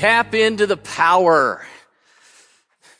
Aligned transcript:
tap 0.00 0.34
into 0.34 0.66
the 0.66 0.78
power. 0.78 1.62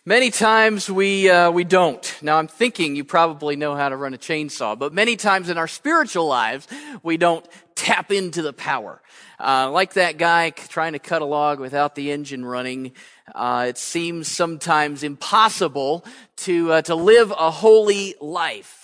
Many 0.05 0.31
times 0.31 0.91
we, 0.91 1.31
uh, 1.31 1.51
we 1.51 1.65
don't. 1.65 2.15
Now 2.21 2.37
I'm 2.37 2.47
thinking 2.47 2.95
you 2.95 3.05
probably 3.05 3.57
know 3.57 3.75
how 3.75 3.89
to 3.89 3.97
run 3.97 4.13
a 4.13 4.19
chainsaw, 4.19 4.79
but 4.79 4.93
many 4.93 5.17
times 5.17 5.49
in 5.49 5.57
our 5.57 5.67
spiritual 5.67 6.27
lives, 6.27 6.69
we 7.03 7.17
don't 7.17 7.49
tap 7.75 8.13
into 8.13 8.43
the 8.43 8.53
power. 8.53 9.01
Uh, 9.43 9.71
like 9.71 9.95
that 9.95 10.19
guy 10.19 10.51
trying 10.51 10.93
to 10.93 10.99
cut 10.99 11.23
a 11.23 11.25
log 11.25 11.59
without 11.59 11.95
the 11.95 12.13
engine 12.13 12.45
running. 12.45 12.93
Uh, 13.35 13.65
it 13.71 13.79
seems 13.79 14.29
sometimes 14.29 15.03
impossible 15.03 16.05
to, 16.37 16.71
uh, 16.71 16.83
to 16.83 16.95
live 16.95 17.31
a 17.31 17.51
holy 17.51 18.15
life. 18.21 18.80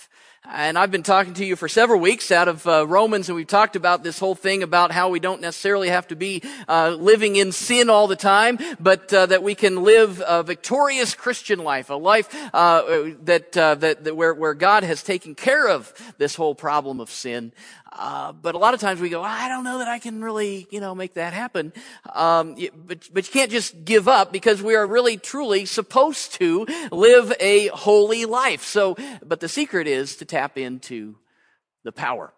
And 0.49 0.77
I've 0.77 0.91
been 0.91 1.03
talking 1.03 1.33
to 1.35 1.45
you 1.45 1.57
for 1.57 1.67
several 1.67 1.99
weeks 1.99 2.31
out 2.31 2.47
of 2.47 2.65
uh, 2.65 2.87
Romans, 2.87 3.27
and 3.27 3.35
we've 3.35 3.45
talked 3.45 3.75
about 3.75 4.03
this 4.03 4.17
whole 4.17 4.33
thing 4.33 4.63
about 4.63 4.93
how 4.93 5.09
we 5.09 5.19
don't 5.19 5.41
necessarily 5.41 5.89
have 5.89 6.07
to 6.07 6.15
be 6.15 6.41
uh, 6.69 6.91
living 6.91 7.35
in 7.35 7.51
sin 7.51 7.89
all 7.89 8.07
the 8.07 8.15
time, 8.15 8.57
but 8.79 9.13
uh, 9.13 9.25
that 9.25 9.43
we 9.43 9.55
can 9.55 9.83
live 9.83 10.23
a 10.25 10.43
victorious 10.43 11.13
Christian 11.15 11.59
life, 11.59 11.89
a 11.89 11.95
life 11.95 12.33
uh, 12.53 13.11
that, 13.23 13.57
uh, 13.57 13.75
that, 13.75 14.05
that 14.05 14.15
where, 14.15 14.33
where 14.33 14.53
God 14.53 14.83
has 14.83 15.03
taken 15.03 15.35
care 15.35 15.67
of 15.67 15.93
this 16.17 16.35
whole 16.35 16.55
problem 16.55 17.01
of 17.01 17.11
sin. 17.11 17.51
Uh, 17.93 18.31
but 18.33 18.55
a 18.55 18.57
lot 18.57 18.73
of 18.73 18.79
times 18.79 18.99
we 18.99 19.09
go, 19.09 19.21
I 19.21 19.47
don't 19.47 19.63
know 19.63 19.79
that 19.79 19.87
I 19.87 19.99
can 19.99 20.23
really, 20.23 20.67
you 20.71 20.79
know, 20.79 20.93
make 20.95 21.15
that 21.15 21.33
happen. 21.33 21.73
Um, 22.13 22.55
but, 22.85 23.07
but 23.13 23.27
you 23.27 23.33
can't 23.33 23.51
just 23.51 23.85
give 23.85 24.07
up 24.07 24.31
because 24.31 24.61
we 24.61 24.75
are 24.75 24.85
really 24.85 25.17
truly 25.17 25.65
supposed 25.65 26.33
to 26.33 26.65
live 26.91 27.33
a 27.39 27.67
holy 27.67 28.25
life. 28.25 28.63
So, 28.63 28.95
but 29.25 29.39
the 29.39 29.49
secret 29.49 29.87
is 29.87 30.17
to 30.17 30.25
tap 30.25 30.57
into 30.57 31.15
the 31.83 31.91
power. 31.91 32.33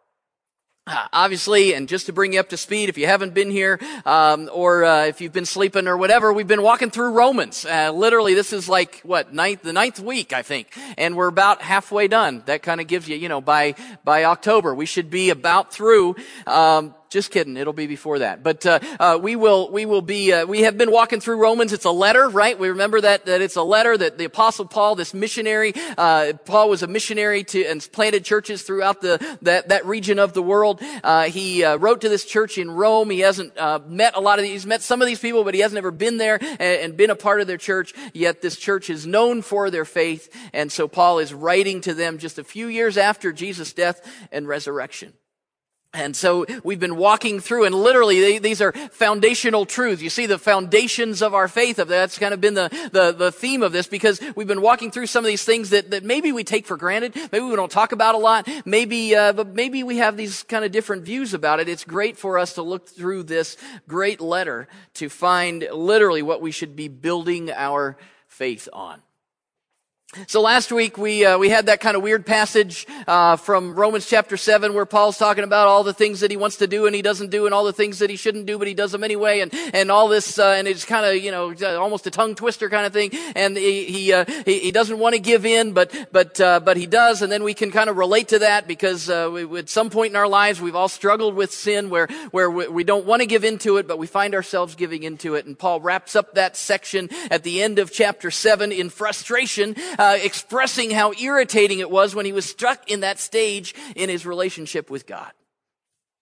Uh, 0.89 1.07
obviously, 1.13 1.75
and 1.75 1.87
just 1.87 2.07
to 2.07 2.13
bring 2.13 2.33
you 2.33 2.39
up 2.39 2.49
to 2.49 2.57
speed, 2.57 2.89
if 2.89 2.97
you 2.97 3.05
haven't 3.05 3.35
been 3.35 3.51
here, 3.51 3.79
um, 4.07 4.49
or 4.51 4.83
uh, 4.83 5.05
if 5.05 5.21
you've 5.21 5.31
been 5.31 5.45
sleeping 5.45 5.87
or 5.87 5.95
whatever, 5.95 6.33
we've 6.33 6.47
been 6.47 6.63
walking 6.63 6.89
through 6.89 7.11
Romans. 7.11 7.63
Uh, 7.63 7.91
literally, 7.91 8.33
this 8.33 8.51
is 8.51 8.67
like 8.67 8.99
what 9.03 9.31
ninth, 9.31 9.61
the 9.61 9.71
ninth 9.71 9.99
week, 9.99 10.33
I 10.33 10.41
think, 10.41 10.75
and 10.97 11.15
we're 11.15 11.27
about 11.27 11.61
halfway 11.61 12.07
done. 12.07 12.41
That 12.47 12.63
kind 12.63 12.81
of 12.81 12.87
gives 12.87 13.07
you, 13.07 13.15
you 13.17 13.29
know, 13.29 13.39
by 13.39 13.75
by 14.03 14.23
October, 14.23 14.73
we 14.73 14.87
should 14.87 15.11
be 15.11 15.29
about 15.29 15.71
through. 15.71 16.15
Um, 16.47 16.95
just 17.09 17.31
kidding. 17.31 17.57
It'll 17.57 17.73
be 17.73 17.87
before 17.87 18.19
that. 18.19 18.43
But 18.43 18.65
uh, 18.65 18.79
uh, 18.99 19.19
we 19.21 19.35
will 19.35 19.71
we 19.71 19.85
will 19.85 20.03
be 20.03 20.31
uh, 20.31 20.45
we 20.45 20.61
have 20.61 20.77
been 20.77 20.91
walking 20.91 21.19
through 21.19 21.37
Romans. 21.41 21.73
It's 21.73 21.85
a 21.85 21.91
letter, 21.91 22.29
right? 22.29 22.57
We 22.57 22.69
remember 22.69 23.01
that 23.01 23.25
that 23.25 23.41
it's 23.41 23.55
a 23.55 23.63
letter 23.63 23.97
that 23.97 24.17
the 24.19 24.25
apostle 24.25 24.65
Paul, 24.65 24.95
this 24.95 25.13
missionary, 25.13 25.73
uh, 25.97 26.33
Paul 26.45 26.69
was 26.69 26.83
a 26.83 26.87
missionary 26.87 27.43
to 27.45 27.65
and 27.65 27.87
planted 27.91 28.25
churches 28.25 28.61
throughout 28.61 29.01
the 29.01 29.37
that 29.41 29.69
that 29.69 29.85
region 29.85 30.19
of 30.19 30.33
the 30.33 30.43
world. 30.43 30.81
Uh, 31.03 31.23
he 31.23 31.63
uh, 31.63 31.77
wrote 31.77 32.01
to 32.01 32.09
this 32.09 32.25
church 32.25 32.57
in 32.59 32.69
Rome. 32.69 33.09
He 33.09 33.21
hasn't 33.21 33.55
met 33.87 34.15
a 34.15 34.19
lot 34.19 34.37
of 34.37 34.43
these. 34.43 34.51
He's 34.51 34.65
met 34.67 34.81
some 34.83 35.01
of 35.01 35.07
these 35.07 35.19
people, 35.19 35.43
but 35.43 35.55
he 35.55 35.61
hasn't 35.61 35.77
ever 35.77 35.91
been 35.91 36.17
there 36.17 36.37
and, 36.41 36.61
and 36.61 36.97
been 36.97 37.09
a 37.09 37.15
part 37.15 37.41
of 37.41 37.47
their 37.47 37.57
church. 37.57 37.93
Yet 38.13 38.41
this 38.41 38.55
church 38.55 38.89
is 38.89 39.07
known 39.07 39.41
for 39.41 39.71
their 39.71 39.85
faith, 39.85 40.29
and 40.53 40.71
so 40.71 40.87
Paul 40.87 41.19
is 41.19 41.33
writing 41.33 41.81
to 41.81 41.93
them 41.95 42.19
just 42.19 42.37
a 42.37 42.43
few 42.43 42.67
years 42.67 42.97
after 42.97 43.31
Jesus' 43.31 43.73
death 43.73 44.07
and 44.31 44.47
resurrection. 44.47 45.13
And 45.91 46.15
so 46.15 46.45
we've 46.63 46.79
been 46.79 46.97
walking 46.97 47.39
through 47.39 47.65
and 47.65 47.73
literally 47.73 48.21
they, 48.21 48.37
these 48.37 48.61
are 48.61 48.73
foundational 48.91 49.65
truths. 49.65 50.03
You 50.03 50.11
see 50.11 50.27
the 50.27 50.37
foundations 50.37 51.23
of 51.23 51.33
our 51.33 51.47
faith. 51.47 51.77
That's 51.77 52.19
kind 52.19 52.31
of 52.31 52.39
been 52.39 52.53
the, 52.53 52.69
the, 52.91 53.11
the, 53.11 53.31
theme 53.31 53.63
of 53.63 53.71
this 53.71 53.87
because 53.87 54.21
we've 54.35 54.47
been 54.47 54.61
walking 54.61 54.91
through 54.91 55.07
some 55.07 55.25
of 55.25 55.27
these 55.27 55.43
things 55.43 55.71
that, 55.71 55.89
that 55.89 56.03
maybe 56.03 56.31
we 56.31 56.43
take 56.43 56.67
for 56.67 56.77
granted. 56.77 57.15
Maybe 57.31 57.43
we 57.43 57.55
don't 57.55 57.71
talk 57.71 57.91
about 57.91 58.13
a 58.13 58.19
lot. 58.19 58.47
Maybe, 58.65 59.15
uh, 59.15 59.33
but 59.33 59.55
maybe 59.55 59.81
we 59.81 59.97
have 59.97 60.15
these 60.15 60.43
kind 60.43 60.63
of 60.63 60.71
different 60.71 61.05
views 61.05 61.33
about 61.33 61.59
it. 61.59 61.67
It's 61.67 61.83
great 61.83 62.17
for 62.17 62.37
us 62.37 62.53
to 62.53 62.61
look 62.61 62.87
through 62.87 63.23
this 63.23 63.57
great 63.87 64.21
letter 64.21 64.67
to 64.95 65.09
find 65.09 65.67
literally 65.73 66.21
what 66.21 66.39
we 66.39 66.51
should 66.51 66.75
be 66.75 66.87
building 66.87 67.49
our 67.49 67.97
faith 68.27 68.69
on. 68.71 69.01
So 70.25 70.41
last 70.41 70.71
week 70.71 70.97
we 70.97 71.23
uh, 71.23 71.37
we 71.37 71.49
had 71.49 71.67
that 71.67 71.81
kind 71.81 71.95
of 71.95 72.01
weird 72.01 72.25
passage 72.25 72.87
uh, 73.05 73.35
from 73.35 73.75
Romans 73.75 74.07
chapter 74.07 74.37
seven 74.37 74.73
where 74.73 74.87
Paul's 74.87 75.19
talking 75.19 75.43
about 75.43 75.67
all 75.67 75.83
the 75.83 75.93
things 75.93 76.21
that 76.21 76.31
he 76.31 76.37
wants 76.37 76.57
to 76.57 76.65
do 76.65 76.87
and 76.87 76.95
he 76.95 77.03
doesn't 77.03 77.29
do 77.29 77.45
and 77.45 77.53
all 77.53 77.63
the 77.63 77.73
things 77.73 77.99
that 77.99 78.09
he 78.09 78.15
shouldn't 78.15 78.47
do 78.47 78.57
but 78.57 78.67
he 78.67 78.73
does 78.73 78.91
them 78.91 79.03
anyway 79.03 79.41
and 79.41 79.53
and 79.71 79.91
all 79.91 80.07
this 80.07 80.39
uh, 80.39 80.55
and 80.57 80.67
it's 80.67 80.83
kind 80.83 81.05
of 81.05 81.23
you 81.23 81.29
know 81.29 81.53
almost 81.77 82.07
a 82.07 82.11
tongue 82.11 82.33
twister 82.33 82.71
kind 82.71 82.87
of 82.87 82.91
thing. 82.91 83.11
And 83.35 83.55
he 83.55 83.85
he 83.85 84.11
uh, 84.11 84.25
he, 84.45 84.57
he, 84.57 84.71
doesn't 84.71 84.97
want 84.97 85.13
to 85.13 85.21
give 85.21 85.45
in 85.45 85.73
but 85.73 85.95
but 86.11 86.41
uh, 86.41 86.59
but 86.59 86.75
he 86.75 86.87
does. 86.87 87.21
And 87.21 87.31
then 87.31 87.43
we 87.43 87.53
can 87.53 87.69
kind 87.69 87.87
of 87.87 87.95
relate 87.95 88.29
to 88.29 88.39
that 88.39 88.67
because 88.67 89.11
uh, 89.11 89.29
we, 89.31 89.59
at 89.59 89.69
some 89.69 89.91
point 89.91 90.09
in 90.11 90.15
our 90.15 90.27
lives 90.27 90.59
we've 90.59 90.75
all 90.75 90.89
struggled 90.89 91.35
with 91.35 91.53
sin 91.53 91.91
where 91.91 92.07
where 92.31 92.49
we, 92.49 92.67
we 92.67 92.83
don't 92.83 93.05
want 93.05 93.21
to 93.21 93.27
give 93.27 93.43
into 93.43 93.77
it 93.77 93.87
but 93.87 93.99
we 93.99 94.07
find 94.07 94.33
ourselves 94.33 94.73
giving 94.73 95.03
into 95.03 95.35
it. 95.35 95.45
And 95.45 95.57
Paul 95.57 95.81
wraps 95.81 96.15
up 96.15 96.33
that 96.33 96.57
section 96.57 97.09
at 97.29 97.43
the 97.43 97.61
end 97.61 97.77
of 97.77 97.91
chapter 97.91 98.31
seven 98.31 98.71
in 98.71 98.89
frustration 98.89 99.75
uh, 99.99 100.17
expressing 100.21 100.89
how 100.89 101.11
irritating 101.13 101.79
it 101.79 101.91
was 101.91 102.15
when 102.15 102.25
he 102.25 102.31
was 102.31 102.45
stuck 102.45 102.89
in 102.89 103.01
that 103.01 103.19
stage 103.19 103.75
in 103.95 104.09
his 104.09 104.25
relationship 104.25 104.89
with 104.89 105.05
God. 105.05 105.31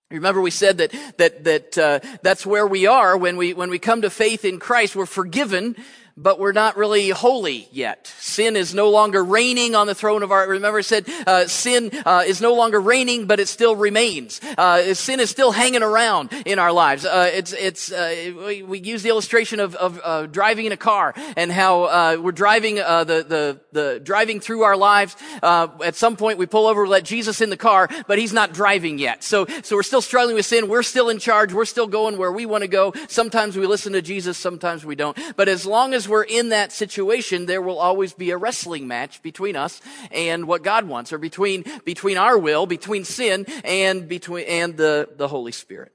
Remember 0.10 0.42
we 0.42 0.52
said 0.52 0.80
that, 0.80 0.92
that, 1.18 1.44
that, 1.44 1.78
uh, 1.78 2.00
that's 2.24 2.46
where 2.46 2.66
we 2.66 2.88
are 2.88 3.16
when 3.16 3.38
we, 3.38 3.54
when 3.54 3.70
we 3.70 3.78
come 3.78 4.02
to 4.02 4.10
faith 4.10 4.46
in 4.46 4.58
Christ. 4.58 4.96
We're 4.96 5.06
forgiven 5.06 5.76
but 6.18 6.40
we're 6.40 6.52
not 6.52 6.76
really 6.76 7.10
holy 7.10 7.70
yet. 7.72 8.12
Sin 8.20 8.56
is 8.56 8.74
no 8.74 8.90
longer 8.90 9.24
reigning 9.24 9.76
on 9.76 9.86
the 9.86 9.94
throne 9.94 10.24
of 10.24 10.32
our, 10.32 10.48
remember 10.48 10.80
I 10.80 10.82
said, 10.82 11.08
uh, 11.28 11.46
sin 11.48 11.92
uh, 12.06 12.24
is 12.26 12.42
no 12.42 12.56
longer 12.56 12.82
reigning, 12.82 13.28
but 13.28 13.40
it 13.40 13.48
still 13.48 13.76
remains. 13.76 14.42
Uh, 14.58 14.96
sin 14.96 15.20
is 15.20 15.30
still 15.30 15.52
hanging 15.52 15.84
around 15.84 16.34
in 16.46 16.58
our 16.58 16.72
lives. 16.72 17.06
Uh, 17.06 17.30
it's, 17.32 17.54
it's, 17.54 17.92
uh, 17.92 18.34
we, 18.48 18.64
we, 18.64 18.80
use 18.88 19.04
the 19.04 19.10
illustration 19.10 19.60
of, 19.60 19.76
of 19.76 20.00
uh, 20.04 20.26
driving 20.28 20.66
in 20.66 20.72
a 20.72 20.78
car 20.78 21.14
and 21.36 21.52
how 21.52 22.18
we're 22.20 22.32
driving, 22.32 22.76
the, 22.76 23.26
the, 23.28 23.60
the, 23.74 24.00
driving 24.02 24.40
through 24.40 24.64
our 24.64 24.78
lives. 24.78 25.16
at 25.44 25.96
some 25.96 26.16
point 26.16 26.40
we 26.40 26.46
pull 26.46 26.66
over, 26.66 26.88
let 26.88 27.04
Jesus 27.04 27.42
in 27.42 27.50
the 27.50 27.58
car, 27.58 27.90
but 28.08 28.18
he's 28.18 28.34
not 28.34 28.54
driving 28.54 28.98
yet. 28.98 29.24
So, 29.24 29.46
so 29.62 29.76
we're 29.76 29.84
still 29.84 30.02
struggling 30.02 30.36
with 30.36 30.46
sin. 30.46 30.68
We're 30.68 30.84
still 30.84 31.10
in 31.10 31.20
charge. 31.20 31.54
We're 31.54 31.66
still 31.66 31.88
going 31.88 32.18
where 32.18 32.32
we 32.32 32.46
want 32.46 32.64
to 32.64 32.68
go. 32.68 32.94
Sometimes 33.08 33.58
we 33.58 33.68
listen 33.68 33.94
to 33.94 34.02
Jesus, 34.02 34.38
sometimes 34.38 34.86
we 34.86 34.96
don't. 34.96 35.18
But 35.36 35.50
as 35.50 35.66
long 35.66 35.94
as 35.94 36.07
we're 36.08 36.24
in 36.24 36.50
that 36.50 36.72
situation, 36.72 37.46
there 37.46 37.62
will 37.62 37.80
always 37.80 38.14
be 38.14 38.32
a 38.32 38.38
wrestling 38.38 38.88
match 38.88 39.22
between 39.22 39.56
us 39.56 39.82
and 40.12 40.48
what 40.48 40.64
God 40.64 40.88
wants, 40.88 41.14
or 41.14 41.18
between, 41.18 41.64
between 41.86 42.18
our 42.18 42.38
will, 42.38 42.66
between 42.66 43.04
sin 43.04 43.46
and 43.64 44.08
between, 44.08 44.46
and 44.48 44.78
the, 44.78 45.10
the 45.18 45.28
Holy 45.28 45.52
Spirit. 45.52 45.94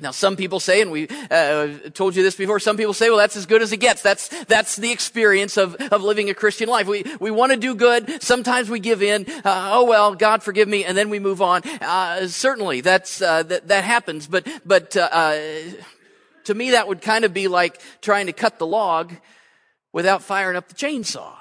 Now, 0.00 0.12
some 0.12 0.36
people 0.36 0.60
say, 0.60 0.80
and 0.80 0.92
we 0.92 1.08
uh, 1.28 1.90
told 1.92 2.14
you 2.14 2.22
this 2.22 2.36
before, 2.36 2.60
some 2.60 2.76
people 2.76 2.94
say, 2.94 3.08
well, 3.08 3.18
that's 3.18 3.34
as 3.34 3.46
good 3.46 3.62
as 3.62 3.72
it 3.72 3.78
gets. 3.78 4.00
That's, 4.00 4.28
that's 4.44 4.76
the 4.76 4.92
experience 4.92 5.56
of, 5.56 5.74
of 5.74 6.04
living 6.04 6.30
a 6.30 6.34
Christian 6.34 6.68
life. 6.68 6.86
We, 6.86 7.04
we 7.18 7.32
want 7.32 7.50
to 7.50 7.58
do 7.58 7.74
good. 7.74 8.22
Sometimes 8.22 8.70
we 8.70 8.78
give 8.78 9.02
in. 9.02 9.26
Uh, 9.28 9.70
oh, 9.72 9.86
well, 9.86 10.14
God 10.14 10.44
forgive 10.44 10.68
me. 10.68 10.84
And 10.84 10.96
then 10.96 11.10
we 11.10 11.18
move 11.18 11.42
on. 11.42 11.62
Uh, 11.80 12.28
certainly, 12.28 12.80
that's, 12.80 13.20
uh, 13.20 13.42
that, 13.42 13.66
that 13.66 13.82
happens. 13.82 14.28
But, 14.28 14.46
but, 14.64 14.96
uh, 14.96 15.08
uh, 15.10 15.38
to 16.48 16.54
me, 16.54 16.72
that 16.72 16.88
would 16.88 17.00
kind 17.00 17.24
of 17.24 17.32
be 17.32 17.46
like 17.46 17.80
trying 18.00 18.26
to 18.26 18.32
cut 18.32 18.58
the 18.58 18.66
log 18.66 19.12
without 19.92 20.22
firing 20.22 20.56
up 20.56 20.68
the 20.68 20.74
chainsaw. 20.74 21.32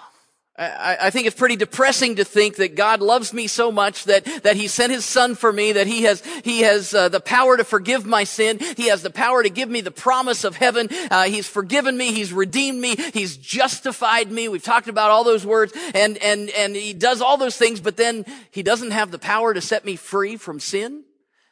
I, 0.59 1.11
think 1.11 1.27
it's 1.27 1.35
pretty 1.35 1.55
depressing 1.55 2.15
to 2.15 2.23
think 2.23 2.55
that 2.55 2.75
God 2.75 2.99
loves 2.99 3.31
me 3.31 3.45
so 3.45 3.71
much 3.71 4.05
that, 4.05 4.25
that 4.41 4.55
He 4.55 4.67
sent 4.67 4.91
His 4.91 5.05
Son 5.05 5.35
for 5.35 5.53
me, 5.53 5.73
that 5.73 5.85
He 5.85 6.01
has, 6.03 6.25
He 6.43 6.61
has 6.61 6.95
uh, 6.95 7.09
the 7.09 7.19
power 7.19 7.55
to 7.57 7.63
forgive 7.63 8.07
my 8.07 8.23
sin. 8.23 8.57
He 8.75 8.87
has 8.87 9.03
the 9.03 9.11
power 9.11 9.43
to 9.43 9.51
give 9.51 9.69
me 9.69 9.81
the 9.81 9.91
promise 9.91 10.43
of 10.43 10.55
heaven. 10.55 10.89
Uh, 11.11 11.25
he's 11.25 11.47
forgiven 11.47 11.95
me. 11.95 12.11
He's 12.11 12.33
redeemed 12.33 12.81
me. 12.81 12.95
He's 13.13 13.37
justified 13.37 14.31
me. 14.31 14.49
We've 14.49 14.63
talked 14.63 14.87
about 14.87 15.11
all 15.11 15.23
those 15.23 15.45
words 15.45 15.73
and, 15.93 16.17
and, 16.17 16.49
and 16.49 16.75
He 16.75 16.93
does 16.93 17.21
all 17.21 17.37
those 17.37 17.55
things, 17.55 17.79
but 17.79 17.95
then 17.95 18.25
He 18.49 18.63
doesn't 18.63 18.91
have 18.91 19.11
the 19.11 19.19
power 19.19 19.53
to 19.53 19.61
set 19.61 19.85
me 19.85 19.95
free 19.95 20.37
from 20.37 20.59
sin. 20.59 21.03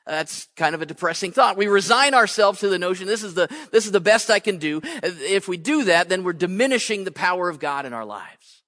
That's 0.06 0.48
kind 0.56 0.76
of 0.76 0.82
a 0.82 0.86
depressing 0.86 1.32
thought. 1.32 1.58
We 1.58 1.68
resign 1.68 2.14
ourselves 2.14 2.60
to 2.60 2.70
the 2.70 2.78
notion 2.78 3.08
this 3.08 3.24
is 3.24 3.34
the, 3.34 3.48
this 3.72 3.86
is 3.86 3.92
the 3.92 4.00
best 4.00 4.30
I 4.30 4.40
can 4.40 4.58
do. 4.58 4.82
If 4.84 5.48
we 5.48 5.58
do 5.58 5.86
that, 5.86 6.10
then 6.10 6.24
we're 6.24 6.34
diminishing 6.34 7.04
the 7.04 7.12
power 7.12 7.50
of 7.50 7.60
God 7.60 7.86
in 7.86 7.94
our 7.94 8.06
lives. 8.06 8.62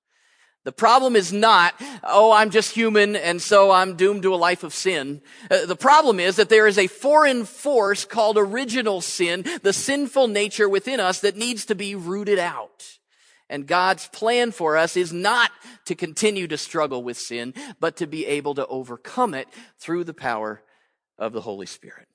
The 0.64 0.72
problem 0.74 1.16
is 1.16 1.32
not, 1.32 1.76
oh, 2.04 2.34
I'm 2.34 2.50
just 2.50 2.72
human 2.72 3.16
and 3.16 3.42
so 3.42 3.72
I'm 3.72 3.96
doomed 3.96 4.24
to 4.24 4.34
a 4.34 4.36
life 4.36 4.64
of 4.64 4.74
sin. 4.74 5.22
Uh, 5.50 5.66
the 5.66 5.78
problem 5.78 6.20
is 6.20 6.36
that 6.36 6.50
there 6.50 6.68
is 6.68 6.78
a 6.78 6.88
foreign 6.88 7.46
force 7.46 8.04
called 8.04 8.38
original 8.38 9.00
sin, 9.00 9.46
the 9.62 9.72
sinful 9.72 10.28
nature 10.28 10.68
within 10.68 11.00
us 11.00 11.22
that 11.22 11.38
needs 11.38 11.66
to 11.68 11.76
be 11.76 11.96
rooted 11.96 12.38
out. 12.38 12.98
And 13.50 13.66
God's 13.66 14.10
plan 14.10 14.52
for 14.52 14.76
us 14.76 14.98
is 14.98 15.14
not 15.14 15.52
to 15.86 15.96
continue 15.96 16.48
to 16.50 16.58
struggle 16.58 17.02
with 17.02 17.18
sin, 17.18 17.54
but 17.80 17.96
to 17.98 18.06
be 18.08 18.26
able 18.26 18.56
to 18.56 18.68
overcome 18.68 19.34
it 19.34 19.48
through 19.80 20.04
the 20.04 20.14
power 20.14 20.64
of 21.18 21.34
the 21.34 21.42
Holy 21.42 21.66
Spirit. 21.66 22.08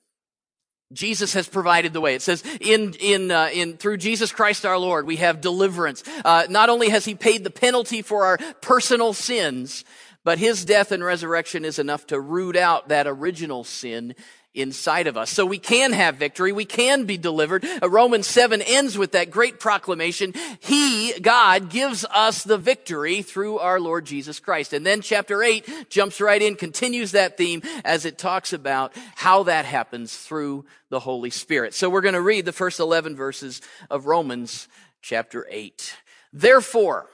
Jesus 0.91 1.33
has 1.33 1.47
provided 1.47 1.91
the 1.91 2.01
way. 2.01 2.13
It 2.15 2.21
says, 2.21 2.43
in, 2.61 2.93
in, 2.99 3.31
uh, 3.31 3.49
in, 3.51 3.77
through 3.77 3.97
Jesus 3.97 4.31
Christ 4.31 4.65
our 4.65 4.77
Lord, 4.77 5.07
we 5.07 5.15
have 5.17 5.41
deliverance. 5.41 6.03
Uh, 6.23 6.45
not 6.49 6.69
only 6.69 6.89
has 6.89 7.03
He 7.03 7.15
paid 7.15 7.43
the 7.43 7.49
penalty 7.49 8.01
for 8.01 8.25
our 8.25 8.37
personal 8.61 9.13
sins, 9.13 9.83
but 10.23 10.37
His 10.37 10.65
death 10.65 10.91
and 10.91 11.03
resurrection 11.03 11.65
is 11.65 11.79
enough 11.79 12.05
to 12.07 12.19
root 12.19 12.55
out 12.55 12.89
that 12.89 13.07
original 13.07 13.63
sin 13.63 14.15
inside 14.53 15.07
of 15.07 15.17
us. 15.17 15.31
So 15.31 15.45
we 15.45 15.57
can 15.57 15.93
have 15.93 16.15
victory. 16.15 16.51
We 16.51 16.65
can 16.65 17.05
be 17.05 17.17
delivered. 17.17 17.65
Uh, 17.81 17.89
Romans 17.89 18.27
7 18.27 18.61
ends 18.61 18.97
with 18.97 19.13
that 19.13 19.31
great 19.31 19.59
proclamation. 19.59 20.33
He, 20.59 21.13
God, 21.19 21.69
gives 21.69 22.05
us 22.05 22.43
the 22.43 22.57
victory 22.57 23.21
through 23.21 23.59
our 23.59 23.79
Lord 23.79 24.05
Jesus 24.05 24.39
Christ. 24.39 24.73
And 24.73 24.85
then 24.85 25.01
chapter 25.01 25.41
8 25.41 25.89
jumps 25.89 26.21
right 26.21 26.41
in, 26.41 26.55
continues 26.55 27.11
that 27.11 27.37
theme 27.37 27.63
as 27.83 28.05
it 28.05 28.17
talks 28.17 28.53
about 28.53 28.93
how 29.15 29.43
that 29.43 29.65
happens 29.65 30.15
through 30.15 30.65
the 30.89 30.99
Holy 30.99 31.31
Spirit. 31.31 31.73
So 31.73 31.89
we're 31.89 32.01
going 32.01 32.13
to 32.13 32.21
read 32.21 32.45
the 32.45 32.51
first 32.51 32.79
11 32.79 33.15
verses 33.15 33.61
of 33.89 34.05
Romans 34.05 34.67
chapter 35.01 35.47
8. 35.49 35.95
Therefore, 36.31 37.07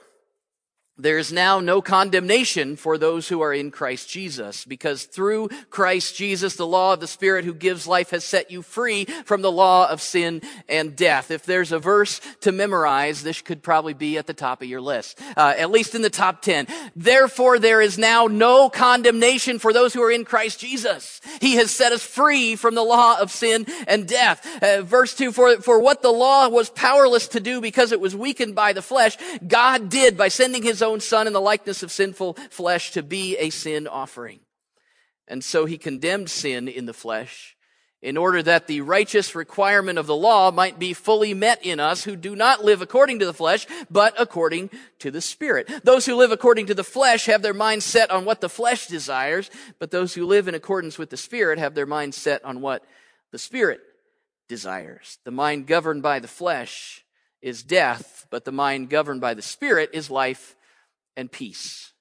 there 1.02 1.18
is 1.18 1.32
now 1.32 1.60
no 1.60 1.80
condemnation 1.80 2.76
for 2.76 2.98
those 2.98 3.28
who 3.28 3.40
are 3.40 3.52
in 3.52 3.70
Christ 3.70 4.08
Jesus, 4.08 4.64
because 4.64 5.04
through 5.04 5.48
Christ 5.70 6.16
Jesus, 6.16 6.56
the 6.56 6.66
law 6.66 6.94
of 6.94 7.00
the 7.00 7.06
Spirit 7.06 7.44
who 7.44 7.54
gives 7.54 7.86
life 7.86 8.10
has 8.10 8.24
set 8.24 8.50
you 8.50 8.62
free 8.62 9.04
from 9.24 9.42
the 9.42 9.52
law 9.52 9.88
of 9.88 10.02
sin 10.02 10.42
and 10.68 10.96
death. 10.96 11.30
If 11.30 11.44
there's 11.44 11.72
a 11.72 11.78
verse 11.78 12.20
to 12.40 12.52
memorize, 12.52 13.22
this 13.22 13.40
could 13.42 13.62
probably 13.62 13.94
be 13.94 14.18
at 14.18 14.26
the 14.26 14.34
top 14.34 14.62
of 14.62 14.68
your 14.68 14.80
list, 14.80 15.20
uh, 15.36 15.54
at 15.56 15.70
least 15.70 15.94
in 15.94 16.02
the 16.02 16.10
top 16.10 16.42
10. 16.42 16.66
Therefore, 16.94 17.58
there 17.58 17.80
is 17.80 17.98
now 17.98 18.26
no 18.26 18.68
condemnation 18.68 19.58
for 19.58 19.72
those 19.72 19.94
who 19.94 20.02
are 20.02 20.10
in 20.10 20.24
Christ 20.24 20.60
Jesus. 20.60 21.20
He 21.40 21.54
has 21.56 21.70
set 21.70 21.92
us 21.92 22.02
free 22.02 22.56
from 22.56 22.74
the 22.74 22.82
law 22.82 23.18
of 23.20 23.30
sin 23.30 23.66
and 23.86 24.06
death. 24.06 24.46
Uh, 24.62 24.82
verse 24.82 25.14
2, 25.14 25.32
for, 25.32 25.56
for 25.60 25.80
what 25.80 26.02
the 26.02 26.12
law 26.12 26.48
was 26.48 26.70
powerless 26.70 27.28
to 27.28 27.40
do 27.40 27.60
because 27.60 27.92
it 27.92 28.00
was 28.00 28.14
weakened 28.14 28.54
by 28.54 28.72
the 28.72 28.82
flesh, 28.82 29.16
God 29.46 29.88
did 29.88 30.16
by 30.16 30.28
sending 30.28 30.62
his 30.62 30.82
own 30.82 30.89
own 30.90 31.00
son 31.00 31.26
in 31.26 31.32
the 31.32 31.40
likeness 31.40 31.82
of 31.82 31.92
sinful 31.92 32.34
flesh 32.50 32.90
to 32.92 33.02
be 33.02 33.36
a 33.36 33.50
sin 33.50 33.86
offering. 33.86 34.40
And 35.28 35.44
so 35.44 35.64
he 35.64 35.78
condemned 35.78 36.28
sin 36.28 36.66
in 36.66 36.86
the 36.86 36.92
flesh 36.92 37.56
in 38.02 38.16
order 38.16 38.42
that 38.42 38.66
the 38.66 38.80
righteous 38.80 39.34
requirement 39.34 39.98
of 39.98 40.06
the 40.06 40.16
law 40.16 40.50
might 40.50 40.78
be 40.78 40.92
fully 40.92 41.34
met 41.34 41.64
in 41.64 41.78
us 41.78 42.04
who 42.04 42.16
do 42.16 42.34
not 42.34 42.64
live 42.64 42.80
according 42.80 43.18
to 43.18 43.26
the 43.26 43.34
flesh, 43.34 43.66
but 43.90 44.14
according 44.18 44.70
to 44.98 45.10
the 45.10 45.20
Spirit. 45.20 45.70
Those 45.84 46.06
who 46.06 46.16
live 46.16 46.32
according 46.32 46.66
to 46.66 46.74
the 46.74 46.82
flesh 46.82 47.26
have 47.26 47.42
their 47.42 47.54
mind 47.54 47.82
set 47.82 48.10
on 48.10 48.24
what 48.24 48.40
the 48.40 48.48
flesh 48.48 48.86
desires, 48.86 49.50
but 49.78 49.90
those 49.90 50.14
who 50.14 50.26
live 50.26 50.48
in 50.48 50.54
accordance 50.54 50.98
with 50.98 51.10
the 51.10 51.16
Spirit 51.16 51.58
have 51.58 51.74
their 51.74 51.86
mind 51.86 52.14
set 52.14 52.44
on 52.44 52.60
what 52.60 52.84
the 53.32 53.38
Spirit 53.38 53.80
desires. 54.48 55.18
The 55.24 55.30
mind 55.30 55.66
governed 55.66 56.02
by 56.02 56.18
the 56.20 56.28
flesh 56.28 57.04
is 57.42 57.62
death, 57.62 58.26
but 58.30 58.44
the 58.44 58.52
mind 58.52 58.88
governed 58.88 59.20
by 59.20 59.34
the 59.34 59.42
Spirit 59.42 59.90
is 59.92 60.10
life 60.10 60.56
and 61.20 61.30
peace. 61.30 61.92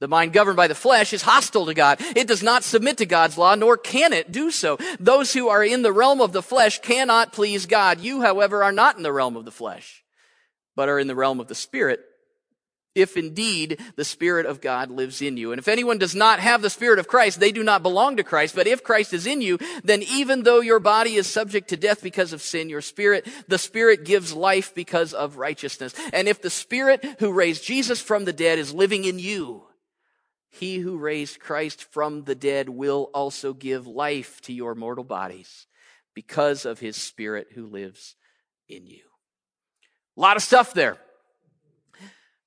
The 0.00 0.08
mind 0.08 0.32
governed 0.32 0.56
by 0.56 0.66
the 0.66 0.74
flesh 0.74 1.12
is 1.12 1.22
hostile 1.22 1.66
to 1.66 1.74
God. 1.74 1.98
It 2.16 2.26
does 2.26 2.42
not 2.42 2.64
submit 2.64 2.98
to 2.98 3.06
God's 3.06 3.38
law, 3.38 3.54
nor 3.54 3.76
can 3.76 4.12
it 4.12 4.32
do 4.32 4.50
so. 4.50 4.78
Those 4.98 5.32
who 5.32 5.48
are 5.48 5.62
in 5.62 5.82
the 5.82 5.92
realm 5.92 6.20
of 6.20 6.32
the 6.32 6.42
flesh 6.42 6.80
cannot 6.80 7.32
please 7.32 7.66
God. 7.66 8.00
You, 8.00 8.22
however, 8.22 8.64
are 8.64 8.72
not 8.72 8.96
in 8.96 9.02
the 9.02 9.12
realm 9.12 9.36
of 9.36 9.44
the 9.44 9.52
flesh, 9.52 10.02
but 10.74 10.88
are 10.88 10.98
in 10.98 11.06
the 11.06 11.14
realm 11.14 11.38
of 11.38 11.46
the 11.46 11.54
Spirit 11.54 12.00
if 12.94 13.16
indeed 13.16 13.80
the 13.96 14.04
Spirit 14.04 14.46
of 14.46 14.60
God 14.60 14.90
lives 14.90 15.22
in 15.22 15.36
you. 15.36 15.52
And 15.52 15.58
if 15.58 15.68
anyone 15.68 15.98
does 15.98 16.14
not 16.14 16.40
have 16.40 16.62
the 16.62 16.70
Spirit 16.70 16.98
of 16.98 17.08
Christ, 17.08 17.40
they 17.40 17.52
do 17.52 17.64
not 17.64 17.82
belong 17.82 18.16
to 18.16 18.24
Christ. 18.24 18.54
But 18.54 18.66
if 18.66 18.84
Christ 18.84 19.12
is 19.12 19.26
in 19.26 19.40
you, 19.40 19.58
then 19.82 20.02
even 20.02 20.42
though 20.42 20.60
your 20.60 20.80
body 20.80 21.14
is 21.14 21.26
subject 21.26 21.68
to 21.68 21.76
death 21.76 22.02
because 22.02 22.32
of 22.32 22.42
sin, 22.42 22.68
your 22.68 22.82
spirit, 22.82 23.26
the 23.48 23.58
Spirit 23.58 24.04
gives 24.04 24.34
life 24.34 24.74
because 24.74 25.14
of 25.14 25.38
righteousness. 25.38 25.94
And 26.12 26.28
if 26.28 26.42
the 26.42 26.50
Spirit 26.50 27.04
who 27.18 27.32
raised 27.32 27.64
Jesus 27.64 28.00
from 28.00 28.24
the 28.24 28.32
dead 28.32 28.58
is 28.58 28.74
living 28.74 29.04
in 29.04 29.18
you, 29.18 29.64
he 30.50 30.76
who 30.76 30.98
raised 30.98 31.40
Christ 31.40 31.84
from 31.84 32.24
the 32.24 32.34
dead 32.34 32.68
will 32.68 33.10
also 33.14 33.54
give 33.54 33.86
life 33.86 34.40
to 34.42 34.52
your 34.52 34.74
mortal 34.74 35.04
bodies 35.04 35.66
because 36.14 36.66
of 36.66 36.78
his 36.78 36.96
Spirit 36.96 37.48
who 37.54 37.66
lives 37.66 38.16
in 38.68 38.86
you. 38.86 39.02
A 40.16 40.20
lot 40.20 40.36
of 40.36 40.42
stuff 40.42 40.74
there. 40.74 40.98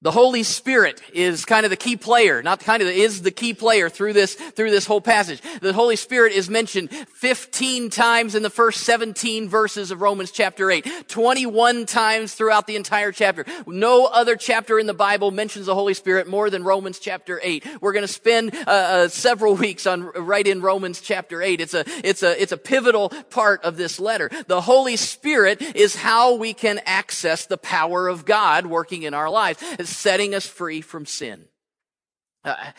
The 0.05 0.11
Holy 0.11 0.43
Spirit 0.43 1.01
is 1.13 1.45
kind 1.45 1.65
of 1.65 1.71
the 1.71 1.75
key 1.75 1.97
player, 1.97 2.43
not 2.43 2.59
kind 2.59 2.83
of, 2.83 2.87
is 2.89 3.23
the 3.23 3.31
key 3.31 3.55
player 3.55 3.89
through 3.89 4.13
this, 4.13 4.35
through 4.35 4.69
this 4.69 4.85
whole 4.85 5.01
passage. 5.01 5.41
The 5.61 5.73
Holy 5.73 5.95
Spirit 5.95 6.33
is 6.33 6.47
mentioned 6.47 6.91
15 6.91 7.89
times 7.89 8.35
in 8.35 8.43
the 8.43 8.51
first 8.51 8.81
17 8.81 9.49
verses 9.49 9.89
of 9.89 10.01
Romans 10.01 10.29
chapter 10.29 10.69
8, 10.69 11.07
21 11.07 11.87
times 11.87 12.35
throughout 12.35 12.67
the 12.67 12.75
entire 12.75 13.11
chapter. 13.11 13.45
No 13.65 14.05
other 14.05 14.35
chapter 14.35 14.77
in 14.77 14.85
the 14.85 14.93
Bible 14.93 15.31
mentions 15.31 15.65
the 15.65 15.73
Holy 15.73 15.95
Spirit 15.95 16.27
more 16.27 16.51
than 16.51 16.63
Romans 16.63 16.99
chapter 16.99 17.39
8. 17.41 17.65
We're 17.81 17.93
going 17.93 18.05
to 18.05 18.07
spend 18.07 18.53
uh, 18.53 18.69
uh, 18.69 19.07
several 19.07 19.55
weeks 19.55 19.87
on 19.87 20.03
right 20.03 20.45
in 20.45 20.61
Romans 20.61 21.01
chapter 21.01 21.41
8. 21.41 21.59
It's 21.59 21.73
a, 21.73 21.83
it's 22.07 22.21
a, 22.21 22.39
it's 22.39 22.51
a 22.51 22.57
pivotal 22.57 23.09
part 23.31 23.63
of 23.63 23.75
this 23.75 23.99
letter. 23.99 24.29
The 24.45 24.61
Holy 24.61 24.97
Spirit 24.97 25.63
is 25.63 25.95
how 25.95 26.35
we 26.35 26.53
can 26.53 26.79
access 26.85 27.47
the 27.47 27.57
power 27.57 28.07
of 28.07 28.23
God 28.23 28.67
working 28.67 29.01
in 29.01 29.15
our 29.15 29.31
lives. 29.31 29.63
Setting 29.95 30.35
us 30.35 30.45
free 30.45 30.81
from 30.81 31.05
sin. 31.05 31.45
Uh, 32.43 32.71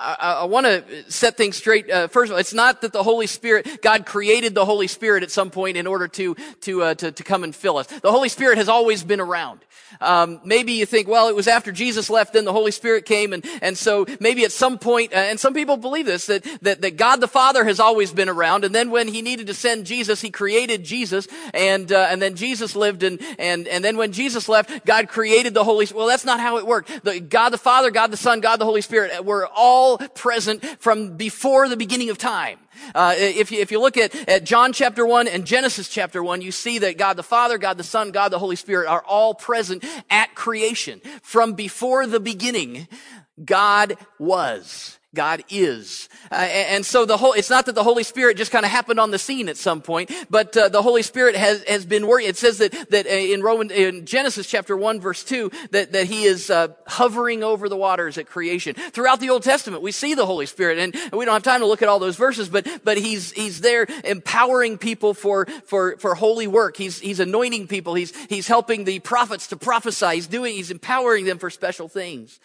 I, 0.00 0.32
I 0.40 0.44
want 0.44 0.66
to 0.66 1.10
set 1.10 1.36
things 1.36 1.56
straight. 1.56 1.90
Uh, 1.90 2.08
first 2.08 2.30
of 2.30 2.34
all, 2.34 2.40
it's 2.40 2.54
not 2.54 2.80
that 2.82 2.92
the 2.92 3.02
Holy 3.02 3.26
Spirit, 3.26 3.82
God 3.82 4.06
created 4.06 4.54
the 4.54 4.64
Holy 4.64 4.86
Spirit 4.86 5.22
at 5.22 5.30
some 5.30 5.50
point 5.50 5.76
in 5.76 5.86
order 5.86 6.08
to 6.08 6.34
to 6.62 6.82
uh, 6.82 6.94
to, 6.94 7.12
to 7.12 7.22
come 7.22 7.44
and 7.44 7.54
fill 7.54 7.76
us. 7.76 7.86
The 7.86 8.10
Holy 8.10 8.28
Spirit 8.28 8.58
has 8.58 8.68
always 8.68 9.04
been 9.04 9.20
around. 9.20 9.60
Um, 10.00 10.40
maybe 10.44 10.72
you 10.72 10.86
think, 10.86 11.08
well, 11.08 11.28
it 11.28 11.34
was 11.34 11.48
after 11.48 11.72
Jesus 11.72 12.08
left, 12.08 12.32
then 12.32 12.44
the 12.44 12.52
Holy 12.52 12.70
Spirit 12.70 13.04
came, 13.04 13.32
and 13.32 13.44
and 13.60 13.76
so 13.76 14.06
maybe 14.20 14.44
at 14.44 14.52
some 14.52 14.78
point, 14.78 15.12
uh, 15.12 15.16
and 15.16 15.38
some 15.38 15.52
people 15.52 15.76
believe 15.76 16.06
this 16.06 16.26
that 16.26 16.44
that 16.62 16.80
that 16.80 16.96
God 16.96 17.20
the 17.20 17.28
Father 17.28 17.64
has 17.64 17.80
always 17.80 18.12
been 18.12 18.28
around, 18.28 18.64
and 18.64 18.74
then 18.74 18.90
when 18.90 19.08
He 19.08 19.20
needed 19.20 19.48
to 19.48 19.54
send 19.54 19.86
Jesus, 19.86 20.20
He 20.20 20.30
created 20.30 20.84
Jesus, 20.84 21.26
and 21.52 21.92
uh, 21.92 22.06
and 22.10 22.22
then 22.22 22.36
Jesus 22.36 22.76
lived, 22.76 23.02
and 23.02 23.20
and 23.38 23.66
and 23.66 23.84
then 23.84 23.96
when 23.96 24.12
Jesus 24.12 24.48
left, 24.48 24.86
God 24.86 25.08
created 25.08 25.54
the 25.54 25.64
Holy. 25.64 25.86
Spirit. 25.86 25.98
Well, 25.98 26.08
that's 26.08 26.24
not 26.24 26.40
how 26.40 26.58
it 26.58 26.66
worked. 26.66 27.04
The, 27.04 27.20
God 27.20 27.50
the 27.50 27.58
Father, 27.58 27.90
God 27.90 28.12
the 28.12 28.16
Son, 28.16 28.40
God 28.40 28.58
the 28.58 28.64
Holy 28.64 28.80
Spirit 28.80 29.24
were 29.24 29.48
all 29.54 29.89
present 29.98 30.64
from 30.80 31.16
before 31.16 31.68
the 31.68 31.76
beginning 31.76 32.10
of 32.10 32.18
time. 32.18 32.58
Uh, 32.94 33.14
if, 33.16 33.50
you, 33.50 33.60
if 33.60 33.70
you 33.70 33.80
look 33.80 33.96
at, 33.96 34.14
at 34.28 34.44
John 34.44 34.72
chapter 34.72 35.04
1 35.04 35.28
and 35.28 35.44
Genesis 35.44 35.88
chapter 35.88 36.22
1, 36.22 36.40
you 36.42 36.52
see 36.52 36.78
that 36.78 36.96
God 36.96 37.14
the 37.14 37.22
Father, 37.22 37.58
God 37.58 37.76
the 37.76 37.84
Son, 37.84 38.10
God 38.10 38.30
the 38.30 38.38
Holy 38.38 38.56
Spirit 38.56 38.88
are 38.88 39.02
all 39.02 39.34
present 39.34 39.84
at 40.08 40.34
creation. 40.34 41.00
From 41.22 41.54
before 41.54 42.06
the 42.06 42.20
beginning, 42.20 42.88
God 43.44 43.96
was. 44.18 44.99
God 45.14 45.42
is. 45.50 46.08
Uh, 46.30 46.36
and 46.36 46.86
so 46.86 47.04
the 47.04 47.16
whole, 47.16 47.32
it's 47.32 47.50
not 47.50 47.66
that 47.66 47.74
the 47.74 47.82
Holy 47.82 48.04
Spirit 48.04 48.36
just 48.36 48.52
kind 48.52 48.64
of 48.64 48.70
happened 48.70 49.00
on 49.00 49.10
the 49.10 49.18
scene 49.18 49.48
at 49.48 49.56
some 49.56 49.82
point, 49.82 50.10
but 50.30 50.56
uh, 50.56 50.68
the 50.68 50.82
Holy 50.82 51.02
Spirit 51.02 51.34
has, 51.34 51.64
has 51.64 51.84
been 51.84 52.06
working. 52.06 52.28
It 52.28 52.36
says 52.36 52.58
that, 52.58 52.72
that 52.90 53.06
uh, 53.06 53.10
in 53.10 53.42
Roman, 53.42 53.72
in 53.72 54.06
Genesis 54.06 54.46
chapter 54.46 54.76
1 54.76 55.00
verse 55.00 55.24
2, 55.24 55.50
that, 55.72 55.92
that 55.92 56.06
he 56.06 56.24
is 56.24 56.48
uh, 56.48 56.68
hovering 56.86 57.42
over 57.42 57.68
the 57.68 57.76
waters 57.76 58.18
at 58.18 58.26
creation. 58.26 58.74
Throughout 58.74 59.18
the 59.18 59.30
Old 59.30 59.42
Testament, 59.42 59.82
we 59.82 59.90
see 59.90 60.14
the 60.14 60.26
Holy 60.26 60.46
Spirit, 60.46 60.78
and 60.78 60.94
we 61.12 61.24
don't 61.24 61.34
have 61.34 61.42
time 61.42 61.60
to 61.60 61.66
look 61.66 61.82
at 61.82 61.88
all 61.88 61.98
those 61.98 62.16
verses, 62.16 62.48
but, 62.48 62.68
but 62.84 62.96
he's, 62.96 63.32
he's 63.32 63.60
there 63.60 63.86
empowering 64.04 64.78
people 64.78 65.12
for, 65.12 65.46
for, 65.66 65.96
for 65.96 66.14
holy 66.14 66.46
work. 66.46 66.76
He's, 66.76 67.00
he's 67.00 67.18
anointing 67.18 67.66
people. 67.66 67.94
He's, 67.94 68.14
he's 68.26 68.46
helping 68.46 68.84
the 68.84 69.00
prophets 69.00 69.48
to 69.48 69.56
prophesy. 69.56 70.14
He's 70.14 70.28
doing, 70.28 70.54
he's 70.54 70.70
empowering 70.70 71.24
them 71.24 71.38
for 71.38 71.50
special 71.50 71.88
things. 71.88 72.38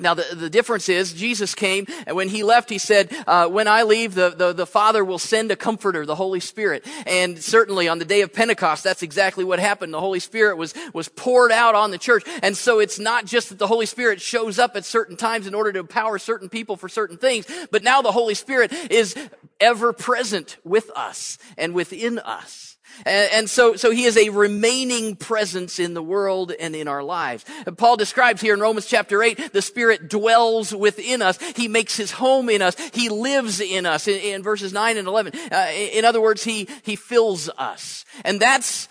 Now, 0.00 0.14
the, 0.14 0.34
the 0.34 0.50
difference 0.50 0.88
is 0.88 1.12
Jesus 1.12 1.54
came, 1.54 1.86
and 2.06 2.16
when 2.16 2.28
he 2.28 2.42
left, 2.42 2.70
he 2.70 2.78
said, 2.78 3.14
uh, 3.26 3.48
when 3.48 3.68
I 3.68 3.82
leave, 3.82 4.14
the, 4.14 4.30
the, 4.30 4.52
the 4.52 4.66
Father 4.66 5.04
will 5.04 5.18
send 5.18 5.50
a 5.50 5.56
comforter, 5.56 6.06
the 6.06 6.14
Holy 6.14 6.40
Spirit. 6.40 6.86
And 7.06 7.38
certainly 7.38 7.88
on 7.88 7.98
the 7.98 8.04
day 8.04 8.22
of 8.22 8.32
Pentecost, 8.32 8.82
that's 8.84 9.02
exactly 9.02 9.44
what 9.44 9.58
happened. 9.58 9.92
The 9.92 10.00
Holy 10.00 10.20
Spirit 10.20 10.56
was, 10.56 10.74
was 10.92 11.08
poured 11.08 11.52
out 11.52 11.74
on 11.74 11.90
the 11.90 11.98
church. 11.98 12.24
And 12.42 12.56
so 12.56 12.78
it's 12.78 12.98
not 12.98 13.26
just 13.26 13.50
that 13.50 13.58
the 13.58 13.66
Holy 13.66 13.86
Spirit 13.86 14.20
shows 14.20 14.58
up 14.58 14.76
at 14.76 14.84
certain 14.84 15.16
times 15.16 15.46
in 15.46 15.54
order 15.54 15.72
to 15.72 15.78
empower 15.80 16.18
certain 16.18 16.48
people 16.48 16.76
for 16.76 16.88
certain 16.88 17.16
things, 17.16 17.46
but 17.70 17.82
now 17.82 18.02
the 18.02 18.12
Holy 18.12 18.34
Spirit 18.34 18.72
is 18.90 19.14
ever 19.60 19.92
present 19.92 20.56
with 20.64 20.90
us 20.96 21.38
and 21.58 21.74
within 21.74 22.18
us. 22.18 22.69
And, 23.06 23.48
so, 23.48 23.76
so 23.76 23.90
he 23.90 24.04
is 24.04 24.16
a 24.16 24.28
remaining 24.30 25.16
presence 25.16 25.78
in 25.78 25.94
the 25.94 26.02
world 26.02 26.52
and 26.58 26.76
in 26.76 26.88
our 26.88 27.02
lives. 27.02 27.44
And 27.66 27.76
Paul 27.76 27.96
describes 27.96 28.40
here 28.40 28.54
in 28.54 28.60
Romans 28.60 28.86
chapter 28.86 29.22
8, 29.22 29.52
the 29.52 29.62
Spirit 29.62 30.08
dwells 30.08 30.74
within 30.74 31.22
us. 31.22 31.38
He 31.56 31.68
makes 31.68 31.96
his 31.96 32.12
home 32.12 32.48
in 32.48 32.62
us. 32.62 32.76
He 32.92 33.08
lives 33.08 33.60
in 33.60 33.86
us 33.86 34.06
in, 34.06 34.20
in 34.20 34.42
verses 34.42 34.72
9 34.72 34.96
and 34.96 35.08
11. 35.08 35.32
Uh, 35.50 35.70
in 35.74 36.04
other 36.04 36.20
words, 36.20 36.44
he, 36.44 36.68
he 36.82 36.96
fills 36.96 37.48
us. 37.58 38.04
And 38.24 38.40
that's, 38.40 38.88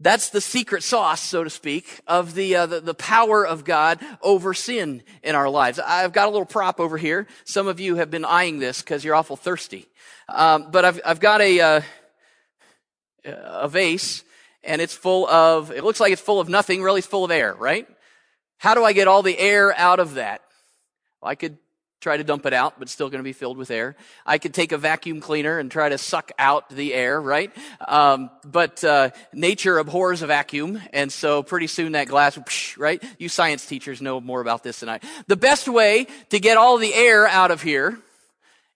that's 0.00 0.30
the 0.30 0.40
secret 0.40 0.82
sauce, 0.82 1.20
so 1.20 1.44
to 1.44 1.50
speak, 1.50 2.00
of 2.06 2.34
the, 2.34 2.56
uh, 2.56 2.66
the, 2.66 2.80
the 2.80 2.94
power 2.94 3.46
of 3.46 3.64
God 3.64 4.00
over 4.22 4.54
sin 4.54 5.02
in 5.22 5.34
our 5.34 5.48
lives. 5.48 5.78
I've 5.78 6.12
got 6.12 6.28
a 6.28 6.30
little 6.30 6.46
prop 6.46 6.80
over 6.80 6.98
here. 6.98 7.26
Some 7.44 7.68
of 7.68 7.80
you 7.80 7.96
have 7.96 8.10
been 8.10 8.24
eyeing 8.24 8.58
this 8.58 8.82
because 8.82 9.04
you're 9.04 9.14
awful 9.14 9.36
thirsty. 9.36 9.86
Um, 10.28 10.70
but 10.70 10.84
I've, 10.84 11.00
I've 11.04 11.20
got 11.20 11.40
a, 11.40 11.60
uh, 11.60 11.80
a 13.24 13.68
vase 13.68 14.24
and 14.62 14.80
it's 14.80 14.94
full 14.94 15.28
of, 15.28 15.70
it 15.70 15.84
looks 15.84 16.00
like 16.00 16.12
it's 16.12 16.22
full 16.22 16.40
of 16.40 16.48
nothing, 16.48 16.82
really 16.82 16.98
it's 16.98 17.06
full 17.06 17.24
of 17.24 17.30
air, 17.30 17.54
right? 17.54 17.86
How 18.58 18.74
do 18.74 18.84
I 18.84 18.92
get 18.92 19.08
all 19.08 19.22
the 19.22 19.38
air 19.38 19.76
out 19.76 20.00
of 20.00 20.14
that? 20.14 20.40
Well, 21.20 21.30
I 21.30 21.34
could 21.34 21.58
try 22.00 22.16
to 22.18 22.24
dump 22.24 22.44
it 22.44 22.52
out, 22.52 22.78
but 22.78 22.90
still 22.90 23.08
going 23.08 23.20
to 23.20 23.24
be 23.24 23.32
filled 23.32 23.56
with 23.56 23.70
air. 23.70 23.96
I 24.26 24.36
could 24.36 24.52
take 24.52 24.72
a 24.72 24.78
vacuum 24.78 25.20
cleaner 25.20 25.58
and 25.58 25.70
try 25.70 25.88
to 25.88 25.96
suck 25.96 26.32
out 26.38 26.68
the 26.68 26.92
air, 26.92 27.18
right? 27.20 27.50
Um, 27.88 28.30
but 28.44 28.84
uh, 28.84 29.10
nature 29.32 29.78
abhors 29.78 30.20
a 30.20 30.26
vacuum, 30.26 30.80
and 30.92 31.10
so 31.10 31.42
pretty 31.42 31.66
soon 31.66 31.92
that 31.92 32.08
glass, 32.08 32.36
whoosh, 32.36 32.76
right? 32.76 33.02
You 33.18 33.30
science 33.30 33.64
teachers 33.64 34.02
know 34.02 34.20
more 34.20 34.42
about 34.42 34.62
this 34.62 34.80
than 34.80 34.90
I. 34.90 35.00
The 35.28 35.36
best 35.36 35.66
way 35.66 36.06
to 36.28 36.38
get 36.38 36.58
all 36.58 36.76
the 36.76 36.92
air 36.92 37.26
out 37.26 37.50
of 37.50 37.62
here 37.62 37.98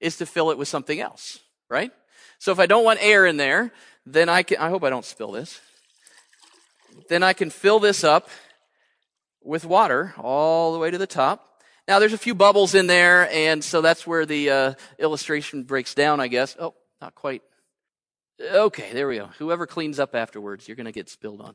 is 0.01 0.17
to 0.19 0.27
fill 0.27 0.51
it 0.51 0.57
with 0.57 0.69
something 0.69 0.99
else, 0.99 1.39
right? 1.69 1.93
So 2.39 2.51
if 2.51 2.59
I 2.59 2.67
don't 2.67 2.85
want 2.85 2.99
air 3.03 3.27
in 3.27 3.37
there, 3.37 3.73
then 4.13 4.29
I 4.29 4.43
can. 4.43 4.59
I 4.59 4.69
hope 4.69 4.85
I 4.85 4.91
don't 4.91 5.05
spill 5.05 5.33
this. 5.33 5.61
Then 7.09 7.23
I 7.23 7.33
can 7.33 7.51
fill 7.51 7.81
this 7.81 8.05
up 8.05 8.29
with 9.43 9.65
water 9.65 10.15
all 10.19 10.73
the 10.73 10.79
way 10.79 10.91
to 10.91 10.99
the 10.99 11.07
top 11.07 11.49
now, 11.89 12.01
there's 12.01 12.13
a 12.13 12.19
few 12.19 12.35
bubbles 12.35 12.75
in 12.75 12.87
there, 12.87 13.31
and 13.33 13.65
so 13.65 13.81
that's 13.81 14.07
where 14.07 14.27
the 14.27 14.51
uh, 14.51 14.75
illustration 14.99 15.65
breaks 15.65 15.95
down, 15.95 16.21
I 16.21 16.29
guess. 16.29 16.55
Oh, 16.61 16.75
not 17.01 17.15
quite. 17.15 17.41
Okay, 18.39 18.93
there 18.93 19.09
we 19.09 19.17
go. 19.17 19.31
Whoever 19.39 19.67
cleans 19.67 19.99
up 19.99 20.15
afterwards, 20.15 20.69
you're 20.69 20.77
going 20.77 20.85
to 20.85 20.93
get 20.93 21.09
spilled 21.09 21.41
on. 21.41 21.55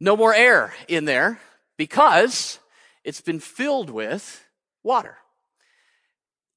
No 0.00 0.16
more 0.16 0.32
air 0.32 0.72
in 0.88 1.04
there 1.04 1.38
because 1.76 2.60
it's 3.04 3.20
been 3.20 3.40
filled 3.40 3.90
with 3.90 4.42
water. 4.82 5.18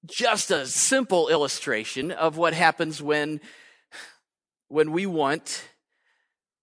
Just 0.05 0.51
a 0.51 0.65
simple 0.65 1.27
illustration 1.27 2.13
of 2.13 2.37
what 2.37 2.53
happens 2.53 3.01
when, 3.01 3.41
when 4.71 4.91
we 4.91 5.05
want 5.05 5.63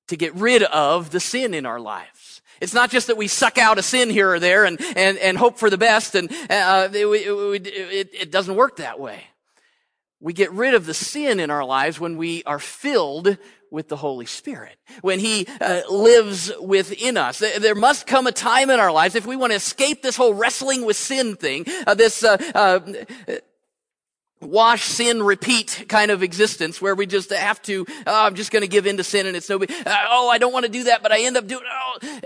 to 0.08 0.16
get 0.16 0.34
rid 0.34 0.62
of 0.62 1.10
the 1.10 1.20
sin 1.20 1.52
in 1.54 1.66
our 1.66 1.78
lives. 1.78 2.40
It's 2.60 2.74
not 2.74 2.90
just 2.90 3.06
that 3.06 3.16
we 3.16 3.28
suck 3.28 3.58
out 3.58 3.78
a 3.78 3.82
sin 3.82 4.10
here 4.10 4.30
or 4.30 4.40
there 4.40 4.64
and, 4.64 4.80
and, 4.96 5.18
and 5.18 5.36
hope 5.36 5.58
for 5.58 5.70
the 5.70 5.78
best, 5.78 6.14
and 6.14 6.30
uh, 6.50 6.88
it, 6.92 7.06
it, 7.06 7.66
it, 7.66 8.10
it 8.14 8.30
doesn't 8.32 8.56
work 8.56 8.76
that 8.76 8.98
way. 8.98 9.22
We 10.20 10.32
get 10.32 10.50
rid 10.50 10.74
of 10.74 10.86
the 10.86 10.94
sin 10.94 11.38
in 11.38 11.50
our 11.50 11.64
lives 11.64 12.00
when 12.00 12.16
we 12.16 12.42
are 12.44 12.58
filled 12.58 13.36
with 13.70 13.88
the 13.88 13.96
Holy 13.96 14.26
Spirit, 14.26 14.76
when 15.02 15.20
He 15.20 15.46
uh, 15.60 15.82
lives 15.88 16.50
within 16.60 17.16
us. 17.16 17.38
There 17.38 17.74
must 17.74 18.06
come 18.06 18.26
a 18.26 18.32
time 18.32 18.70
in 18.70 18.80
our 18.80 18.90
lives 18.90 19.14
if 19.14 19.26
we 19.26 19.36
want 19.36 19.52
to 19.52 19.56
escape 19.56 20.02
this 20.02 20.16
whole 20.16 20.34
wrestling 20.34 20.84
with 20.84 20.96
sin 20.96 21.36
thing, 21.36 21.66
uh, 21.86 21.94
this 21.94 22.24
uh, 22.24 22.38
uh 22.54 22.80
wash, 24.40 24.85
sin, 24.85 25.23
repeat 25.23 25.87
kind 25.88 26.11
of 26.11 26.23
existence 26.23 26.80
where 26.80 26.95
we 26.95 27.07
just 27.07 27.33
have 27.33 27.61
to, 27.62 27.87
oh, 28.07 28.26
I'm 28.26 28.35
just 28.35 28.50
going 28.50 28.62
to 28.62 28.68
give 28.68 28.87
in 28.87 28.97
to 28.99 29.04
sin 29.04 29.26
and 29.26 29.37
it's 29.37 29.49
no 29.49 29.59
big, 29.59 29.71
uh, 29.71 29.97
oh, 30.11 30.28
I 30.28 30.38
don't 30.38 30.52
want 30.52 30.64
to 30.66 30.71
do 30.71 30.85
that, 30.85 31.02
but 31.02 31.12
I 31.12 31.23
end 31.23 31.37
up 31.37 31.47
doing, 31.47 31.64
oh, 31.71 32.21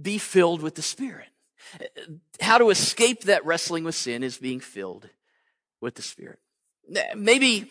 be 0.00 0.18
filled 0.18 0.62
with 0.62 0.74
the 0.74 0.82
Spirit. 0.82 1.26
How 2.40 2.58
to 2.58 2.70
escape 2.70 3.24
that 3.24 3.44
wrestling 3.44 3.84
with 3.84 3.94
sin 3.94 4.22
is 4.22 4.38
being 4.38 4.60
filled 4.60 5.08
with 5.80 5.94
the 5.94 6.02
Spirit. 6.02 6.38
Maybe 7.14 7.70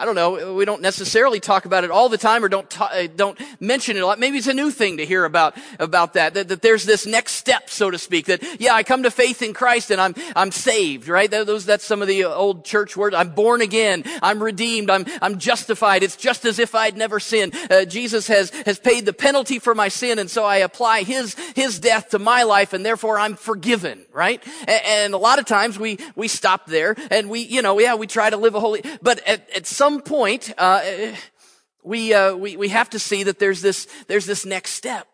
I 0.00 0.06
don't 0.06 0.14
know. 0.14 0.54
We 0.54 0.64
don't 0.64 0.80
necessarily 0.80 1.40
talk 1.40 1.66
about 1.66 1.84
it 1.84 1.90
all 1.90 2.08
the 2.08 2.16
time 2.16 2.42
or 2.42 2.48
don't, 2.48 2.70
ta- 2.70 2.90
uh, 2.90 3.06
don't 3.14 3.38
mention 3.60 3.98
it 3.98 4.00
a 4.00 4.06
lot. 4.06 4.18
Maybe 4.18 4.38
it's 4.38 4.46
a 4.46 4.54
new 4.54 4.70
thing 4.70 4.96
to 4.96 5.04
hear 5.04 5.26
about, 5.26 5.58
about 5.78 6.14
that, 6.14 6.32
that, 6.32 6.48
that 6.48 6.62
there's 6.62 6.86
this 6.86 7.04
next 7.04 7.32
step, 7.32 7.68
so 7.68 7.90
to 7.90 7.98
speak, 7.98 8.24
that, 8.24 8.42
yeah, 8.58 8.72
I 8.72 8.82
come 8.82 9.02
to 9.02 9.10
faith 9.10 9.42
in 9.42 9.52
Christ 9.52 9.90
and 9.90 10.00
I'm, 10.00 10.14
I'm 10.34 10.52
saved, 10.52 11.06
right? 11.06 11.30
That, 11.30 11.46
those, 11.46 11.66
that's 11.66 11.84
some 11.84 12.00
of 12.00 12.08
the 12.08 12.24
old 12.24 12.64
church 12.64 12.96
words. 12.96 13.14
I'm 13.14 13.34
born 13.34 13.60
again. 13.60 14.04
I'm 14.22 14.42
redeemed. 14.42 14.88
I'm, 14.88 15.04
I'm 15.20 15.38
justified. 15.38 16.02
It's 16.02 16.16
just 16.16 16.46
as 16.46 16.58
if 16.58 16.74
I'd 16.74 16.96
never 16.96 17.20
sinned. 17.20 17.54
Uh, 17.70 17.84
Jesus 17.84 18.26
has, 18.28 18.48
has 18.64 18.78
paid 18.78 19.04
the 19.04 19.12
penalty 19.12 19.58
for 19.58 19.74
my 19.74 19.88
sin 19.88 20.18
and 20.18 20.30
so 20.30 20.46
I 20.46 20.56
apply 20.58 21.02
his, 21.02 21.34
his 21.54 21.78
death 21.78 22.08
to 22.10 22.18
my 22.18 22.44
life 22.44 22.72
and 22.72 22.86
therefore 22.86 23.18
I'm 23.18 23.36
forgiven, 23.36 24.06
right? 24.14 24.42
And, 24.60 24.82
and 24.86 25.14
a 25.14 25.18
lot 25.18 25.38
of 25.38 25.44
times 25.44 25.78
we, 25.78 25.98
we 26.16 26.26
stop 26.26 26.64
there 26.64 26.96
and 27.10 27.28
we, 27.28 27.40
you 27.40 27.60
know, 27.60 27.78
yeah, 27.78 27.96
we 27.96 28.06
try 28.06 28.30
to 28.30 28.38
live 28.38 28.54
a 28.54 28.60
holy, 28.60 28.82
but 29.02 29.22
at, 29.28 29.46
at 29.50 29.66
some 29.66 29.89
point, 29.98 30.52
uh, 30.58 30.82
we, 31.82 32.14
uh, 32.14 32.36
we, 32.36 32.56
we 32.56 32.68
have 32.68 32.90
to 32.90 32.98
see 32.98 33.24
that 33.24 33.38
there's 33.38 33.62
this, 33.62 33.88
there's 34.06 34.26
this 34.26 34.46
next 34.46 34.72
step. 34.72 35.08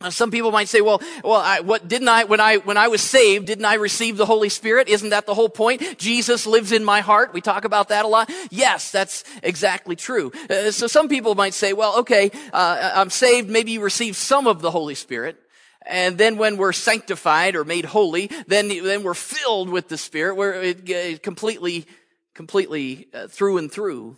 Now, 0.00 0.10
some 0.10 0.30
people 0.30 0.50
might 0.50 0.68
say, 0.68 0.82
well, 0.82 1.00
well, 1.24 1.40
I, 1.40 1.60
what 1.60 1.88
didn't 1.88 2.08
I, 2.08 2.24
when 2.24 2.38
I, 2.38 2.56
when 2.58 2.76
I 2.76 2.88
was 2.88 3.00
saved, 3.00 3.46
didn't 3.46 3.64
I 3.64 3.74
receive 3.74 4.18
the 4.18 4.26
Holy 4.26 4.50
Spirit? 4.50 4.88
Isn't 4.88 5.10
that 5.10 5.24
the 5.24 5.32
whole 5.32 5.48
point? 5.48 5.96
Jesus 5.96 6.46
lives 6.46 6.72
in 6.72 6.84
my 6.84 7.00
heart. 7.00 7.32
We 7.32 7.40
talk 7.40 7.64
about 7.64 7.88
that 7.88 8.04
a 8.04 8.08
lot. 8.08 8.30
Yes, 8.50 8.90
that's 8.90 9.24
exactly 9.42 9.96
true. 9.96 10.32
Uh, 10.50 10.70
so 10.70 10.86
some 10.86 11.08
people 11.08 11.34
might 11.34 11.54
say, 11.54 11.72
well, 11.72 12.00
okay, 12.00 12.30
uh, 12.52 12.92
I'm 12.94 13.08
saved. 13.08 13.48
Maybe 13.48 13.72
you 13.72 13.80
received 13.80 14.16
some 14.16 14.46
of 14.46 14.60
the 14.60 14.70
Holy 14.70 14.94
Spirit. 14.94 15.38
And 15.86 16.18
then 16.18 16.36
when 16.36 16.58
we're 16.58 16.74
sanctified 16.74 17.56
or 17.56 17.64
made 17.64 17.86
holy, 17.86 18.30
then, 18.48 18.68
then 18.68 19.02
we're 19.02 19.14
filled 19.14 19.70
with 19.70 19.88
the 19.88 19.96
Spirit. 19.96 20.34
We're 20.36 20.52
it, 20.62 21.22
completely 21.22 21.86
completely 22.36 23.08
uh, 23.12 23.26
through 23.26 23.58
and 23.58 23.72
through. 23.72 24.16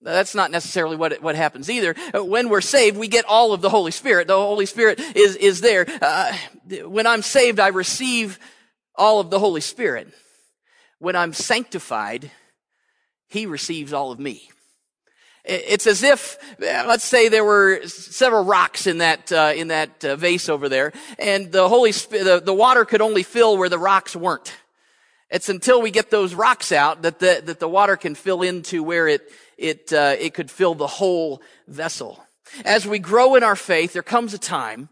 That's 0.00 0.34
not 0.34 0.52
necessarily 0.52 0.96
what, 0.96 1.20
what 1.20 1.34
happens 1.34 1.68
either. 1.68 1.96
Uh, 2.14 2.24
when 2.24 2.50
we're 2.50 2.60
saved, 2.60 2.96
we 2.96 3.08
get 3.08 3.24
all 3.24 3.52
of 3.52 3.62
the 3.62 3.70
Holy 3.70 3.90
Spirit. 3.90 4.28
The 4.28 4.36
Holy 4.36 4.66
Spirit 4.66 5.00
is, 5.16 5.34
is 5.34 5.60
there. 5.60 5.86
Uh, 6.00 6.36
when 6.84 7.06
I'm 7.06 7.22
saved, 7.22 7.58
I 7.58 7.68
receive 7.68 8.38
all 8.94 9.18
of 9.18 9.30
the 9.30 9.40
Holy 9.40 9.60
Spirit. 9.60 10.08
When 11.00 11.16
I'm 11.16 11.32
sanctified, 11.32 12.30
He 13.28 13.46
receives 13.46 13.92
all 13.92 14.12
of 14.12 14.20
me. 14.20 14.50
It's 15.44 15.86
as 15.86 16.02
if, 16.02 16.38
uh, 16.60 16.84
let's 16.86 17.04
say 17.04 17.28
there 17.28 17.44
were 17.44 17.80
several 17.86 18.44
rocks 18.44 18.86
in 18.86 18.98
that, 18.98 19.32
uh, 19.32 19.52
in 19.56 19.68
that 19.68 20.04
uh, 20.04 20.14
vase 20.16 20.48
over 20.48 20.68
there, 20.68 20.92
and 21.18 21.50
the 21.50 21.68
Holy 21.68 21.92
Spirit, 21.92 22.24
the, 22.24 22.40
the 22.40 22.54
water 22.54 22.84
could 22.84 23.00
only 23.00 23.22
fill 23.22 23.56
where 23.56 23.70
the 23.70 23.78
rocks 23.78 24.14
weren't. 24.14 24.52
It's 25.30 25.48
until 25.48 25.82
we 25.82 25.90
get 25.90 26.10
those 26.10 26.34
rocks 26.34 26.72
out 26.72 27.02
that 27.02 27.18
the, 27.18 27.42
that 27.44 27.60
the 27.60 27.68
water 27.68 27.96
can 27.96 28.14
fill 28.14 28.42
into 28.42 28.82
where 28.82 29.08
it, 29.08 29.30
it, 29.56 29.92
uh, 29.92 30.16
it 30.18 30.34
could 30.34 30.50
fill 30.50 30.74
the 30.74 30.86
whole 30.86 31.42
vessel. 31.66 32.24
As 32.64 32.86
we 32.86 32.98
grow 32.98 33.34
in 33.34 33.42
our 33.42 33.56
faith, 33.56 33.92
there 33.92 34.02
comes 34.02 34.32
a 34.32 34.38
time 34.38 34.88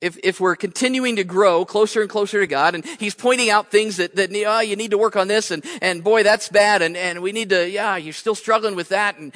if, 0.00 0.18
if 0.22 0.40
we're 0.40 0.56
continuing 0.56 1.16
to 1.16 1.24
grow 1.24 1.64
closer 1.64 2.02
and 2.02 2.10
closer 2.10 2.40
to 2.40 2.46
God, 2.46 2.74
and 2.74 2.84
He's 2.84 3.14
pointing 3.14 3.50
out 3.50 3.70
things 3.70 3.96
that, 3.96 4.14
that 4.16 4.30
oh, 4.46 4.60
you 4.60 4.76
need 4.76 4.90
to 4.90 4.98
work 4.98 5.16
on 5.16 5.28
this, 5.28 5.50
and, 5.50 5.64
and 5.80 6.04
boy, 6.04 6.22
that's 6.22 6.48
bad, 6.48 6.82
and, 6.82 6.96
and 6.96 7.22
we 7.22 7.32
need 7.32 7.48
to, 7.50 7.68
yeah, 7.68 7.96
you're 7.96 8.12
still 8.12 8.34
struggling 8.34 8.76
with 8.76 8.90
that, 8.90 9.18
and 9.18 9.34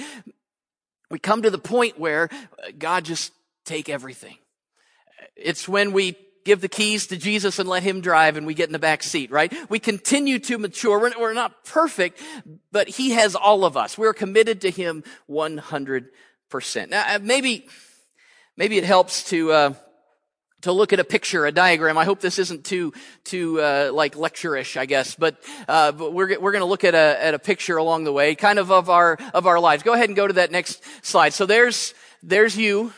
we 1.10 1.18
come 1.18 1.42
to 1.42 1.50
the 1.50 1.58
point 1.58 1.98
where 1.98 2.28
uh, 2.32 2.70
God 2.78 3.04
just 3.04 3.32
take 3.64 3.88
everything. 3.88 4.36
It's 5.34 5.68
when 5.68 5.92
we 5.92 6.16
give 6.44 6.60
the 6.60 6.68
keys 6.68 7.06
to 7.08 7.16
Jesus 7.16 7.58
and 7.58 7.68
let 7.68 7.82
him 7.82 8.00
drive 8.00 8.36
and 8.36 8.46
we 8.46 8.54
get 8.54 8.68
in 8.68 8.72
the 8.72 8.78
back 8.78 9.02
seat, 9.02 9.30
right? 9.30 9.52
We 9.68 9.78
continue 9.78 10.38
to 10.40 10.58
mature. 10.58 10.98
We're, 10.98 11.30
not 11.32 11.64
perfect, 11.64 12.20
but 12.72 12.88
he 12.88 13.10
has 13.10 13.34
all 13.34 13.64
of 13.64 13.76
us. 13.76 13.96
We're 13.96 14.14
committed 14.14 14.62
to 14.62 14.70
him 14.70 15.04
100%. 15.28 16.08
Now, 16.88 17.04
uh, 17.06 17.18
maybe, 17.22 17.68
maybe 18.56 18.78
it 18.78 18.84
helps 18.84 19.24
to, 19.30 19.52
uh, 19.52 19.74
to 20.62 20.72
look 20.72 20.92
at 20.92 21.00
a 21.00 21.04
picture, 21.04 21.46
a 21.46 21.52
diagram. 21.52 21.96
I 21.96 22.04
hope 22.04 22.20
this 22.20 22.38
isn't 22.38 22.64
too, 22.64 22.92
too, 23.24 23.60
uh, 23.60 23.90
like 23.92 24.16
lecture-ish, 24.16 24.76
I 24.76 24.86
guess, 24.86 25.14
but, 25.14 25.36
uh, 25.68 25.92
but 25.92 26.12
we're, 26.12 26.38
we're 26.40 26.52
gonna 26.52 26.64
look 26.64 26.84
at 26.84 26.94
a, 26.94 27.24
at 27.24 27.34
a 27.34 27.38
picture 27.38 27.76
along 27.76 28.04
the 28.04 28.12
way, 28.12 28.34
kind 28.34 28.58
of 28.58 28.70
of 28.70 28.90
our, 28.90 29.16
of 29.32 29.46
our 29.46 29.60
lives. 29.60 29.82
Go 29.82 29.94
ahead 29.94 30.08
and 30.08 30.16
go 30.16 30.26
to 30.26 30.34
that 30.34 30.50
next 30.50 30.82
slide. 31.04 31.32
So 31.32 31.46
there's, 31.46 31.94
there's 32.22 32.56
you. 32.56 32.92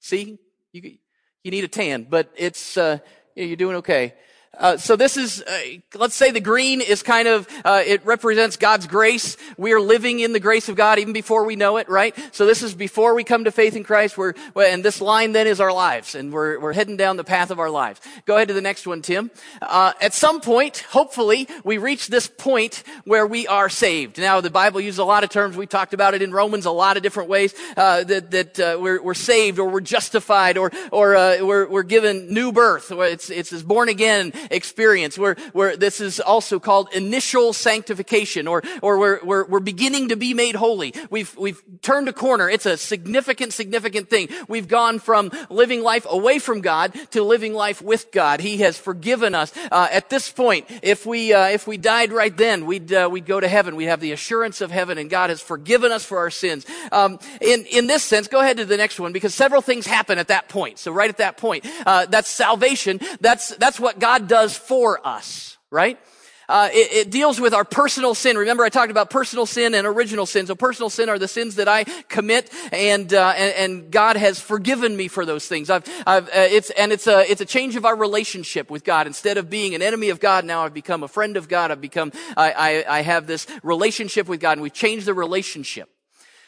See? 0.00 0.38
You, 0.72 0.98
you 1.46 1.52
need 1.52 1.62
a 1.62 1.68
tan, 1.68 2.08
but 2.10 2.28
it's, 2.36 2.76
uh, 2.76 2.98
you're 3.36 3.54
doing 3.54 3.76
okay. 3.76 4.14
Uh, 4.56 4.76
so 4.76 4.96
this 4.96 5.16
is, 5.16 5.42
uh, 5.42 5.60
let's 5.94 6.14
say 6.14 6.30
the 6.30 6.40
green 6.40 6.80
is 6.80 7.02
kind 7.02 7.28
of, 7.28 7.46
uh, 7.64 7.82
it 7.84 8.04
represents 8.06 8.56
God's 8.56 8.86
grace. 8.86 9.36
We 9.58 9.72
are 9.72 9.80
living 9.80 10.20
in 10.20 10.32
the 10.32 10.40
grace 10.40 10.68
of 10.68 10.76
God 10.76 10.98
even 10.98 11.12
before 11.12 11.44
we 11.44 11.56
know 11.56 11.76
it, 11.76 11.88
right? 11.88 12.16
So 12.32 12.46
this 12.46 12.62
is 12.62 12.74
before 12.74 13.14
we 13.14 13.22
come 13.22 13.44
to 13.44 13.52
faith 13.52 13.76
in 13.76 13.84
Christ. 13.84 14.16
We're, 14.16 14.32
and 14.56 14.84
this 14.84 15.00
line 15.00 15.32
then 15.32 15.46
is 15.46 15.60
our 15.60 15.72
lives, 15.72 16.14
and 16.14 16.32
we're 16.32 16.58
we're 16.58 16.72
heading 16.72 16.96
down 16.96 17.16
the 17.16 17.24
path 17.24 17.50
of 17.50 17.58
our 17.58 17.70
lives. 17.70 18.00
Go 18.24 18.36
ahead 18.36 18.48
to 18.48 18.54
the 18.54 18.60
next 18.60 18.86
one, 18.86 19.02
Tim. 19.02 19.30
Uh, 19.60 19.92
at 20.00 20.14
some 20.14 20.40
point, 20.40 20.78
hopefully, 20.90 21.48
we 21.64 21.78
reach 21.78 22.08
this 22.08 22.26
point 22.26 22.82
where 23.04 23.26
we 23.26 23.46
are 23.46 23.68
saved. 23.68 24.18
Now, 24.18 24.40
the 24.40 24.50
Bible 24.50 24.80
uses 24.80 24.98
a 24.98 25.04
lot 25.04 25.24
of 25.24 25.30
terms. 25.30 25.56
We 25.56 25.66
talked 25.66 25.94
about 25.94 26.14
it 26.14 26.22
in 26.22 26.32
Romans 26.32 26.64
a 26.66 26.70
lot 26.70 26.96
of 26.96 27.02
different 27.02 27.28
ways 27.28 27.54
uh, 27.76 28.04
that 28.04 28.30
that 28.30 28.58
uh, 28.58 28.78
we're 28.80 29.02
we're 29.02 29.14
saved 29.14 29.58
or 29.58 29.68
we're 29.68 29.80
justified 29.80 30.56
or 30.56 30.70
or 30.90 31.10
we're 31.44 31.68
we're 31.68 31.82
given 31.82 32.32
new 32.32 32.52
birth. 32.52 32.90
It's 32.90 33.28
it's 33.30 33.52
born 33.62 33.88
again 33.88 34.32
experience 34.50 35.18
where, 35.18 35.36
where 35.52 35.76
this 35.76 36.00
is 36.00 36.20
also 36.20 36.58
called 36.58 36.92
initial 36.92 37.52
sanctification 37.52 38.48
or, 38.48 38.62
or 38.82 38.98
we're, 38.98 39.24
we're, 39.24 39.44
we're 39.46 39.60
beginning 39.60 40.08
to 40.08 40.16
be 40.16 40.34
made 40.34 40.56
holy. 40.56 40.92
We've, 41.10 41.34
we've 41.36 41.62
turned 41.82 42.08
a 42.08 42.12
corner. 42.12 42.48
It's 42.50 42.66
a 42.66 42.76
significant, 42.76 43.52
significant 43.52 44.10
thing. 44.10 44.28
We've 44.48 44.68
gone 44.68 44.98
from 44.98 45.30
living 45.50 45.82
life 45.82 46.06
away 46.08 46.38
from 46.38 46.60
God 46.60 46.94
to 47.12 47.22
living 47.22 47.54
life 47.54 47.80
with 47.80 48.10
God. 48.12 48.40
He 48.40 48.58
has 48.58 48.78
forgiven 48.78 49.34
us. 49.34 49.52
Uh, 49.70 49.88
at 49.90 50.10
this 50.10 50.30
point, 50.30 50.66
if 50.82 51.06
we, 51.06 51.32
uh, 51.32 51.48
if 51.48 51.66
we 51.66 51.76
died 51.76 52.12
right 52.12 52.36
then, 52.36 52.66
we'd, 52.66 52.92
uh, 52.92 53.08
we'd 53.10 53.26
go 53.26 53.38
to 53.40 53.48
heaven. 53.48 53.76
We'd 53.76 53.86
have 53.86 54.00
the 54.00 54.12
assurance 54.12 54.60
of 54.60 54.70
heaven 54.70 54.98
and 54.98 55.08
God 55.08 55.30
has 55.30 55.40
forgiven 55.40 55.92
us 55.92 56.04
for 56.04 56.18
our 56.18 56.30
sins. 56.30 56.66
Um, 56.92 57.18
in, 57.40 57.64
in 57.66 57.86
this 57.86 58.02
sense, 58.02 58.28
go 58.28 58.40
ahead 58.40 58.56
to 58.56 58.64
the 58.64 58.76
next 58.76 58.98
one 58.98 59.12
because 59.12 59.34
several 59.34 59.62
things 59.62 59.86
happen 59.86 60.18
at 60.18 60.28
that 60.28 60.48
point. 60.48 60.78
So 60.78 60.90
right 60.90 61.08
at 61.08 61.18
that 61.18 61.36
point, 61.36 61.66
uh, 61.84 62.06
that's 62.06 62.28
salvation. 62.28 63.00
That's, 63.20 63.54
that's 63.56 63.78
what 63.78 63.98
God 63.98 64.16
God 64.16 64.28
does 64.36 64.54
for 64.54 65.00
us, 65.02 65.56
right? 65.70 65.98
Uh, 66.46 66.68
it, 66.72 66.92
it, 66.92 67.10
deals 67.10 67.40
with 67.40 67.54
our 67.54 67.64
personal 67.64 68.14
sin. 68.14 68.36
Remember, 68.36 68.64
I 68.64 68.68
talked 68.68 68.90
about 68.90 69.08
personal 69.08 69.46
sin 69.46 69.74
and 69.74 69.86
original 69.86 70.26
sin. 70.26 70.46
So, 70.46 70.54
personal 70.54 70.90
sin 70.90 71.08
are 71.08 71.18
the 71.18 71.26
sins 71.26 71.54
that 71.54 71.68
I 71.68 71.84
commit, 72.08 72.52
and 72.70 73.12
uh, 73.14 73.32
and, 73.34 73.54
and, 73.54 73.90
God 73.90 74.16
has 74.16 74.38
forgiven 74.38 74.94
me 74.94 75.08
for 75.08 75.24
those 75.24 75.48
things. 75.48 75.70
I've, 75.70 75.84
I've, 76.06 76.28
uh, 76.28 76.32
it's 76.34 76.68
and 76.70 76.92
it's 76.92 77.06
a 77.06 77.28
it's 77.28 77.40
a 77.40 77.46
change 77.46 77.76
of 77.76 77.86
our 77.86 77.96
relationship 77.96 78.70
with 78.70 78.84
God. 78.84 79.06
Instead 79.06 79.38
of 79.38 79.48
being 79.48 79.74
an 79.74 79.80
enemy 79.80 80.10
of 80.10 80.20
God, 80.20 80.44
now 80.44 80.64
I've 80.64 80.74
become 80.74 81.02
a 81.02 81.08
friend 81.08 81.38
of 81.38 81.48
God. 81.48 81.70
I've 81.70 81.80
become 81.80 82.12
I, 82.36 82.84
I, 82.88 82.98
I 82.98 83.00
have 83.00 83.26
this 83.26 83.46
relationship 83.62 84.28
with 84.28 84.38
God, 84.38 84.52
and 84.52 84.62
we've 84.62 84.72
changed 84.72 85.06
the 85.06 85.14
relationship. 85.14 85.88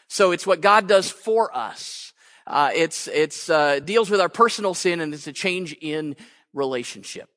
So, 0.08 0.30
it's 0.32 0.46
what 0.46 0.60
God 0.60 0.86
does 0.86 1.10
for 1.10 1.56
us. 1.56 2.12
Uh, 2.46 2.70
it's 2.74 3.08
it's 3.08 3.48
uh, 3.50 3.80
deals 3.80 4.10
with 4.10 4.20
our 4.20 4.28
personal 4.28 4.74
sin, 4.74 5.00
and 5.00 5.12
it's 5.14 5.26
a 5.26 5.32
change 5.32 5.72
in 5.80 6.14
relationship. 6.52 7.28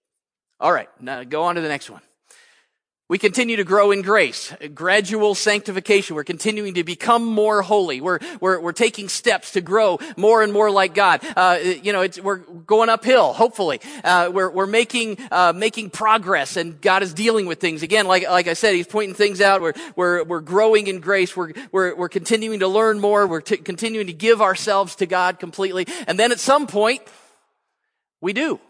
All 0.62 0.72
right, 0.72 0.90
now 1.00 1.24
go 1.24 1.42
on 1.46 1.56
to 1.56 1.62
the 1.62 1.68
next 1.68 1.90
one. 1.90 2.02
We 3.10 3.18
continue 3.18 3.58
to 3.58 3.64
grow 3.64 3.90
in 3.90 4.04
grace, 4.04 4.54
gradual 4.76 5.34
sanctification. 5.34 6.16
We're 6.16 6.24
continuing 6.24 6.76
to 6.76 6.84
become 6.84 7.26
more 7.26 7.64
holy. 7.64 8.00
We're, 8.00 8.20
we're, 8.40 8.62
we're 8.62 8.72
taking 8.72 9.10
steps 9.10 9.54
to 9.54 9.62
grow 9.62 10.00
more 10.16 10.44
and 10.44 10.54
more 10.54 10.70
like 10.70 10.94
God. 10.94 11.22
Uh, 11.36 11.58
you 11.62 11.92
know, 11.92 12.08
we're 12.24 12.38
going 12.38 12.90
uphill, 12.90 13.34
hopefully. 13.34 13.82
Uh, 14.04 14.30
we're, 14.32 14.50
we're 14.52 14.68
making, 14.68 15.18
uh, 15.32 15.52
making 15.54 15.90
progress 15.90 16.56
and 16.56 16.80
God 16.80 17.02
is 17.02 17.14
dealing 17.14 17.48
with 17.48 17.60
things. 17.60 17.82
Again, 17.82 18.06
like, 18.06 18.30
like 18.30 18.48
I 18.48 18.54
said, 18.54 18.76
He's 18.76 18.88
pointing 18.88 19.16
things 19.16 19.42
out. 19.42 19.62
We're, 19.62 19.74
we're, 19.96 20.24
we're 20.24 20.42
growing 20.42 20.88
in 20.88 21.02
grace. 21.02 21.36
We're, 21.36 21.52
we're, 21.72 21.96
we're 21.96 22.08
continuing 22.08 22.60
to 22.60 22.68
learn 22.68 23.00
more. 23.00 23.26
We're 23.26 23.42
t- 23.42 23.58
continuing 23.58 24.08
to 24.08 24.14
give 24.14 24.42
ourselves 24.42 24.96
to 24.98 25.08
God 25.08 25.40
completely. 25.40 25.86
And 26.08 26.18
then 26.20 26.32
at 26.32 26.40
some 26.40 26.68
point, 26.68 27.02
we 28.22 28.32
do. 28.32 28.62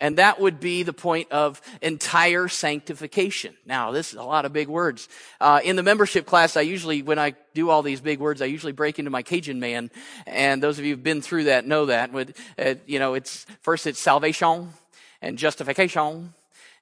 And 0.00 0.18
that 0.18 0.40
would 0.40 0.60
be 0.60 0.84
the 0.84 0.92
point 0.92 1.32
of 1.32 1.60
entire 1.82 2.48
sanctification. 2.48 3.54
Now, 3.66 3.90
this 3.90 4.12
is 4.12 4.18
a 4.18 4.22
lot 4.22 4.44
of 4.44 4.52
big 4.52 4.68
words. 4.68 5.08
Uh, 5.40 5.60
in 5.64 5.76
the 5.76 5.82
membership 5.82 6.24
class, 6.24 6.56
I 6.56 6.60
usually, 6.60 7.02
when 7.02 7.18
I 7.18 7.34
do 7.52 7.68
all 7.70 7.82
these 7.82 8.00
big 8.00 8.20
words, 8.20 8.40
I 8.40 8.46
usually 8.46 8.72
break 8.72 8.98
into 8.98 9.10
my 9.10 9.22
Cajun 9.22 9.58
man. 9.58 9.90
And 10.26 10.62
those 10.62 10.78
of 10.78 10.84
you 10.84 10.94
who've 10.94 11.02
been 11.02 11.20
through 11.20 11.44
that 11.44 11.66
know 11.66 11.86
that. 11.86 12.12
But, 12.12 12.36
uh, 12.58 12.74
you 12.86 12.98
know, 12.98 13.14
it's, 13.14 13.44
first 13.60 13.86
it's 13.86 13.98
salvation 13.98 14.72
and 15.20 15.36
justification. 15.36 16.32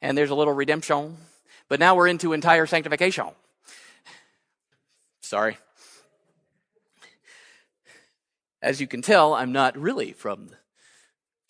And 0.02 0.16
there's 0.16 0.30
a 0.30 0.34
little 0.34 0.52
redemption. 0.52 1.16
But 1.68 1.80
now 1.80 1.94
we're 1.94 2.08
into 2.08 2.34
entire 2.34 2.66
sanctification. 2.66 3.28
Sorry. 5.20 5.56
As 8.60 8.80
you 8.80 8.86
can 8.86 9.00
tell, 9.00 9.34
I'm 9.34 9.52
not 9.52 9.76
really 9.78 10.12
from 10.12 10.50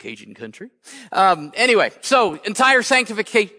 Cajun 0.06 0.34
country. 0.34 0.70
Um, 1.10 1.50
anyway, 1.56 1.90
so 2.00 2.34
entire 2.34 2.82
sanctification. 2.82 3.50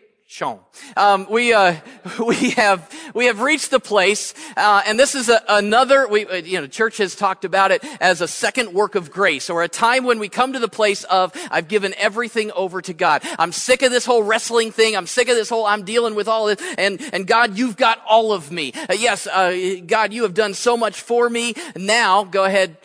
Um, 0.95 1.27
we 1.29 1.53
uh, 1.53 1.75
we 2.25 2.51
have 2.51 2.89
we 3.13 3.25
have 3.25 3.41
reached 3.41 3.69
the 3.69 3.81
place, 3.81 4.33
uh, 4.55 4.81
and 4.85 4.97
this 4.97 5.13
is 5.13 5.27
a, 5.27 5.41
another. 5.49 6.07
We 6.07 6.25
uh, 6.25 6.35
you 6.35 6.61
know, 6.61 6.67
church 6.67 6.97
has 6.99 7.15
talked 7.15 7.43
about 7.43 7.71
it 7.71 7.83
as 7.99 8.21
a 8.21 8.29
second 8.29 8.73
work 8.73 8.95
of 8.95 9.11
grace, 9.11 9.49
or 9.49 9.61
a 9.61 9.67
time 9.67 10.05
when 10.05 10.19
we 10.19 10.29
come 10.29 10.53
to 10.53 10.59
the 10.59 10.69
place 10.69 11.03
of 11.05 11.33
I've 11.51 11.67
given 11.67 11.93
everything 11.97 12.51
over 12.53 12.81
to 12.81 12.93
God. 12.93 13.23
I'm 13.37 13.51
sick 13.51 13.81
of 13.81 13.91
this 13.91 14.05
whole 14.05 14.23
wrestling 14.23 14.71
thing. 14.71 14.95
I'm 14.95 15.07
sick 15.07 15.27
of 15.27 15.35
this 15.35 15.49
whole 15.49 15.65
I'm 15.65 15.83
dealing 15.83 16.15
with 16.15 16.29
all 16.29 16.45
this, 16.45 16.61
and 16.77 17.01
and 17.11 17.27
God, 17.27 17.57
you've 17.57 17.75
got 17.75 18.01
all 18.07 18.31
of 18.31 18.51
me. 18.51 18.71
Uh, 18.73 18.93
yes, 18.93 19.27
uh, 19.27 19.53
God, 19.85 20.13
you 20.13 20.23
have 20.23 20.33
done 20.33 20.53
so 20.53 20.77
much 20.77 21.01
for 21.01 21.29
me. 21.29 21.55
Now, 21.75 22.23
go 22.23 22.45
ahead. 22.45 22.77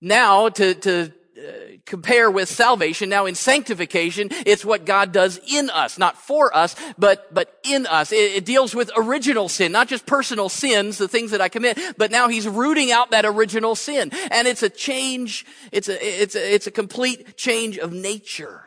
Now 0.00 0.48
to 0.50 0.74
to 0.74 1.12
Uh, 1.36 1.78
compare 1.84 2.30
with 2.30 2.48
salvation. 2.48 3.08
Now 3.08 3.26
in 3.26 3.34
sanctification, 3.34 4.28
it's 4.46 4.64
what 4.64 4.84
God 4.84 5.10
does 5.10 5.40
in 5.52 5.68
us, 5.68 5.98
not 5.98 6.16
for 6.16 6.56
us, 6.56 6.76
but, 6.96 7.34
but 7.34 7.58
in 7.64 7.86
us. 7.86 8.12
It, 8.12 8.36
it, 8.36 8.44
deals 8.44 8.72
with 8.72 8.88
original 8.96 9.48
sin, 9.48 9.72
not 9.72 9.88
just 9.88 10.06
personal 10.06 10.48
sins, 10.48 10.96
the 10.96 11.08
things 11.08 11.32
that 11.32 11.40
I 11.40 11.48
commit, 11.48 11.76
but 11.98 12.12
now 12.12 12.28
he's 12.28 12.46
rooting 12.46 12.92
out 12.92 13.10
that 13.10 13.24
original 13.24 13.74
sin. 13.74 14.12
And 14.30 14.46
it's 14.46 14.62
a 14.62 14.70
change, 14.70 15.44
it's 15.72 15.88
a, 15.88 16.22
it's 16.22 16.36
a, 16.36 16.54
it's 16.54 16.68
a 16.68 16.70
complete 16.70 17.36
change 17.36 17.78
of 17.78 17.92
nature. 17.92 18.62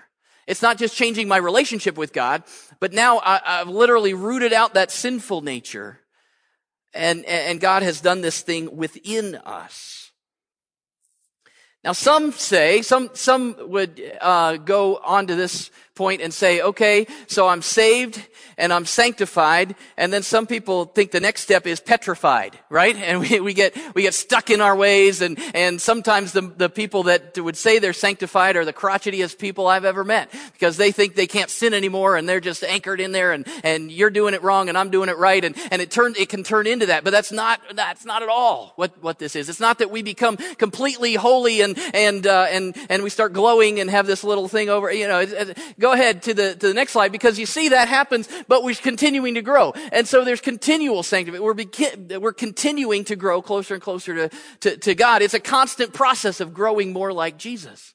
It's 0.46 0.62
not 0.62 0.78
just 0.78 0.94
changing 0.94 1.30
my 1.30 1.38
relationship 1.38 1.98
with 1.98 2.12
God, 2.12 2.44
but 2.82 2.92
now 2.92 3.20
I, 3.20 3.40
I've 3.46 3.70
literally 3.70 4.14
rooted 4.14 4.52
out 4.52 4.74
that 4.74 4.92
sinful 4.92 5.40
nature. 5.40 6.02
And, 6.94 7.24
and 7.26 7.62
God 7.62 7.84
has 7.84 8.02
done 8.02 8.20
this 8.20 8.42
thing 8.42 8.76
within 8.76 9.36
us. 9.36 10.07
Now, 11.88 11.94
some 11.94 12.34
say, 12.34 12.82
some, 12.82 13.12
some 13.14 13.56
would 13.62 14.02
uh, 14.20 14.58
go 14.58 14.98
on 14.98 15.26
to 15.28 15.36
this 15.36 15.72
point 15.98 16.22
and 16.22 16.34
say, 16.34 16.62
okay, 16.62 17.08
so 17.28 17.48
I'm 17.48 17.62
saved 17.62 18.26
and 18.58 18.72
I'm 18.72 18.86
sanctified. 18.86 19.76
And 19.98 20.14
then 20.14 20.24
some 20.24 20.48
people 20.48 20.86
think 20.86 21.12
the 21.12 21.20
next 21.20 21.42
step 21.42 21.68
is 21.68 21.80
petrified, 21.80 22.58
right? 22.70 22.96
And 23.08 23.22
we, 23.22 23.40
we 23.40 23.54
get, 23.54 23.74
we 23.96 24.02
get 24.02 24.14
stuck 24.14 24.50
in 24.50 24.60
our 24.60 24.76
ways. 24.76 25.22
And, 25.22 25.40
and 25.56 25.82
sometimes 25.82 26.34
the, 26.34 26.42
the 26.42 26.68
people 26.68 27.04
that 27.04 27.38
would 27.38 27.56
say 27.56 27.80
they're 27.80 27.94
sanctified 27.94 28.58
are 28.58 28.66
the 28.66 28.74
crotchetiest 28.74 29.40
people 29.40 29.66
I've 29.66 29.86
ever 29.86 30.04
met 30.04 30.30
because 30.52 30.76
they 30.76 30.92
think 30.92 31.16
they 31.16 31.28
can't 31.28 31.50
sin 31.50 31.74
anymore 31.74 32.18
and 32.18 32.28
they're 32.28 32.42
just 32.42 32.66
anchored 32.66 33.00
in 33.00 33.14
there 33.14 33.32
and, 33.32 33.48
and 33.64 33.90
you're 33.90 34.10
doing 34.10 34.34
it 34.34 34.44
wrong 34.44 34.68
and 34.68 34.78
I'm 34.78 34.90
doing 34.90 35.08
it 35.08 35.18
right. 35.18 35.44
And, 35.44 35.56
and 35.72 35.82
it 35.82 35.90
turns, 35.90 36.18
it 36.18 36.28
can 36.28 36.44
turn 36.44 36.68
into 36.68 36.88
that. 36.88 37.06
But 37.06 37.12
that's 37.12 37.32
not, 37.32 37.62
that's 37.76 38.04
not 38.04 38.24
at 38.24 38.30
all 38.30 38.74
what, 38.76 39.02
what 39.02 39.20
this 39.20 39.38
is. 39.38 39.48
It's 39.48 39.62
not 39.62 39.80
that 39.80 39.90
we 39.90 40.02
become 40.02 40.36
completely 40.58 41.16
holy 41.16 41.62
and, 41.62 41.80
and, 41.94 42.28
uh, 42.28 42.48
and, 42.50 42.76
and 42.90 43.04
we 43.04 43.10
start 43.10 43.32
glowing 43.32 43.80
and 43.80 43.90
have 43.90 44.06
this 44.06 44.26
little 44.26 44.50
thing 44.50 44.68
over, 44.70 44.92
you 44.92 45.08
know, 45.08 45.20
it, 45.22 45.32
it, 45.32 45.58
go 45.88 45.94
ahead 45.94 46.22
to 46.24 46.34
the, 46.34 46.54
to 46.54 46.68
the 46.68 46.74
next 46.74 46.92
slide 46.92 47.14
because 47.14 47.40
you 47.40 47.46
see 47.46 47.70
that 47.70 47.88
happens, 47.88 48.28
but 48.50 48.62
we're 48.62 48.76
continuing 48.76 49.36
to 49.36 49.42
grow. 49.42 49.72
And 49.94 50.06
so 50.06 50.26
there's 50.26 50.42
continual 50.42 51.02
sanctification. 51.02 51.46
We're, 51.46 51.54
begin, 51.54 52.20
we're 52.20 52.34
continuing 52.34 53.06
to 53.06 53.16
grow 53.16 53.42
closer 53.42 53.76
and 53.76 53.84
closer 53.84 54.28
to, 54.28 54.38
to, 54.62 54.78
to 54.78 54.96
God. 54.96 55.22
It's 55.22 55.34
a 55.34 55.40
constant 55.40 55.94
process 55.94 56.42
of 56.42 56.54
growing 56.54 56.92
more 56.92 57.14
like 57.14 57.38
Jesus. 57.38 57.94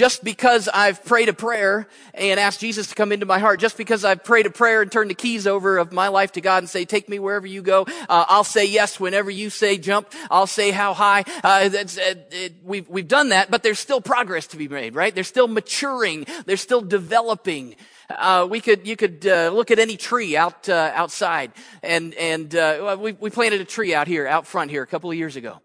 Just 0.00 0.24
because 0.24 0.66
I've 0.66 1.04
prayed 1.04 1.28
a 1.28 1.34
prayer 1.34 1.86
and 2.14 2.40
asked 2.40 2.58
Jesus 2.58 2.86
to 2.86 2.94
come 2.94 3.12
into 3.12 3.26
my 3.26 3.38
heart, 3.38 3.60
just 3.60 3.76
because 3.76 4.02
I've 4.02 4.24
prayed 4.24 4.46
a 4.46 4.50
prayer 4.50 4.80
and 4.80 4.90
turned 4.90 5.10
the 5.10 5.14
keys 5.14 5.46
over 5.46 5.76
of 5.76 5.92
my 5.92 6.08
life 6.08 6.32
to 6.32 6.40
God 6.40 6.62
and 6.62 6.70
say, 6.70 6.86
take 6.86 7.06
me 7.10 7.18
wherever 7.18 7.46
you 7.46 7.60
go, 7.60 7.82
uh, 8.08 8.24
I'll 8.26 8.42
say 8.42 8.64
yes 8.64 8.98
whenever 8.98 9.30
you 9.30 9.50
say 9.50 9.76
jump. 9.76 10.10
I'll 10.30 10.46
say 10.46 10.70
how 10.70 10.94
high. 10.94 11.24
Uh, 11.44 11.68
it, 11.70 11.98
it, 12.32 12.54
we've, 12.64 12.88
we've 12.88 13.08
done 13.08 13.28
that, 13.28 13.50
but 13.50 13.62
there's 13.62 13.78
still 13.78 14.00
progress 14.00 14.46
to 14.46 14.56
be 14.56 14.68
made, 14.68 14.94
right? 14.94 15.14
They're 15.14 15.22
still 15.22 15.48
maturing. 15.48 16.24
They're 16.46 16.56
still 16.56 16.80
developing. 16.80 17.76
Uh, 18.08 18.48
we 18.48 18.62
could, 18.62 18.88
you 18.88 18.96
could 18.96 19.26
uh, 19.26 19.50
look 19.50 19.70
at 19.70 19.78
any 19.78 19.98
tree 19.98 20.34
out 20.34 20.66
uh, 20.70 20.92
outside, 20.94 21.52
and 21.82 22.14
and 22.14 22.56
uh, 22.56 22.96
we, 22.98 23.12
we 23.12 23.28
planted 23.28 23.60
a 23.60 23.66
tree 23.66 23.94
out 23.94 24.08
here, 24.08 24.26
out 24.26 24.46
front 24.46 24.70
here, 24.70 24.82
a 24.82 24.86
couple 24.86 25.10
of 25.10 25.18
years 25.18 25.36
ago. 25.36 25.60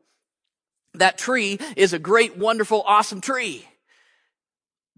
That 0.95 1.17
tree 1.17 1.57
is 1.77 1.93
a 1.93 1.99
great, 1.99 2.35
wonderful, 2.35 2.83
awesome 2.85 3.21
tree 3.21 3.65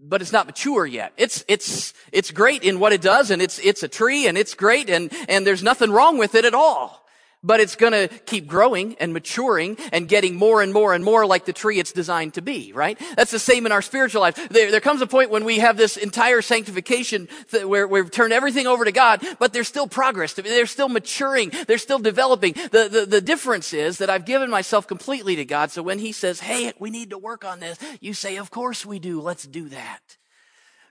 but 0.00 0.22
it's 0.22 0.32
not 0.32 0.46
mature 0.46 0.86
yet. 0.86 1.12
It's, 1.16 1.44
it's, 1.48 1.92
it's 2.12 2.30
great 2.30 2.62
in 2.62 2.78
what 2.78 2.92
it 2.92 3.00
does 3.00 3.30
and 3.30 3.42
it's, 3.42 3.58
it's 3.58 3.82
a 3.82 3.88
tree 3.88 4.26
and 4.26 4.38
it's 4.38 4.54
great 4.54 4.88
and, 4.88 5.12
and 5.28 5.46
there's 5.46 5.62
nothing 5.62 5.90
wrong 5.90 6.18
with 6.18 6.34
it 6.34 6.44
at 6.44 6.54
all 6.54 6.97
but 7.42 7.60
it's 7.60 7.76
going 7.76 7.92
to 7.92 8.08
keep 8.26 8.46
growing 8.46 8.96
and 9.00 9.12
maturing 9.12 9.76
and 9.92 10.08
getting 10.08 10.34
more 10.34 10.60
and 10.62 10.72
more 10.72 10.94
and 10.94 11.04
more 11.04 11.24
like 11.24 11.44
the 11.44 11.52
tree 11.52 11.78
it's 11.78 11.92
designed 11.92 12.34
to 12.34 12.42
be, 12.42 12.72
right? 12.72 12.98
That's 13.16 13.30
the 13.30 13.38
same 13.38 13.66
in 13.66 13.72
our 13.72 13.82
spiritual 13.82 14.20
life. 14.20 14.48
There, 14.48 14.70
there 14.70 14.80
comes 14.80 15.00
a 15.00 15.06
point 15.06 15.30
when 15.30 15.44
we 15.44 15.58
have 15.58 15.76
this 15.76 15.96
entire 15.96 16.42
sanctification 16.42 17.28
where 17.64 17.86
we've 17.86 18.10
turned 18.10 18.32
everything 18.32 18.66
over 18.66 18.84
to 18.84 18.92
God, 18.92 19.24
but 19.38 19.52
there's 19.52 19.68
still 19.68 19.86
progress. 19.86 20.34
They're 20.34 20.66
still 20.66 20.88
maturing. 20.88 21.52
They're 21.66 21.78
still 21.78 21.98
developing. 21.98 22.54
The, 22.54 22.88
the, 22.90 23.06
the 23.06 23.20
difference 23.20 23.72
is 23.72 23.98
that 23.98 24.10
I've 24.10 24.26
given 24.26 24.50
myself 24.50 24.86
completely 24.86 25.36
to 25.36 25.44
God. 25.44 25.70
So 25.70 25.82
when 25.82 25.98
He 25.98 26.12
says, 26.12 26.40
hey, 26.40 26.72
we 26.78 26.90
need 26.90 27.10
to 27.10 27.18
work 27.18 27.44
on 27.44 27.60
this, 27.60 27.78
you 28.00 28.14
say, 28.14 28.36
of 28.36 28.50
course 28.50 28.84
we 28.84 28.98
do. 28.98 29.20
Let's 29.20 29.46
do 29.46 29.68
that. 29.68 30.17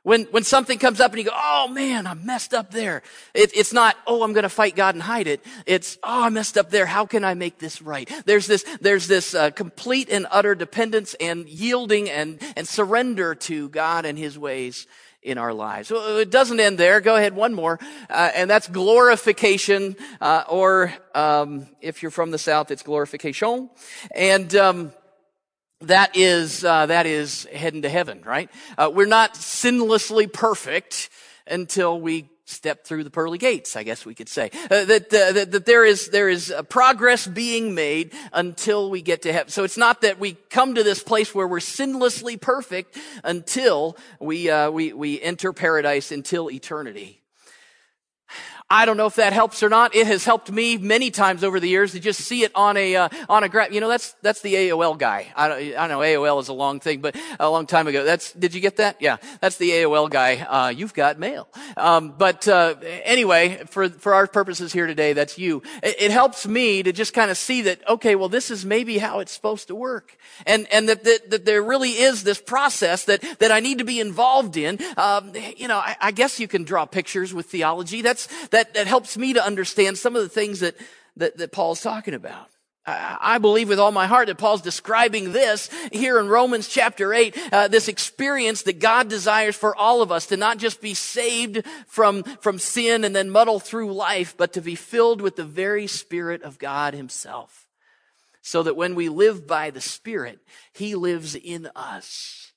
When, 0.07 0.23
when 0.31 0.45
something 0.45 0.79
comes 0.79 1.01
up 1.01 1.11
and 1.11 1.19
you 1.19 1.25
go, 1.25 1.35
oh 1.35 1.67
man, 1.67 2.07
I 2.07 2.13
messed 2.13 2.53
up 2.53 2.71
there. 2.71 3.03
It, 3.33 3.51
it's 3.53 3.73
not, 3.73 3.97
oh, 4.07 4.23
I'm 4.23 4.31
going 4.31 4.43
to 4.43 4.49
fight 4.49 4.73
God 4.73 4.95
and 4.95 5.03
hide 5.03 5.27
it. 5.27 5.43
It's, 5.65 5.97
oh, 6.01 6.23
I 6.23 6.29
messed 6.29 6.57
up 6.57 6.69
there. 6.69 6.85
How 6.85 7.05
can 7.05 7.25
I 7.25 7.33
make 7.33 7.57
this 7.57 7.81
right? 7.81 8.09
There's 8.23 8.47
this, 8.47 8.63
there's 8.79 9.07
this 9.07 9.35
uh, 9.35 9.51
complete 9.51 10.07
and 10.09 10.25
utter 10.31 10.55
dependence 10.55 11.13
and 11.19 11.45
yielding 11.49 12.09
and, 12.09 12.41
and 12.55 12.65
surrender 12.65 13.35
to 13.35 13.67
God 13.67 14.05
and 14.05 14.17
His 14.17 14.39
ways 14.39 14.87
in 15.21 15.37
our 15.37 15.53
lives. 15.53 15.89
So 15.89 16.19
it 16.19 16.31
doesn't 16.31 16.61
end 16.61 16.77
there. 16.77 17.01
Go 17.01 17.17
ahead, 17.17 17.35
one 17.35 17.53
more, 17.53 17.77
uh, 18.09 18.31
and 18.33 18.49
that's 18.49 18.69
glorification, 18.69 19.97
uh, 20.21 20.45
or 20.47 20.93
um, 21.15 21.67
if 21.81 22.01
you're 22.01 22.11
from 22.11 22.31
the 22.31 22.37
South, 22.37 22.71
it's 22.71 22.81
glorification. 22.81 23.69
And 24.15 24.55
um, 24.55 24.93
that 25.81 26.17
is 26.17 26.63
uh, 26.63 26.87
that 26.87 27.05
is 27.05 27.45
heading 27.53 27.83
to 27.83 27.89
heaven, 27.89 28.21
right? 28.25 28.49
Uh, 28.77 28.91
we're 28.93 29.05
not 29.05 29.35
sinlessly 29.35 30.31
perfect 30.31 31.09
until 31.45 31.99
we 31.99 32.29
step 32.47 32.85
through 32.85 33.03
the 33.03 33.09
pearly 33.09 33.37
gates, 33.37 33.75
I 33.75 33.83
guess 33.83 34.05
we 34.05 34.15
could 34.15 34.29
say. 34.29 34.49
Uh, 34.71 34.85
that, 34.85 35.13
uh, 35.13 35.31
that, 35.33 35.51
that, 35.51 35.65
there 35.65 35.83
is, 35.85 36.09
there 36.09 36.29
is 36.29 36.53
progress 36.69 37.27
being 37.27 37.75
made 37.75 38.13
until 38.31 38.89
we 38.89 39.01
get 39.01 39.23
to 39.23 39.33
heaven. 39.33 39.49
So 39.49 39.65
it's 39.65 39.77
not 39.77 40.01
that 40.01 40.17
we 40.17 40.33
come 40.49 40.75
to 40.75 40.83
this 40.83 41.03
place 41.03 41.35
where 41.35 41.47
we're 41.47 41.59
sinlessly 41.59 42.39
perfect 42.39 42.97
until 43.23 43.97
we, 44.19 44.49
uh, 44.49 44.71
we, 44.71 44.93
we 44.93 45.21
enter 45.21 45.51
paradise 45.51 46.11
until 46.11 46.49
eternity. 46.49 47.21
I 48.69 48.85
don't 48.85 48.97
know 48.97 49.05
if 49.05 49.15
that 49.15 49.31
helps 49.31 49.63
or 49.63 49.69
not. 49.69 49.95
It 49.95 50.07
has 50.07 50.25
helped 50.25 50.51
me 50.51 50.77
many 50.77 51.09
times 51.09 51.41
over 51.41 51.57
the 51.59 51.69
years 51.69 51.93
to 51.93 52.01
just 52.01 52.19
see 52.19 52.43
it 52.43 52.51
on 52.53 52.75
a 52.75 52.97
uh, 52.97 53.09
on 53.29 53.43
a 53.43 53.49
graph. 53.49 53.71
You 53.71 53.79
know, 53.79 53.87
that's 53.87 54.13
that's 54.21 54.41
the 54.41 54.55
AOL 54.55 54.97
guy. 54.97 55.31
I, 55.37 55.73
I 55.77 55.87
know 55.87 55.99
AOL 55.99 56.41
is 56.41 56.49
a 56.49 56.53
long 56.53 56.81
thing, 56.81 56.99
but 56.99 57.15
a 57.39 57.49
long 57.49 57.65
time 57.65 57.87
ago. 57.87 58.03
That's 58.03 58.33
did 58.33 58.53
you 58.53 58.59
get 58.59 58.75
that? 58.77 58.97
Yeah, 58.99 59.17
that's 59.39 59.55
the 59.55 59.69
AOL 59.69 60.09
guy. 60.09 60.37
Uh, 60.37 60.67
you've 60.67 60.93
got 60.93 61.17
mail. 61.17 61.47
Um, 61.77 62.13
but 62.17 62.45
uh, 62.49 62.75
anyway, 63.05 63.63
for 63.67 63.87
for 63.87 64.13
our 64.13 64.27
purposes 64.27 64.73
here 64.73 64.85
today, 64.85 65.13
that's 65.13 65.37
you. 65.37 65.63
It, 65.81 65.95
it 66.01 66.11
helps 66.11 66.45
me 66.45 66.83
to 66.83 66.91
just 66.91 67.13
kind 67.13 67.31
of 67.31 67.37
see 67.37 67.61
that. 67.63 67.87
Okay, 67.87 68.15
well, 68.15 68.29
this 68.29 68.51
is 68.51 68.65
maybe 68.65 68.97
how 68.97 69.19
it's 69.19 69.31
supposed 69.31 69.69
to 69.69 69.75
work, 69.75 70.17
and 70.45 70.67
and 70.73 70.89
that 70.89 71.05
that, 71.05 71.29
that 71.29 71.45
there 71.45 71.63
really 71.63 71.91
is 71.91 72.25
this 72.25 72.41
process 72.41 73.05
that 73.05 73.23
that 73.39 73.51
I 73.53 73.61
need 73.61 73.77
to 73.77 73.85
be 73.85 74.01
involved 74.01 74.57
in. 74.57 74.77
Um, 74.97 75.31
you 75.55 75.69
know, 75.69 75.77
I, 75.77 75.95
I 76.01 76.11
guess 76.11 76.37
you 76.37 76.49
can 76.49 76.65
draw 76.65 76.85
pictures 76.85 77.33
with 77.33 77.45
theology. 77.45 78.01
That's 78.01 78.27
that, 78.49 78.56
that 78.73 78.87
helps 78.87 79.17
me 79.17 79.33
to 79.33 79.43
understand 79.43 79.97
some 79.97 80.15
of 80.15 80.23
the 80.23 80.29
things 80.29 80.59
that, 80.61 80.75
that, 81.15 81.37
that 81.37 81.51
Paul's 81.51 81.81
talking 81.81 82.13
about. 82.13 82.49
I 82.89 83.37
believe 83.37 83.67
with 83.67 83.79
all 83.79 83.91
my 83.91 84.07
heart 84.07 84.27
that 84.27 84.37
Paul's 84.37 84.61
describing 84.61 85.33
this 85.33 85.69
here 85.91 86.19
in 86.19 86.29
Romans 86.29 86.69
chapter 86.69 87.13
8, 87.13 87.37
uh, 87.51 87.67
this 87.67 87.89
experience 87.89 88.61
that 88.61 88.79
God 88.79 89.09
desires 89.09 89.57
for 89.57 89.75
all 89.75 90.01
of 90.01 90.09
us 90.09 90.27
to 90.27 90.37
not 90.37 90.57
just 90.57 90.79
be 90.79 90.93
saved 90.93 91.65
from, 91.87 92.23
from 92.23 92.59
sin 92.59 93.03
and 93.03 93.13
then 93.13 93.29
muddle 93.29 93.59
through 93.59 93.91
life, 93.91 94.35
but 94.37 94.53
to 94.53 94.61
be 94.61 94.75
filled 94.75 95.19
with 95.19 95.35
the 95.35 95.43
very 95.43 95.85
Spirit 95.85 96.43
of 96.43 96.59
God 96.59 96.93
Himself. 96.93 97.67
So 98.41 98.63
that 98.63 98.77
when 98.77 98.95
we 98.95 99.09
live 99.09 99.45
by 99.45 99.69
the 99.69 99.81
Spirit, 99.81 100.39
He 100.71 100.95
lives 100.95 101.35
in 101.35 101.69
us. 101.75 102.53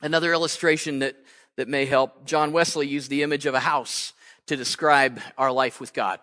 Another 0.00 0.32
illustration 0.32 1.00
that, 1.00 1.16
that 1.56 1.68
may 1.68 1.84
help, 1.84 2.24
John 2.24 2.52
Wesley 2.52 2.86
used 2.86 3.10
the 3.10 3.22
image 3.22 3.44
of 3.44 3.52
a 3.52 3.60
house 3.60 4.14
to 4.48 4.56
describe 4.56 5.20
our 5.36 5.52
life 5.52 5.80
with 5.80 5.92
God. 5.92 6.20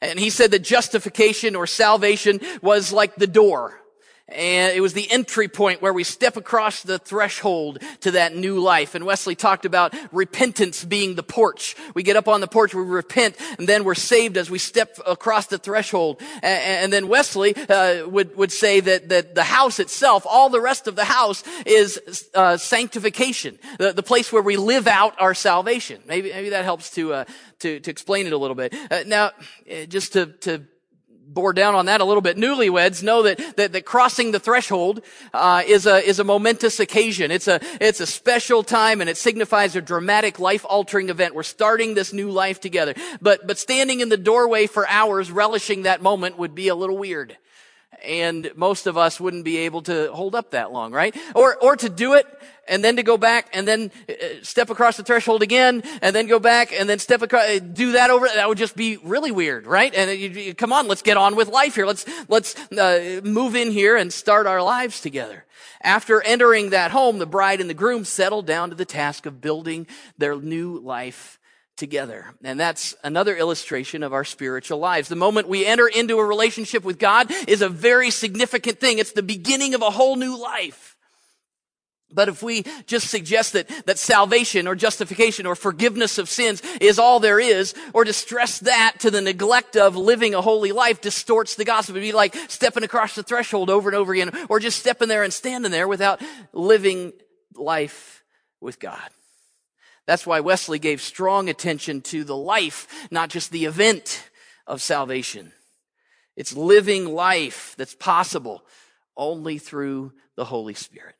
And 0.00 0.18
he 0.18 0.30
said 0.30 0.50
that 0.50 0.60
justification 0.60 1.56
or 1.56 1.66
salvation 1.66 2.40
was 2.60 2.92
like 2.92 3.16
the 3.16 3.26
door 3.26 3.81
and 4.28 4.74
it 4.74 4.80
was 4.80 4.92
the 4.92 5.10
entry 5.10 5.48
point 5.48 5.82
where 5.82 5.92
we 5.92 6.04
step 6.04 6.36
across 6.36 6.82
the 6.82 6.98
threshold 6.98 7.78
to 8.00 8.12
that 8.12 8.34
new 8.34 8.60
life. 8.60 8.94
And 8.94 9.04
Wesley 9.04 9.34
talked 9.34 9.64
about 9.64 9.94
repentance 10.12 10.84
being 10.84 11.14
the 11.14 11.22
porch. 11.22 11.76
We 11.94 12.02
get 12.02 12.16
up 12.16 12.28
on 12.28 12.40
the 12.40 12.46
porch, 12.46 12.74
we 12.74 12.82
repent, 12.82 13.36
and 13.58 13.68
then 13.68 13.84
we're 13.84 13.94
saved 13.94 14.36
as 14.36 14.50
we 14.50 14.58
step 14.58 14.98
across 15.06 15.46
the 15.46 15.58
threshold. 15.58 16.20
And, 16.42 16.92
then 16.92 17.08
Wesley 17.08 17.56
uh, 17.56 18.06
would 18.06 18.36
would 18.36 18.52
say 18.52 18.80
that 18.80 19.08
that 19.08 19.34
the 19.34 19.44
house 19.44 19.80
itself, 19.80 20.26
all 20.28 20.50
the 20.50 20.60
rest 20.60 20.86
of 20.86 20.94
the 20.94 21.04
house, 21.04 21.42
is 21.64 22.28
uh, 22.34 22.58
sanctification, 22.58 23.58
the, 23.78 23.94
the 23.94 24.02
place 24.02 24.30
where 24.30 24.42
we 24.42 24.58
live 24.58 24.86
out 24.86 25.18
our 25.18 25.32
salvation. 25.32 26.02
Maybe 26.06 26.30
maybe 26.30 26.50
that 26.50 26.64
helps 26.64 26.90
to 26.90 27.14
uh, 27.14 27.24
to 27.60 27.80
to 27.80 27.90
explain 27.90 28.26
it 28.26 28.34
a 28.34 28.36
little 28.36 28.54
bit. 28.54 28.74
Uh, 28.90 29.04
now, 29.06 29.30
uh, 29.70 29.86
just 29.86 30.12
to 30.12 30.26
to 30.26 30.64
bore 31.26 31.52
down 31.52 31.74
on 31.74 31.86
that 31.86 32.00
a 32.00 32.04
little 32.04 32.20
bit. 32.20 32.36
Newlyweds 32.36 33.02
know 33.02 33.22
that 33.22 33.56
that, 33.56 33.72
that 33.72 33.84
crossing 33.84 34.32
the 34.32 34.40
threshold 34.40 35.02
uh, 35.32 35.62
is 35.66 35.86
a 35.86 36.06
is 36.06 36.18
a 36.18 36.24
momentous 36.24 36.80
occasion. 36.80 37.30
It's 37.30 37.48
a 37.48 37.60
it's 37.80 38.00
a 38.00 38.06
special 38.06 38.62
time, 38.62 39.00
and 39.00 39.08
it 39.08 39.16
signifies 39.16 39.76
a 39.76 39.80
dramatic, 39.80 40.38
life 40.38 40.64
altering 40.68 41.08
event. 41.08 41.34
We're 41.34 41.42
starting 41.42 41.94
this 41.94 42.12
new 42.12 42.30
life 42.30 42.60
together. 42.60 42.94
But 43.20 43.46
but 43.46 43.58
standing 43.58 44.00
in 44.00 44.08
the 44.08 44.16
doorway 44.16 44.66
for 44.66 44.88
hours, 44.88 45.30
relishing 45.30 45.82
that 45.82 46.02
moment, 46.02 46.38
would 46.38 46.54
be 46.54 46.68
a 46.68 46.74
little 46.74 46.98
weird 46.98 47.36
and 48.02 48.50
most 48.56 48.86
of 48.86 48.96
us 48.96 49.20
wouldn't 49.20 49.44
be 49.44 49.58
able 49.58 49.82
to 49.82 50.12
hold 50.12 50.34
up 50.34 50.50
that 50.50 50.72
long, 50.72 50.92
right? 50.92 51.16
Or, 51.34 51.56
or 51.56 51.76
to 51.76 51.88
do 51.88 52.14
it 52.14 52.26
and 52.68 52.82
then 52.82 52.96
to 52.96 53.02
go 53.02 53.16
back 53.16 53.48
and 53.52 53.66
then 53.66 53.90
uh, 54.08 54.12
step 54.42 54.70
across 54.70 54.96
the 54.96 55.02
threshold 55.02 55.42
again 55.42 55.82
and 56.00 56.14
then 56.14 56.26
go 56.26 56.38
back 56.38 56.72
and 56.72 56.88
then 56.88 56.98
step 56.98 57.22
across, 57.22 57.44
uh, 57.44 57.58
do 57.58 57.92
that 57.92 58.10
over. 58.10 58.26
That 58.26 58.48
would 58.48 58.58
just 58.58 58.76
be 58.76 58.96
really 58.98 59.30
weird, 59.30 59.66
right? 59.66 59.94
And 59.94 60.10
you, 60.18 60.30
you, 60.30 60.54
come 60.54 60.72
on, 60.72 60.88
let's 60.88 61.02
get 61.02 61.16
on 61.16 61.36
with 61.36 61.48
life 61.48 61.74
here. 61.74 61.86
Let's, 61.86 62.04
let's 62.28 62.54
uh, 62.72 63.20
move 63.24 63.54
in 63.54 63.70
here 63.70 63.96
and 63.96 64.12
start 64.12 64.46
our 64.46 64.62
lives 64.62 65.00
together. 65.00 65.44
After 65.80 66.22
entering 66.22 66.70
that 66.70 66.92
home, 66.92 67.18
the 67.18 67.26
bride 67.26 67.60
and 67.60 67.68
the 67.68 67.74
groom 67.74 68.04
settle 68.04 68.42
down 68.42 68.70
to 68.70 68.76
the 68.76 68.84
task 68.84 69.26
of 69.26 69.40
building 69.40 69.86
their 70.16 70.36
new 70.36 70.78
life 70.78 71.40
together. 71.82 72.26
And 72.44 72.60
that's 72.60 72.94
another 73.02 73.36
illustration 73.36 74.04
of 74.04 74.12
our 74.12 74.22
spiritual 74.22 74.78
lives. 74.78 75.08
The 75.08 75.16
moment 75.16 75.48
we 75.48 75.66
enter 75.66 75.88
into 75.88 76.20
a 76.20 76.24
relationship 76.24 76.84
with 76.84 76.96
God 76.96 77.26
is 77.48 77.60
a 77.60 77.68
very 77.68 78.10
significant 78.10 78.78
thing. 78.78 78.98
It's 78.98 79.10
the 79.10 79.20
beginning 79.20 79.74
of 79.74 79.82
a 79.82 79.90
whole 79.90 80.14
new 80.14 80.40
life. 80.40 80.96
But 82.14 82.28
if 82.28 82.40
we 82.40 82.62
just 82.86 83.08
suggest 83.08 83.54
that, 83.54 83.68
that 83.86 83.98
salvation 83.98 84.68
or 84.68 84.76
justification 84.76 85.44
or 85.44 85.56
forgiveness 85.56 86.18
of 86.18 86.28
sins 86.28 86.62
is 86.80 87.00
all 87.00 87.18
there 87.18 87.40
is, 87.40 87.74
or 87.92 88.04
to 88.04 88.12
stress 88.12 88.60
that 88.60 89.00
to 89.00 89.10
the 89.10 89.20
neglect 89.20 89.76
of 89.76 89.96
living 89.96 90.36
a 90.36 90.40
holy 90.40 90.70
life 90.70 91.00
distorts 91.00 91.56
the 91.56 91.64
gospel. 91.64 91.96
It'd 91.96 92.06
be 92.06 92.12
like 92.12 92.36
stepping 92.46 92.84
across 92.84 93.16
the 93.16 93.24
threshold 93.24 93.70
over 93.70 93.88
and 93.88 93.96
over 93.96 94.12
again, 94.12 94.30
or 94.48 94.60
just 94.60 94.78
stepping 94.78 95.08
there 95.08 95.24
and 95.24 95.32
standing 95.32 95.72
there 95.72 95.88
without 95.88 96.22
living 96.52 97.12
life 97.56 98.22
with 98.60 98.78
God. 98.78 99.10
That's 100.12 100.26
why 100.26 100.40
Wesley 100.40 100.78
gave 100.78 101.00
strong 101.00 101.48
attention 101.48 102.02
to 102.02 102.22
the 102.22 102.36
life, 102.36 102.86
not 103.10 103.30
just 103.30 103.50
the 103.50 103.64
event 103.64 104.28
of 104.66 104.82
salvation. 104.82 105.52
It's 106.36 106.54
living 106.54 107.06
life 107.06 107.74
that's 107.78 107.94
possible 107.94 108.62
only 109.16 109.56
through 109.56 110.12
the 110.36 110.44
Holy 110.44 110.74
Spirit 110.74 111.14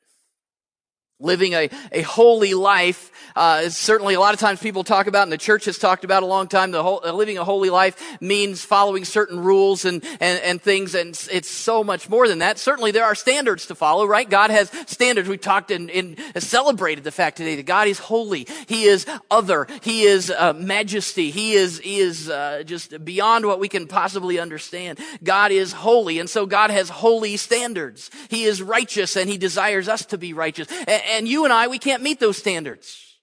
living 1.19 1.53
a, 1.53 1.69
a 1.91 2.01
holy 2.01 2.53
life. 2.53 3.11
Uh, 3.35 3.69
certainly 3.69 4.13
a 4.13 4.19
lot 4.19 4.33
of 4.33 4.39
times 4.39 4.59
people 4.59 4.83
talk 4.83 5.07
about 5.07 5.23
and 5.23 5.31
the 5.31 5.37
church 5.37 5.65
has 5.65 5.77
talked 5.77 6.03
about 6.03 6.21
a 6.21 6.25
long 6.25 6.47
time 6.47 6.69
the 6.69 6.83
whole, 6.83 7.01
uh, 7.03 7.11
living 7.11 7.37
a 7.37 7.43
holy 7.43 7.69
life 7.69 7.99
means 8.21 8.63
following 8.63 9.05
certain 9.05 9.39
rules 9.39 9.85
and, 9.85 10.03
and, 10.19 10.39
and 10.43 10.61
things 10.61 10.93
and 10.93 11.09
it's 11.31 11.49
so 11.49 11.83
much 11.83 12.09
more 12.09 12.27
than 12.27 12.39
that. 12.39 12.59
Certainly 12.59 12.91
there 12.91 13.05
are 13.05 13.15
standards 13.15 13.65
to 13.67 13.75
follow 13.75 14.05
right? 14.05 14.29
God 14.29 14.51
has 14.51 14.69
standards. 14.85 15.27
We 15.29 15.37
talked 15.37 15.71
and, 15.71 15.89
celebrated 16.37 17.03
the 17.03 17.11
fact 17.11 17.37
today 17.37 17.55
that 17.55 17.65
god 17.65 17.87
is 17.87 17.97
holy. 17.97 18.47
He 18.67 18.83
is 18.83 19.05
other. 19.31 19.67
He 19.81 20.03
is 20.03 20.29
uh, 20.29 20.53
majesty. 20.53 21.31
He 21.31 21.53
is 21.53 21.79
he 21.79 21.97
is 21.97 22.29
uh, 22.29 22.63
just 22.65 23.03
beyond 23.03 23.45
what 23.45 23.59
we 23.59 23.69
can 23.69 23.87
possibly 23.87 24.39
understand. 24.39 24.99
God 25.23 25.51
is 25.51 25.71
holy 25.73 26.19
and 26.19 26.29
so 26.29 26.45
god 26.45 26.69
has 26.69 26.89
holy 26.89 27.37
standards. 27.37 28.11
He 28.29 28.43
is 28.43 28.61
righteous 28.61 29.15
and 29.15 29.29
he 29.29 29.37
desires 29.37 29.87
us 29.87 30.05
to 30.07 30.17
be 30.17 30.33
righteous. 30.33 30.67
And, 30.87 31.02
and 31.11 31.27
you 31.27 31.43
and 31.43 31.53
I, 31.53 31.67
we 31.67 31.79
can't 31.79 32.03
meet 32.03 32.19
those 32.19 32.37
standards 32.37 33.17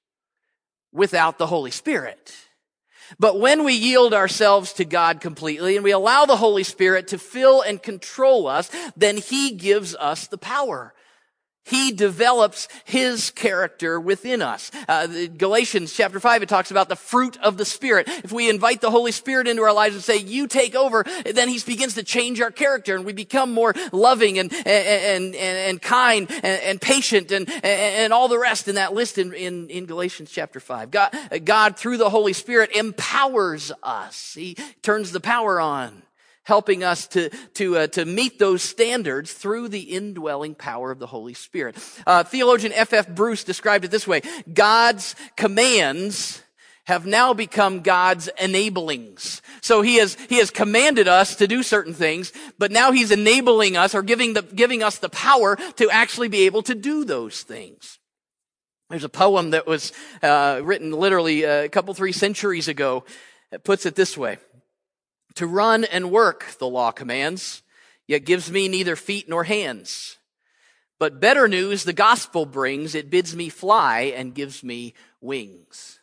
without 0.92 1.38
the 1.38 1.46
Holy 1.46 1.70
Spirit. 1.70 2.34
But 3.18 3.40
when 3.40 3.64
we 3.64 3.74
yield 3.74 4.14
ourselves 4.14 4.72
to 4.74 4.84
God 4.84 5.20
completely 5.20 5.76
and 5.76 5.84
we 5.84 5.90
allow 5.90 6.26
the 6.26 6.36
Holy 6.36 6.62
Spirit 6.62 7.08
to 7.08 7.18
fill 7.18 7.60
and 7.60 7.82
control 7.82 8.46
us, 8.46 8.70
then 8.96 9.16
He 9.16 9.52
gives 9.52 9.96
us 9.96 10.26
the 10.26 10.38
power 10.38 10.94
he 11.70 11.92
develops 11.92 12.66
his 12.84 13.30
character 13.30 14.00
within 14.00 14.42
us. 14.42 14.72
Uh, 14.88 15.06
Galatians 15.36 15.92
chapter 15.92 16.18
5, 16.18 16.42
it 16.42 16.48
talks 16.48 16.72
about 16.72 16.88
the 16.88 16.96
fruit 16.96 17.38
of 17.40 17.56
the 17.56 17.64
Spirit. 17.64 18.08
If 18.08 18.32
we 18.32 18.50
invite 18.50 18.80
the 18.80 18.90
Holy 18.90 19.12
Spirit 19.12 19.46
into 19.46 19.62
our 19.62 19.72
lives 19.72 19.94
and 19.94 20.02
say, 20.02 20.16
you 20.16 20.48
take 20.48 20.74
over, 20.74 21.04
then 21.24 21.48
he 21.48 21.60
begins 21.60 21.94
to 21.94 22.02
change 22.02 22.40
our 22.40 22.50
character 22.50 22.96
and 22.96 23.04
we 23.04 23.12
become 23.12 23.52
more 23.52 23.72
loving 23.92 24.40
and, 24.40 24.52
and, 24.52 24.66
and, 24.66 25.36
and 25.36 25.80
kind 25.80 26.28
and, 26.28 26.44
and 26.44 26.80
patient 26.80 27.30
and, 27.30 27.48
and, 27.64 28.12
all 28.12 28.26
the 28.26 28.38
rest 28.38 28.66
in 28.66 28.74
that 28.74 28.92
list 28.92 29.18
in, 29.18 29.32
in, 29.32 29.70
in 29.70 29.86
Galatians 29.86 30.32
chapter 30.32 30.58
5. 30.58 30.90
God, 30.90 31.16
God, 31.44 31.76
through 31.76 31.98
the 31.98 32.10
Holy 32.10 32.32
Spirit, 32.32 32.74
empowers 32.74 33.70
us. 33.84 34.34
He 34.34 34.56
turns 34.82 35.12
the 35.12 35.20
power 35.20 35.60
on 35.60 36.02
helping 36.50 36.82
us 36.82 37.06
to, 37.06 37.30
to, 37.54 37.78
uh, 37.78 37.86
to 37.86 38.04
meet 38.04 38.40
those 38.40 38.60
standards 38.60 39.32
through 39.32 39.68
the 39.68 39.82
indwelling 39.82 40.52
power 40.52 40.90
of 40.90 40.98
the 40.98 41.06
Holy 41.06 41.32
Spirit. 41.32 41.76
Uh, 42.04 42.24
theologian 42.24 42.72
F.F. 42.72 43.06
Bruce 43.06 43.44
described 43.44 43.84
it 43.84 43.92
this 43.92 44.04
way 44.04 44.20
God's 44.52 45.14
commands 45.36 46.42
have 46.86 47.06
now 47.06 47.32
become 47.32 47.82
God's 47.82 48.28
enablings. 48.36 49.42
So 49.60 49.80
he 49.80 49.98
has, 49.98 50.16
he 50.28 50.38
has 50.38 50.50
commanded 50.50 51.06
us 51.06 51.36
to 51.36 51.46
do 51.46 51.62
certain 51.62 51.94
things, 51.94 52.32
but 52.58 52.72
now 52.72 52.90
he's 52.90 53.12
enabling 53.12 53.76
us 53.76 53.94
or 53.94 54.02
giving 54.02 54.34
the, 54.34 54.42
giving 54.42 54.82
us 54.82 54.98
the 54.98 55.08
power 55.08 55.54
to 55.76 55.88
actually 55.88 56.26
be 56.26 56.46
able 56.46 56.62
to 56.64 56.74
do 56.74 57.04
those 57.04 57.42
things. 57.42 58.00
There's 58.88 59.04
a 59.04 59.08
poem 59.08 59.50
that 59.50 59.68
was 59.68 59.92
uh, 60.20 60.62
written 60.64 60.90
literally 60.90 61.44
a 61.44 61.68
couple, 61.68 61.94
three 61.94 62.10
centuries 62.10 62.66
ago. 62.66 63.04
that 63.52 63.62
puts 63.62 63.86
it 63.86 63.94
this 63.94 64.18
way. 64.18 64.38
To 65.34 65.46
run 65.46 65.84
and 65.84 66.10
work, 66.10 66.56
the 66.58 66.68
law 66.68 66.90
commands, 66.90 67.62
yet 68.06 68.24
gives 68.24 68.50
me 68.50 68.68
neither 68.68 68.96
feet 68.96 69.28
nor 69.28 69.44
hands. 69.44 70.18
But 70.98 71.20
better 71.20 71.48
news 71.48 71.84
the 71.84 71.92
gospel 71.92 72.44
brings, 72.44 72.94
it 72.94 73.10
bids 73.10 73.34
me 73.34 73.48
fly 73.48 74.12
and 74.14 74.34
gives 74.34 74.62
me 74.62 74.94
wings. 75.20 76.00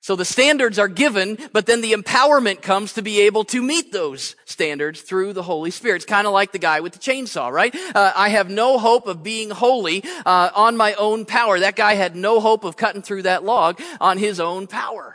So 0.00 0.16
the 0.16 0.24
standards 0.24 0.80
are 0.80 0.88
given, 0.88 1.38
but 1.52 1.66
then 1.66 1.80
the 1.80 1.92
empowerment 1.92 2.60
comes 2.60 2.94
to 2.94 3.02
be 3.02 3.20
able 3.20 3.44
to 3.44 3.62
meet 3.62 3.92
those 3.92 4.34
standards 4.46 5.00
through 5.00 5.32
the 5.32 5.44
Holy 5.44 5.70
Spirit. 5.70 5.96
It's 5.96 6.04
kind 6.04 6.26
of 6.26 6.32
like 6.32 6.50
the 6.50 6.58
guy 6.58 6.80
with 6.80 6.94
the 6.94 6.98
chainsaw, 6.98 7.52
right? 7.52 7.72
Uh, 7.94 8.12
I 8.16 8.30
have 8.30 8.50
no 8.50 8.78
hope 8.78 9.06
of 9.06 9.22
being 9.22 9.50
holy 9.50 10.02
uh, 10.26 10.50
on 10.56 10.76
my 10.76 10.94
own 10.94 11.24
power. 11.24 11.60
That 11.60 11.76
guy 11.76 11.94
had 11.94 12.16
no 12.16 12.40
hope 12.40 12.64
of 12.64 12.76
cutting 12.76 13.02
through 13.02 13.22
that 13.22 13.44
log 13.44 13.80
on 14.00 14.18
his 14.18 14.40
own 14.40 14.66
power, 14.66 15.14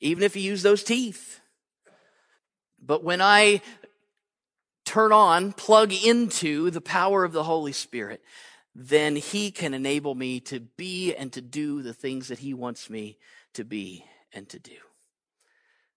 even 0.00 0.22
if 0.22 0.34
he 0.34 0.40
used 0.40 0.62
those 0.62 0.84
teeth. 0.84 1.40
But 2.86 3.02
when 3.02 3.20
I 3.20 3.62
turn 4.84 5.12
on, 5.12 5.52
plug 5.52 5.92
into 5.92 6.70
the 6.70 6.80
power 6.80 7.24
of 7.24 7.32
the 7.32 7.44
Holy 7.44 7.72
Spirit, 7.72 8.22
then 8.74 9.16
he 9.16 9.50
can 9.50 9.74
enable 9.74 10.14
me 10.14 10.38
to 10.40 10.60
be 10.60 11.14
and 11.14 11.32
to 11.32 11.40
do 11.40 11.82
the 11.82 11.94
things 11.94 12.28
that 12.28 12.38
he 12.38 12.54
wants 12.54 12.88
me 12.88 13.18
to 13.54 13.64
be 13.64 14.04
and 14.32 14.48
to 14.50 14.58
do. 14.58 14.76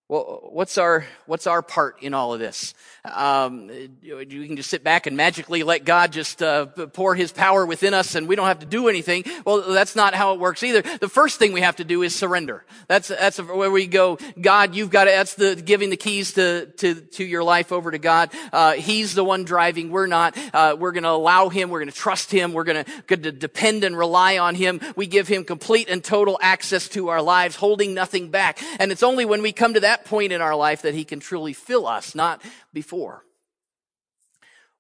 Well, 0.10 0.50
what's 0.52 0.80
our 0.80 1.06
what's 1.28 1.45
our 1.45 1.62
part 1.62 2.02
in 2.02 2.15
all 2.15 2.34
of 2.34 2.39
this? 2.39 2.74
Um, 3.06 3.69
you 4.02 4.48
can 4.48 4.56
just 4.56 4.72
sit 4.72 4.84
back 4.84 5.06
and 5.06 5.15
magically 5.15 5.62
let 5.62 5.86
God 5.86 6.12
just 6.12 6.41
uh, 6.41 6.65
pour 6.65 7.13
His 7.13 7.32
power 7.32 7.63
within 7.63 7.93
us, 7.93 8.15
and 8.15 8.28
we 8.28 8.36
don't 8.36 8.48
have 8.48 8.58
to 8.60 8.65
do 8.65 8.89
anything. 8.89 9.24
Well, 9.45 9.72
that's 9.72 9.95
not 9.95 10.15
how 10.15 10.34
it 10.34 10.39
works 10.39 10.63
either. 10.63 10.82
The 10.82 11.10
first 11.10 11.38
thing 11.38 11.54
we 11.54 11.62
have 11.62 11.76
to 11.76 11.84
do 11.84 12.02
is 12.02 12.15
surrender. 12.15 12.65
That's 12.88 13.10
that's 13.10 13.39
where 13.39 13.69
we 13.69 13.86
go. 13.86 14.17
God, 14.41 14.74
you've 14.74 14.89
got 14.89 15.04
to. 15.04 15.12
That's 15.12 15.36
the 15.36 15.56
giving 15.56 15.91
the 15.91 15.98
keys 15.98 16.34
to 16.34 16.65
to 16.78 16.95
to 16.95 17.24
your 17.24 17.43
life 17.43 17.72
over 17.72 17.91
to 17.91 18.00
God. 18.00 18.32
Uh, 18.52 18.74
he's 18.74 19.13
the 19.13 19.24
one 19.24 19.43
driving. 19.43 19.91
We're 19.91 20.08
not. 20.08 20.36
Uh, 20.52 20.76
we're 20.78 20.91
going 20.91 21.04
to 21.04 21.10
allow 21.10 21.50
Him. 21.50 21.69
We're 21.69 21.82
going 21.82 21.91
to 21.91 21.95
trust 21.95 22.32
Him. 22.32 22.54
We're 22.54 22.63
going 22.63 22.84
to 23.10 23.32
depend 23.32 23.84
and 23.84 23.95
rely 23.95 24.39
on 24.39 24.56
Him. 24.56 24.82
We 24.95 25.06
give 25.06 25.28
Him 25.28 25.43
complete 25.45 25.88
and 25.88 26.04
total 26.04 26.39
access 26.41 26.89
to 26.89 27.10
our 27.10 27.22
lives, 27.22 27.56
holding 27.56 27.93
nothing 27.93 28.32
back. 28.32 28.60
And 28.80 28.91
it's 28.91 29.04
only 29.04 29.26
when 29.26 29.43
we 29.43 29.52
come 29.52 29.76
to 29.76 29.82
that 29.82 29.98
that 29.99 30.09
point 30.09 30.31
in 30.31 30.41
our 30.41 30.55
life 30.55 30.83
that 30.83 30.93
He 30.93 31.03
can 31.03 31.19
truly 31.19 31.53
fill 31.53 31.88
us, 31.88 32.15
not 32.15 32.41
before. 32.73 33.23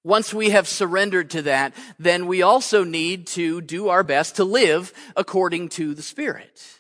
Once 0.03 0.33
we 0.33 0.51
have 0.51 0.67
surrendered 0.67 1.29
to 1.31 1.41
that, 1.41 1.73
then 1.97 2.25
we 2.25 2.41
also 2.41 2.83
need 2.83 3.27
to 3.27 3.61
do 3.61 3.89
our 3.89 4.03
best 4.03 4.37
to 4.37 4.45
live 4.45 4.93
according 5.15 5.69
to 5.69 5.93
the 5.93 6.01
Spirit. 6.01 6.79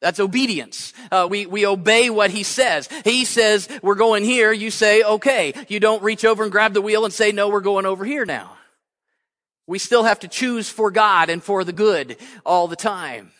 That's 0.00 0.20
obedience. 0.20 0.92
Uh, 1.10 1.26
we, 1.30 1.46
we 1.46 1.66
obey 1.66 2.10
what 2.10 2.30
he 2.30 2.42
says. 2.42 2.88
He 3.04 3.24
says, 3.24 3.68
we're 3.82 3.94
going 3.94 4.24
here. 4.24 4.52
You 4.52 4.70
say, 4.70 5.02
okay. 5.02 5.54
You 5.68 5.80
don't 5.80 6.02
reach 6.02 6.24
over 6.24 6.42
and 6.42 6.52
grab 6.52 6.74
the 6.74 6.82
wheel 6.82 7.04
and 7.04 7.12
say, 7.12 7.32
no, 7.32 7.48
we're 7.48 7.60
going 7.60 7.86
over 7.86 8.04
here 8.04 8.26
now. 8.26 8.56
We 9.66 9.78
still 9.78 10.02
have 10.02 10.20
to 10.20 10.28
choose 10.28 10.68
for 10.68 10.90
God 10.90 11.30
and 11.30 11.42
for 11.42 11.64
the 11.64 11.72
good 11.72 12.16
all 12.44 12.68
the 12.68 12.76
time. 12.76 13.30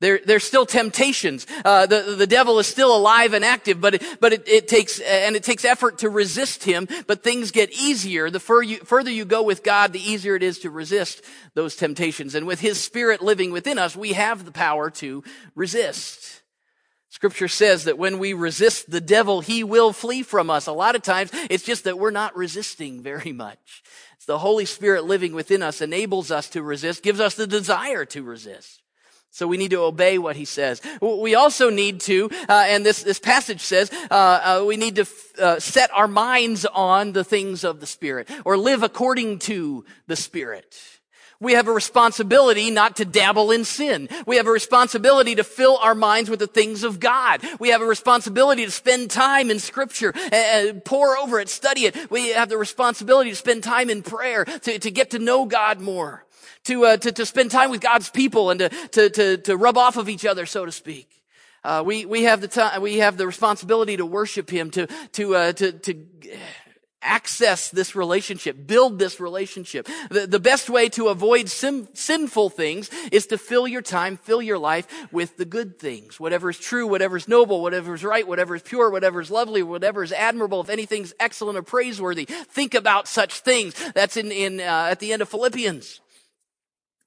There, 0.00 0.20
there's 0.22 0.44
still 0.44 0.66
temptations. 0.66 1.46
Uh, 1.64 1.86
the, 1.86 2.16
the 2.18 2.26
devil 2.26 2.58
is 2.58 2.66
still 2.66 2.94
alive 2.94 3.32
and 3.32 3.42
active, 3.42 3.80
but, 3.80 3.94
it, 3.94 4.20
but 4.20 4.34
it, 4.34 4.46
it, 4.46 4.68
takes, 4.68 5.00
and 5.00 5.34
it 5.34 5.42
takes 5.42 5.64
effort 5.64 5.98
to 5.98 6.10
resist 6.10 6.64
him, 6.64 6.86
but 7.06 7.22
things 7.22 7.50
get 7.50 7.72
easier. 7.72 8.28
The 8.28 8.40
fur 8.40 8.60
you, 8.60 8.76
further 8.78 9.10
you 9.10 9.24
go 9.24 9.42
with 9.42 9.62
God, 9.62 9.94
the 9.94 10.10
easier 10.10 10.36
it 10.36 10.42
is 10.42 10.58
to 10.60 10.70
resist 10.70 11.24
those 11.54 11.76
temptations. 11.76 12.34
And 12.34 12.46
with 12.46 12.60
his 12.60 12.78
spirit 12.78 13.22
living 13.22 13.52
within 13.52 13.78
us, 13.78 13.96
we 13.96 14.12
have 14.12 14.44
the 14.44 14.52
power 14.52 14.90
to 14.90 15.24
resist. 15.54 16.42
Scripture 17.08 17.48
says 17.48 17.84
that 17.84 17.96
when 17.96 18.18
we 18.18 18.34
resist 18.34 18.90
the 18.90 19.00
devil, 19.00 19.40
he 19.40 19.64
will 19.64 19.94
flee 19.94 20.22
from 20.22 20.50
us. 20.50 20.66
A 20.66 20.72
lot 20.72 20.94
of 20.94 21.00
times, 21.00 21.30
it's 21.48 21.64
just 21.64 21.84
that 21.84 21.98
we're 21.98 22.10
not 22.10 22.36
resisting 22.36 23.02
very 23.02 23.32
much. 23.32 23.82
It's 24.16 24.26
the 24.26 24.40
Holy 24.40 24.66
Spirit 24.66 25.04
living 25.04 25.32
within 25.32 25.62
us 25.62 25.80
enables 25.80 26.30
us 26.30 26.50
to 26.50 26.62
resist, 26.62 27.02
gives 27.02 27.20
us 27.20 27.34
the 27.34 27.46
desire 27.46 28.04
to 28.04 28.22
resist. 28.22 28.82
So 29.30 29.46
we 29.46 29.58
need 29.58 29.72
to 29.72 29.82
obey 29.82 30.16
what 30.16 30.36
he 30.36 30.46
says. 30.46 30.80
We 31.02 31.34
also 31.34 31.68
need 31.68 32.00
to, 32.02 32.30
uh, 32.48 32.64
and 32.68 32.86
this, 32.86 33.02
this 33.02 33.18
passage 33.18 33.60
says, 33.60 33.90
uh, 34.10 34.14
uh, 34.60 34.64
we 34.66 34.78
need 34.78 34.96
to 34.96 35.06
uh, 35.38 35.60
set 35.60 35.90
our 35.92 36.08
minds 36.08 36.64
on 36.64 37.12
the 37.12 37.22
things 37.22 37.62
of 37.62 37.80
the 37.80 37.86
Spirit 37.86 38.30
or 38.46 38.56
live 38.56 38.82
according 38.82 39.40
to 39.40 39.84
the 40.06 40.16
Spirit. 40.16 40.74
We 41.38 41.52
have 41.52 41.68
a 41.68 41.72
responsibility 41.72 42.70
not 42.70 42.96
to 42.96 43.04
dabble 43.04 43.50
in 43.50 43.64
sin. 43.64 44.08
We 44.26 44.36
have 44.36 44.46
a 44.46 44.50
responsibility 44.50 45.34
to 45.34 45.44
fill 45.44 45.76
our 45.78 45.94
minds 45.94 46.30
with 46.30 46.38
the 46.38 46.46
things 46.46 46.82
of 46.82 46.98
God. 46.98 47.42
We 47.60 47.68
have 47.68 47.82
a 47.82 47.86
responsibility 47.86 48.64
to 48.64 48.70
spend 48.70 49.10
time 49.10 49.50
in 49.50 49.58
scripture 49.58 50.14
and 50.32 50.82
pore 50.82 51.16
over 51.18 51.38
it, 51.38 51.50
study 51.50 51.84
it. 51.84 52.10
We 52.10 52.30
have 52.30 52.48
the 52.48 52.56
responsibility 52.56 53.30
to 53.30 53.36
spend 53.36 53.64
time 53.64 53.90
in 53.90 54.02
prayer, 54.02 54.46
to, 54.46 54.78
to 54.78 54.90
get 54.90 55.10
to 55.10 55.18
know 55.18 55.44
God 55.44 55.80
more 55.80 56.25
to, 56.66 56.84
uh, 56.84 56.96
to, 56.98 57.12
to 57.12 57.26
spend 57.26 57.50
time 57.50 57.70
with 57.70 57.80
God's 57.80 58.10
people 58.10 58.50
and 58.50 58.60
to, 58.60 58.68
to, 58.68 59.10
to, 59.10 59.36
to 59.38 59.56
rub 59.56 59.76
off 59.78 59.96
of 59.96 60.08
each 60.08 60.24
other, 60.24 60.46
so 60.46 60.64
to 60.64 60.72
speak. 60.72 61.08
Uh, 61.64 61.82
we, 61.84 62.06
we 62.06 62.22
have 62.24 62.40
the 62.40 62.48
time, 62.48 62.80
we 62.80 62.98
have 62.98 63.16
the 63.16 63.26
responsibility 63.26 63.96
to 63.96 64.06
worship 64.06 64.48
Him, 64.50 64.70
to, 64.70 64.86
to, 65.12 65.34
uh, 65.34 65.52
to, 65.52 65.72
to 65.72 66.06
access 67.02 67.70
this 67.70 67.94
relationship, 67.94 68.66
build 68.66 68.98
this 68.98 69.20
relationship. 69.20 69.88
The, 70.10 70.26
the 70.26 70.40
best 70.40 70.68
way 70.68 70.88
to 70.90 71.08
avoid 71.08 71.48
sin, 71.48 71.88
sinful 71.94 72.50
things 72.50 72.90
is 73.12 73.28
to 73.28 73.38
fill 73.38 73.66
your 73.66 73.82
time, 73.82 74.16
fill 74.16 74.42
your 74.42 74.58
life 74.58 74.86
with 75.12 75.36
the 75.36 75.44
good 75.44 75.78
things. 75.78 76.18
Whatever 76.20 76.50
is 76.50 76.58
true, 76.58 76.86
whatever 76.86 77.16
is 77.16 77.28
noble, 77.28 77.62
whatever 77.62 77.94
is 77.94 78.04
right, 78.04 78.26
whatever 78.26 78.54
is 78.54 78.62
pure, 78.62 78.90
whatever 78.90 79.20
is 79.20 79.30
lovely, 79.30 79.62
whatever 79.62 80.02
is 80.02 80.12
admirable, 80.12 80.60
if 80.60 80.68
anything's 80.68 81.14
excellent 81.20 81.56
or 81.56 81.62
praiseworthy, 81.62 82.24
think 82.24 82.74
about 82.74 83.08
such 83.08 83.40
things. 83.40 83.74
That's 83.92 84.16
in, 84.16 84.32
in, 84.32 84.60
uh, 84.60 84.88
at 84.90 85.00
the 85.00 85.12
end 85.12 85.22
of 85.22 85.28
Philippians. 85.28 86.00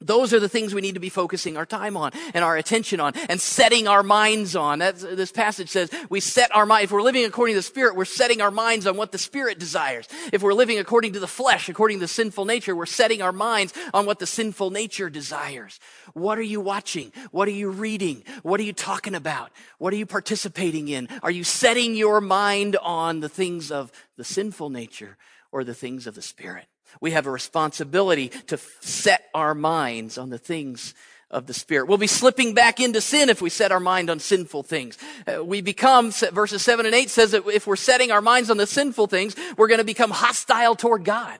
Those 0.01 0.33
are 0.33 0.39
the 0.39 0.47
things 0.47 0.73
we 0.73 0.79
need 0.79 0.93
to 0.93 1.01
be 1.01 1.09
focusing 1.09 1.57
our 1.57 1.65
time 1.65 1.97
on 1.97 2.11
and 2.33 2.43
our 2.43 2.55
attention 2.55 3.01
on 3.01 3.13
and 3.27 3.39
setting 3.39 3.85
our 3.85 4.01
minds 4.01 4.55
on. 4.55 4.79
That's, 4.79 5.01
this 5.01 5.31
passage 5.31 5.69
says 5.69 5.91
we 6.09 6.21
set 6.21 6.55
our 6.55 6.65
mind. 6.65 6.85
If 6.85 6.91
we're 6.91 7.01
living 7.01 7.25
according 7.25 7.55
to 7.55 7.59
the 7.59 7.63
Spirit, 7.63 7.97
we're 7.97 8.05
setting 8.05 8.39
our 8.39 8.51
minds 8.51 8.87
on 8.87 8.95
what 8.95 9.11
the 9.11 9.17
Spirit 9.17 9.59
desires. 9.59 10.07
If 10.31 10.41
we're 10.41 10.53
living 10.53 10.79
according 10.79 11.13
to 11.13 11.19
the 11.19 11.27
flesh, 11.27 11.67
according 11.67 11.97
to 11.97 12.01
the 12.01 12.07
sinful 12.07 12.45
nature, 12.45 12.73
we're 12.73 12.85
setting 12.85 13.21
our 13.21 13.33
minds 13.33 13.73
on 13.93 14.05
what 14.05 14.19
the 14.19 14.25
sinful 14.25 14.71
nature 14.71 15.09
desires. 15.09 15.81
What 16.13 16.37
are 16.37 16.43
you 16.43 16.61
watching? 16.61 17.11
What 17.31 17.49
are 17.49 17.51
you 17.51 17.69
reading? 17.69 18.23
What 18.41 18.61
are 18.61 18.63
you 18.63 18.73
talking 18.73 19.15
about? 19.15 19.51
What 19.79 19.91
are 19.91 19.97
you 19.97 20.05
participating 20.05 20.87
in? 20.87 21.09
Are 21.23 21.31
you 21.31 21.43
setting 21.43 21.95
your 21.95 22.21
mind 22.21 22.77
on 22.77 23.19
the 23.19 23.29
things 23.29 23.69
of 23.69 23.91
the 24.15 24.23
sinful 24.23 24.69
nature 24.69 25.17
or 25.51 25.65
the 25.65 25.73
things 25.73 26.07
of 26.07 26.15
the 26.15 26.21
Spirit? 26.21 26.67
We 27.01 27.11
have 27.11 27.27
a 27.27 27.31
responsibility 27.31 28.29
to 28.47 28.57
set 28.81 29.25
our 29.33 29.55
minds 29.55 30.17
on 30.17 30.29
the 30.29 30.37
things 30.37 30.93
of 31.31 31.45
the 31.45 31.53
Spirit. 31.53 31.87
We'll 31.87 31.97
be 31.97 32.07
slipping 32.07 32.53
back 32.53 32.79
into 32.79 33.01
sin 33.01 33.29
if 33.29 33.41
we 33.41 33.49
set 33.49 33.71
our 33.71 33.79
mind 33.79 34.09
on 34.09 34.19
sinful 34.19 34.63
things. 34.63 34.97
Uh, 35.27 35.43
we 35.43 35.61
become, 35.61 36.11
verses 36.11 36.63
7 36.63 36.85
and 36.85 36.95
8 36.95 37.09
says 37.09 37.31
that 37.31 37.47
if 37.47 37.67
we're 37.67 37.75
setting 37.75 38.11
our 38.11 38.21
minds 38.21 38.49
on 38.49 38.57
the 38.57 38.65
sinful 38.65 39.07
things, 39.07 39.35
we're 39.55 39.67
going 39.67 39.79
to 39.79 39.83
become 39.83 40.11
hostile 40.11 40.75
toward 40.75 41.03
God. 41.03 41.39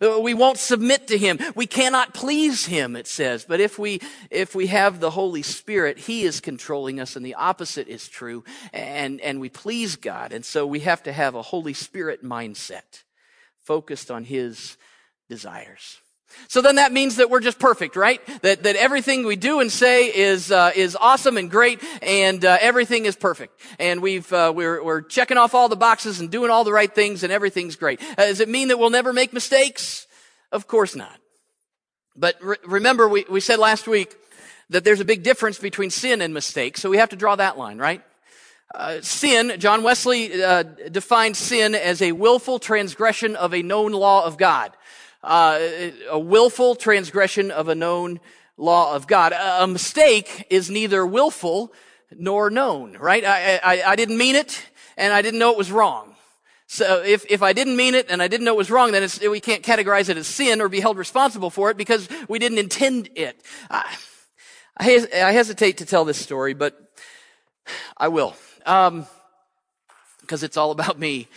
Uh, 0.00 0.20
we 0.20 0.34
won't 0.34 0.58
submit 0.58 1.08
to 1.08 1.18
Him. 1.18 1.38
We 1.54 1.66
cannot 1.66 2.14
please 2.14 2.66
Him, 2.66 2.94
it 2.96 3.06
says. 3.06 3.44
But 3.48 3.60
if 3.60 3.78
we, 3.78 4.00
if 4.30 4.54
we 4.54 4.68
have 4.68 5.00
the 5.00 5.10
Holy 5.10 5.42
Spirit, 5.42 5.98
He 5.98 6.22
is 6.22 6.40
controlling 6.40 7.00
us 7.00 7.16
and 7.16 7.24
the 7.24 7.34
opposite 7.34 7.88
is 7.88 8.08
true 8.08 8.44
and, 8.72 9.20
and 9.20 9.40
we 9.40 9.48
please 9.48 9.96
God. 9.96 10.32
And 10.32 10.44
so 10.44 10.66
we 10.66 10.80
have 10.80 11.02
to 11.04 11.12
have 11.12 11.34
a 11.34 11.42
Holy 11.42 11.72
Spirit 11.72 12.24
mindset 12.24 13.02
focused 13.66 14.10
on 14.10 14.24
his 14.24 14.76
desires. 15.28 15.98
So 16.48 16.60
then 16.60 16.76
that 16.76 16.92
means 16.92 17.16
that 17.16 17.30
we're 17.30 17.40
just 17.40 17.58
perfect, 17.58 17.96
right? 17.96 18.20
That, 18.42 18.62
that 18.64 18.76
everything 18.76 19.26
we 19.26 19.36
do 19.36 19.60
and 19.60 19.70
say 19.70 20.06
is, 20.14 20.52
uh, 20.52 20.72
is 20.74 20.96
awesome 20.96 21.36
and 21.36 21.50
great 21.50 21.82
and, 22.02 22.44
uh, 22.44 22.58
everything 22.60 23.06
is 23.06 23.16
perfect. 23.16 23.58
And 23.78 24.02
we've, 24.02 24.30
uh, 24.32 24.52
we're, 24.54 24.82
we're 24.82 25.02
checking 25.02 25.38
off 25.38 25.54
all 25.54 25.68
the 25.68 25.76
boxes 25.76 26.20
and 26.20 26.30
doing 26.30 26.50
all 26.50 26.64
the 26.64 26.72
right 26.72 26.92
things 26.92 27.22
and 27.22 27.32
everything's 27.32 27.76
great. 27.76 28.00
Uh, 28.02 28.26
does 28.26 28.40
it 28.40 28.48
mean 28.48 28.68
that 28.68 28.78
we'll 28.78 28.90
never 28.90 29.12
make 29.12 29.32
mistakes? 29.32 30.06
Of 30.52 30.66
course 30.66 30.94
not. 30.94 31.18
But 32.16 32.36
re- 32.42 32.56
remember, 32.66 33.08
we, 33.08 33.24
we 33.28 33.40
said 33.40 33.58
last 33.58 33.86
week 33.86 34.14
that 34.70 34.84
there's 34.84 35.00
a 35.00 35.04
big 35.04 35.22
difference 35.22 35.58
between 35.58 35.90
sin 35.90 36.22
and 36.22 36.34
mistake. 36.34 36.76
So 36.76 36.90
we 36.90 36.98
have 36.98 37.10
to 37.10 37.16
draw 37.16 37.36
that 37.36 37.56
line, 37.58 37.78
right? 37.78 38.02
Uh, 38.74 39.00
sin, 39.00 39.54
John 39.58 39.82
Wesley 39.82 40.42
uh, 40.42 40.64
defined 40.90 41.36
sin 41.36 41.74
as 41.74 42.02
a 42.02 42.12
willful 42.12 42.58
transgression 42.58 43.36
of 43.36 43.54
a 43.54 43.62
known 43.62 43.92
law 43.92 44.24
of 44.24 44.36
God. 44.36 44.72
Uh, 45.22 45.58
a 46.10 46.18
willful 46.18 46.74
transgression 46.74 47.50
of 47.50 47.68
a 47.68 47.74
known 47.74 48.20
law 48.56 48.94
of 48.94 49.06
God. 49.06 49.32
A, 49.32 49.66
mistake 49.66 50.46
is 50.50 50.70
neither 50.70 51.06
willful 51.06 51.72
nor 52.10 52.50
known, 52.50 52.96
right? 52.96 53.24
I, 53.24 53.56
I, 53.56 53.82
I 53.92 53.96
didn't 53.96 54.18
mean 54.18 54.34
it, 54.34 54.64
and 54.96 55.12
I 55.12 55.22
didn't 55.22 55.38
know 55.38 55.52
it 55.52 55.58
was 55.58 55.72
wrong. 55.72 56.14
So 56.66 57.02
if, 57.02 57.24
if 57.30 57.42
I 57.42 57.52
didn't 57.52 57.76
mean 57.76 57.94
it 57.94 58.06
and 58.10 58.20
I 58.20 58.28
didn't 58.28 58.44
know 58.44 58.54
it 58.54 58.58
was 58.58 58.70
wrong, 58.70 58.90
then 58.92 59.08
we 59.30 59.40
can't 59.40 59.62
categorize 59.62 60.08
it 60.08 60.16
as 60.16 60.26
sin 60.26 60.60
or 60.60 60.68
be 60.68 60.80
held 60.80 60.98
responsible 60.98 61.50
for 61.50 61.70
it 61.70 61.76
because 61.76 62.08
we 62.28 62.40
didn't 62.40 62.58
intend 62.58 63.10
it. 63.14 63.40
I, 63.70 63.96
I 64.78 65.32
hesitate 65.32 65.78
to 65.78 65.86
tell 65.86 66.04
this 66.04 66.18
story, 66.18 66.54
but 66.54 66.76
I 67.96 68.08
will. 68.08 68.34
Um, 68.66 69.06
because 70.20 70.42
it's 70.42 70.56
all 70.56 70.72
about 70.72 70.98
me. 70.98 71.28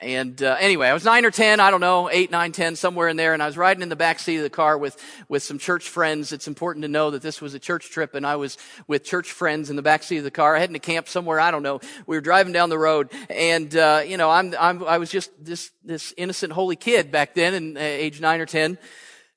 And 0.00 0.42
uh, 0.42 0.56
anyway, 0.60 0.88
I 0.88 0.94
was 0.94 1.04
nine 1.04 1.24
or 1.24 1.30
ten, 1.30 1.60
I 1.60 1.70
don't 1.70 1.80
know, 1.80 2.08
eight, 2.10 2.30
nine, 2.30 2.52
ten, 2.52 2.76
somewhere 2.76 3.08
in 3.08 3.16
there, 3.16 3.34
and 3.34 3.42
I 3.42 3.46
was 3.46 3.56
riding 3.56 3.82
in 3.82 3.88
the 3.88 3.96
back 3.96 4.18
seat 4.18 4.36
of 4.36 4.42
the 4.42 4.50
car 4.50 4.78
with 4.78 5.02
with 5.28 5.42
some 5.42 5.58
church 5.58 5.88
friends. 5.88 6.32
It's 6.32 6.46
important 6.46 6.84
to 6.84 6.88
know 6.88 7.10
that 7.10 7.22
this 7.22 7.40
was 7.40 7.54
a 7.54 7.58
church 7.58 7.90
trip, 7.90 8.14
and 8.14 8.26
I 8.26 8.36
was 8.36 8.56
with 8.86 9.04
church 9.04 9.32
friends 9.32 9.70
in 9.70 9.76
the 9.76 9.82
back 9.82 10.02
seat 10.02 10.18
of 10.18 10.24
the 10.24 10.30
car, 10.30 10.56
heading 10.56 10.74
to 10.74 10.80
camp 10.80 11.08
somewhere. 11.08 11.40
I 11.40 11.50
don't 11.50 11.62
know. 11.62 11.80
We 12.06 12.16
were 12.16 12.20
driving 12.20 12.52
down 12.52 12.68
the 12.68 12.78
road, 12.78 13.10
and 13.28 13.74
uh, 13.74 14.02
you 14.06 14.16
know, 14.16 14.30
I'm, 14.30 14.54
I'm 14.58 14.84
I 14.84 14.98
was 14.98 15.10
just 15.10 15.30
this 15.42 15.70
this 15.84 16.14
innocent, 16.16 16.52
holy 16.52 16.76
kid 16.76 17.10
back 17.10 17.34
then, 17.34 17.54
and 17.54 17.76
uh, 17.76 17.80
age 17.80 18.20
nine 18.20 18.40
or 18.40 18.46
ten. 18.46 18.78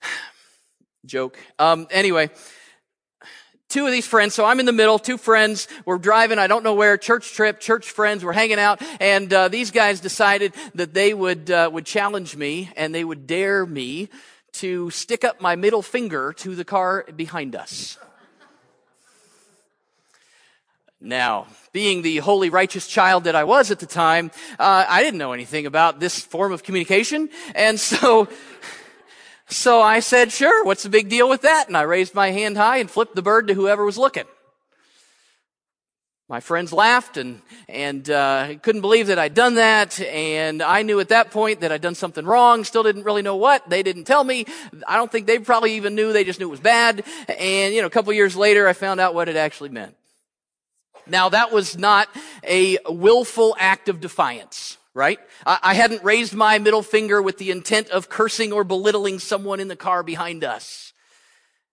Joke. 1.05 1.39
Um, 1.57 1.87
anyway 1.89 2.29
two 3.77 3.85
of 3.85 3.91
these 3.91 4.07
friends. 4.07 4.33
So 4.33 4.43
I'm 4.43 4.59
in 4.59 4.65
the 4.65 4.71
middle, 4.71 4.97
two 4.97 5.19
friends. 5.19 5.67
We're 5.85 5.99
driving, 5.99 6.39
I 6.39 6.47
don't 6.47 6.63
know 6.63 6.73
where, 6.73 6.97
church 6.97 7.35
trip, 7.35 7.59
church 7.59 7.91
friends. 7.91 8.25
We're 8.25 8.33
hanging 8.33 8.57
out. 8.57 8.81
And 8.99 9.31
uh, 9.31 9.49
these 9.49 9.69
guys 9.69 9.99
decided 9.99 10.55
that 10.73 10.95
they 10.95 11.13
would, 11.13 11.51
uh, 11.51 11.69
would 11.71 11.85
challenge 11.85 12.35
me 12.35 12.71
and 12.75 12.95
they 12.95 13.03
would 13.03 13.27
dare 13.27 13.67
me 13.67 14.09
to 14.53 14.89
stick 14.89 15.23
up 15.23 15.41
my 15.41 15.55
middle 15.55 15.83
finger 15.83 16.33
to 16.37 16.55
the 16.55 16.65
car 16.65 17.05
behind 17.15 17.55
us. 17.55 17.99
Now, 20.99 21.45
being 21.71 22.01
the 22.01 22.17
holy, 22.17 22.49
righteous 22.49 22.87
child 22.87 23.25
that 23.25 23.35
I 23.35 23.43
was 23.43 23.69
at 23.69 23.77
the 23.77 23.85
time, 23.85 24.31
uh, 24.57 24.85
I 24.89 25.03
didn't 25.03 25.19
know 25.19 25.33
anything 25.33 25.67
about 25.67 25.99
this 25.99 26.19
form 26.19 26.51
of 26.51 26.63
communication. 26.63 27.29
And 27.53 27.79
so, 27.79 28.27
so 29.49 29.81
I 29.81 30.01
said, 30.01 30.31
sure, 30.31 30.65
what's 30.65 30.83
the 30.83 30.89
big 30.89 31.09
deal 31.09 31.29
with 31.29 31.41
that? 31.41 31.67
And 31.67 31.77
I 31.77 31.83
raised 31.83 32.13
my 32.13 32.31
hand 32.31 32.57
high 32.57 32.77
and 32.77 32.89
flipped 32.91 33.15
the 33.15 33.21
bird 33.21 33.47
to 33.47 33.53
whoever 33.53 33.85
was 33.85 33.97
looking. 33.97 34.25
My 36.29 36.41
friends 36.41 36.73
laughed 36.73 37.15
and, 37.15 37.41
and, 37.69 38.09
uh, 38.09 38.55
couldn't 38.61 38.81
believe 38.81 39.07
that 39.07 39.17
I'd 39.17 39.33
done 39.33 39.55
that. 39.55 39.97
And 40.01 40.61
I 40.61 40.81
knew 40.81 40.99
at 40.99 41.07
that 41.09 41.31
point 41.31 41.61
that 41.61 41.71
I'd 41.71 41.79
done 41.79 41.95
something 41.95 42.25
wrong. 42.25 42.65
Still 42.65 42.83
didn't 42.83 43.03
really 43.03 43.21
know 43.21 43.37
what. 43.37 43.69
They 43.69 43.81
didn't 43.81 44.03
tell 44.03 44.25
me. 44.25 44.45
I 44.85 44.97
don't 44.97 45.09
think 45.09 45.25
they 45.25 45.39
probably 45.39 45.75
even 45.75 45.95
knew. 45.95 46.11
They 46.11 46.25
just 46.25 46.41
knew 46.41 46.47
it 46.47 46.51
was 46.51 46.59
bad. 46.59 47.05
And, 47.29 47.73
you 47.73 47.79
know, 47.79 47.87
a 47.87 47.89
couple 47.89 48.11
years 48.11 48.35
later, 48.35 48.67
I 48.67 48.73
found 48.73 48.99
out 48.99 49.15
what 49.15 49.29
it 49.29 49.37
actually 49.37 49.69
meant. 49.69 49.95
Now 51.09 51.29
that 51.29 51.53
was 51.53 51.77
not 51.77 52.09
a 52.43 52.77
willful 52.85 53.55
act 53.57 53.87
of 53.87 54.01
defiance 54.01 54.77
right? 54.97 55.19
I, 55.45 55.59
I 55.61 55.73
hadn't 55.75 56.03
raised 56.03 56.33
my 56.33 56.57
middle 56.57 56.81
finger 56.81 57.21
with 57.21 57.37
the 57.37 57.51
intent 57.51 57.89
of 57.89 58.09
cursing 58.09 58.51
or 58.51 58.63
belittling 58.63 59.19
someone 59.19 59.59
in 59.59 59.67
the 59.67 59.75
car 59.75 60.03
behind 60.03 60.43
us. 60.43 60.91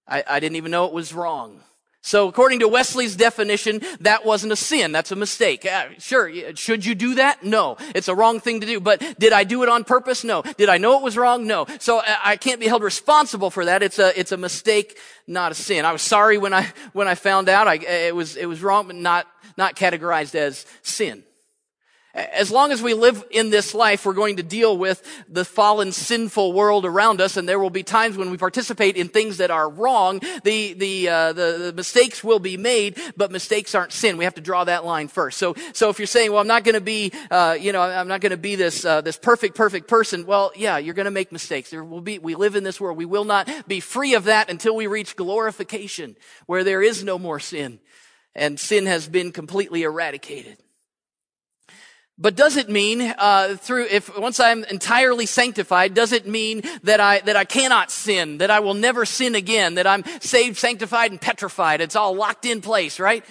I, 0.07 0.23
I 0.29 0.41
didn't 0.41 0.57
even 0.57 0.71
know 0.71 0.85
it 0.85 0.93
was 0.93 1.15
wrong. 1.15 1.61
So 2.03 2.29
according 2.29 2.59
to 2.59 2.69
Wesley's 2.69 3.17
definition, 3.17 3.81
that 4.01 4.27
wasn't 4.27 4.53
a 4.53 4.57
sin. 4.57 4.93
That's 4.93 5.11
a 5.11 5.17
mistake. 5.17 5.65
Uh, 5.65 5.87
sure. 5.99 6.31
Should 6.55 6.85
you 6.85 6.95
do 6.95 7.15
that? 7.15 7.43
No. 7.43 7.79
It's 7.95 8.09
a 8.09 8.15
wrong 8.15 8.41
thing 8.41 8.61
to 8.61 8.67
do. 8.67 8.79
But 8.79 9.01
did 9.19 9.33
I 9.33 9.45
do 9.45 9.63
it 9.63 9.71
on 9.71 9.85
purpose? 9.85 10.23
No. 10.23 10.43
Did 10.43 10.69
I 10.69 10.77
know 10.77 10.99
it 10.99 11.03
was 11.03 11.17
wrong? 11.17 11.47
No. 11.47 11.65
So 11.81 12.03
I 12.23 12.37
can't 12.37 12.61
be 12.61 12.67
held 12.67 12.83
responsible 12.83 13.49
for 13.49 13.65
that. 13.65 13.83
It's 13.83 13.99
a, 13.99 14.21
it's 14.21 14.33
a 14.33 14.37
mistake, 14.37 14.99
not 15.27 15.51
a 15.51 15.55
sin. 15.55 15.87
I 15.87 15.93
was 15.93 16.03
sorry 16.03 16.37
when 16.37 16.53
I, 16.53 16.71
when 16.93 17.09
I 17.09 17.15
found 17.15 17.49
out. 17.49 17.69
I, 17.69 17.77
it 17.77 18.15
was, 18.15 18.37
it 18.37 18.45
was 18.45 18.63
wrong, 18.63 18.87
but 18.87 18.97
not, 18.97 19.27
not 19.57 19.75
categorized 19.75 20.35
as 20.35 20.67
sin. 20.83 21.25
As 22.15 22.53
long 22.53 22.71
as 22.71 22.81
we 22.81 22.95
live 22.95 23.25
in 23.33 23.51
this 23.51 23.75
life, 23.75 24.07
we're 24.07 24.13
going 24.13 24.37
to 24.37 24.45
deal 24.45 24.79
with 24.79 25.03
the 25.29 25.45
fallen, 25.45 25.91
sinful 25.91 26.53
world 26.53 26.85
around 26.85 27.21
us, 27.21 27.37
and 27.37 27.49
there 27.49 27.59
will 27.59 27.71
be 27.71 27.83
times 27.83 28.17
when 28.17 28.31
we 28.31 28.37
participate 28.37 28.97
in 28.97 29.09
things 29.09 29.39
that 29.39 29.51
are 29.51 29.69
wrong. 29.69 30.21
The 30.45 30.75
the 30.75 31.09
uh, 31.09 31.33
the, 31.33 31.59
the, 31.59 31.73
mistakes 31.73 32.23
will 32.23 32.39
be 32.39 32.57
made, 32.57 33.01
but 33.17 33.33
mistakes 33.33 33.75
aren't 33.75 33.93
sin. 33.93 34.17
We 34.17 34.25
have 34.25 34.35
to 34.35 34.41
draw 34.41 34.63
that 34.63 34.85
line 34.85 35.09
first. 35.09 35.39
So 35.39 35.57
so 35.73 35.91
if 35.91 35.99
you're 35.99 36.07
saying, 36.07 36.31
well, 36.31 36.41
I'm 36.41 36.47
not 36.47 36.63
going 36.63 36.77
to 36.77 36.81
be, 36.81 37.11
uh, 37.33 37.57
you 37.59 37.73
know, 37.73 37.83
I'm 37.83 38.07
not 38.07 38.21
going 38.21 38.31
to 38.31 38.37
be 38.37 38.55
this 38.55 38.85
uh, 38.85 39.01
this 39.01 39.17
perfect, 39.17 39.57
perfect 39.57 39.89
person. 39.89 40.25
Well, 40.25 40.53
yeah, 40.55 40.79
you're 40.79 40.95
going 40.95 41.07
to 41.07 41.11
make 41.11 41.33
mistakes. 41.33 41.71
There 41.71 41.83
will 41.83 42.01
be. 42.01 42.21
We 42.21 42.37
live 42.37 42.55
in 42.55 42.63
this 42.63 42.81
world. 42.81 42.97
We 42.97 43.07
will 43.07 43.25
not 43.25 43.51
be 43.67 43.81
free 43.81 44.15
of 44.15 44.25
that 44.25 44.51
until 44.51 44.77
we 44.77 44.87
reach 44.87 45.17
glorification, 45.17 46.15
where 46.47 46.63
there 46.63 46.81
is 46.81 47.03
no 47.03 47.19
more 47.19 47.41
sin, 47.41 47.81
and 48.37 48.61
sin 48.61 48.87
has 48.87 49.09
been 49.09 49.33
completely 49.33 49.83
eradicated. 49.83 50.59
But 52.17 52.37
does 52.37 52.57
it 52.57 52.69
mean 52.69 53.03
uh, 53.03 53.57
through 53.57 53.87
if 53.91 54.17
once 54.17 54.39
I'm 54.39 54.63
entirely 54.65 55.27
sanctified, 55.27 55.95
does 55.95 56.13
it 56.13 56.29
mean 56.29 56.63
that 56.85 57.01
I 57.01 57.21
that 57.21 57.35
I 57.35 57.45
cannot 57.45 57.91
sin, 57.91 58.39
that 58.39 58.51
I 58.51 58.61
will 58.61 58.75
never 58.75 59.05
sin 59.05 59.35
again, 59.35 59.75
that 59.75 59.87
I'm 59.87 60.05
saved, 60.21 60.57
sanctified, 60.57 61.11
and 61.11 61.21
petrified? 61.21 61.81
It's 61.81 61.97
all 61.97 62.15
locked 62.15 62.45
in 62.45 62.61
place, 62.61 63.01
right? 63.01 63.25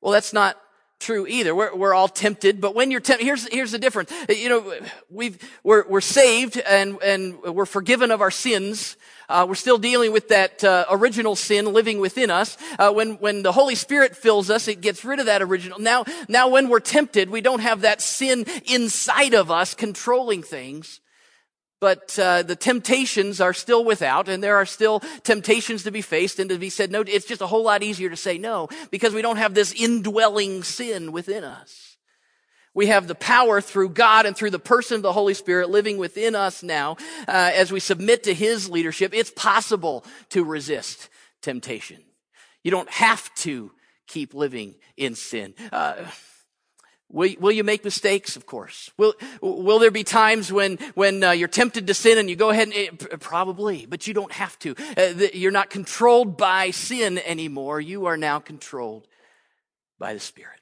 Well, 0.00 0.12
that's 0.12 0.32
not 0.32 0.56
true 1.00 1.26
either. 1.26 1.54
We're, 1.54 1.74
we're 1.74 1.94
all 1.94 2.08
tempted, 2.08 2.60
but 2.60 2.74
when 2.74 2.90
you're 2.90 3.00
tempted, 3.00 3.24
here's, 3.24 3.46
here's 3.52 3.72
the 3.72 3.78
difference. 3.78 4.12
You 4.28 4.48
know, 4.48 4.74
we've, 5.10 5.38
we're, 5.62 5.86
we're 5.88 6.00
saved 6.00 6.58
and, 6.58 6.98
and 7.02 7.40
we're 7.42 7.66
forgiven 7.66 8.10
of 8.10 8.20
our 8.20 8.30
sins. 8.30 8.96
Uh, 9.28 9.46
we're 9.48 9.54
still 9.54 9.78
dealing 9.78 10.12
with 10.12 10.28
that 10.28 10.62
uh, 10.64 10.84
original 10.90 11.36
sin 11.36 11.72
living 11.72 11.98
within 11.98 12.30
us. 12.30 12.58
Uh, 12.78 12.92
when 12.92 13.14
when 13.14 13.42
the 13.42 13.52
Holy 13.52 13.74
Spirit 13.74 14.14
fills 14.14 14.50
us, 14.50 14.68
it 14.68 14.82
gets 14.82 15.04
rid 15.04 15.18
of 15.18 15.26
that 15.26 15.40
original. 15.40 15.78
Now 15.78 16.04
now 16.28 16.48
when 16.48 16.68
we're 16.68 16.80
tempted, 16.80 17.30
we 17.30 17.40
don't 17.40 17.60
have 17.60 17.82
that 17.82 18.02
sin 18.02 18.44
inside 18.66 19.32
of 19.32 19.50
us 19.50 19.74
controlling 19.74 20.42
things. 20.42 21.00
But 21.84 22.18
uh, 22.18 22.42
the 22.42 22.56
temptations 22.56 23.42
are 23.42 23.52
still 23.52 23.84
without, 23.84 24.26
and 24.26 24.42
there 24.42 24.56
are 24.56 24.64
still 24.64 25.00
temptations 25.22 25.82
to 25.82 25.90
be 25.90 26.00
faced 26.00 26.38
and 26.38 26.48
to 26.48 26.56
be 26.56 26.70
said 26.70 26.90
no. 26.90 27.02
It's 27.02 27.26
just 27.26 27.42
a 27.42 27.46
whole 27.46 27.62
lot 27.62 27.82
easier 27.82 28.08
to 28.08 28.16
say 28.16 28.38
no 28.38 28.70
because 28.90 29.12
we 29.12 29.20
don't 29.20 29.36
have 29.36 29.52
this 29.52 29.70
indwelling 29.74 30.62
sin 30.62 31.12
within 31.12 31.44
us. 31.44 31.98
We 32.72 32.86
have 32.86 33.06
the 33.06 33.14
power 33.14 33.60
through 33.60 33.90
God 33.90 34.24
and 34.24 34.34
through 34.34 34.52
the 34.52 34.58
person 34.58 34.96
of 34.96 35.02
the 35.02 35.12
Holy 35.12 35.34
Spirit 35.34 35.68
living 35.68 35.98
within 35.98 36.34
us 36.34 36.62
now 36.62 36.96
uh, 37.28 37.52
as 37.54 37.70
we 37.70 37.80
submit 37.80 38.22
to 38.22 38.32
His 38.32 38.70
leadership. 38.70 39.12
It's 39.12 39.30
possible 39.30 40.06
to 40.30 40.42
resist 40.42 41.10
temptation. 41.42 42.02
You 42.62 42.70
don't 42.70 42.88
have 42.88 43.28
to 43.40 43.72
keep 44.06 44.32
living 44.32 44.74
in 44.96 45.16
sin. 45.16 45.52
Uh, 45.70 46.06
will, 47.14 47.34
will 47.38 47.52
you 47.52 47.64
make 47.64 47.84
mistakes? 47.84 48.36
Of 48.36 48.44
course. 48.44 48.90
Will, 48.98 49.14
will 49.40 49.78
there 49.78 49.90
be 49.90 50.04
times 50.04 50.52
when, 50.52 50.78
when 50.94 51.22
uh, 51.22 51.30
you're 51.30 51.48
tempted 51.48 51.86
to 51.86 51.94
sin 51.94 52.18
and 52.18 52.28
you 52.28 52.36
go 52.36 52.50
ahead 52.50 52.68
and, 52.68 52.76
eh, 52.76 53.16
probably, 53.20 53.86
but 53.86 54.06
you 54.06 54.12
don't 54.12 54.32
have 54.32 54.58
to. 54.58 54.74
Uh, 54.96 55.26
you're 55.32 55.52
not 55.52 55.70
controlled 55.70 56.36
by 56.36 56.70
sin 56.70 57.18
anymore. 57.18 57.80
You 57.80 58.06
are 58.06 58.16
now 58.16 58.40
controlled 58.40 59.06
by 59.98 60.12
the 60.12 60.20
Spirit. 60.20 60.60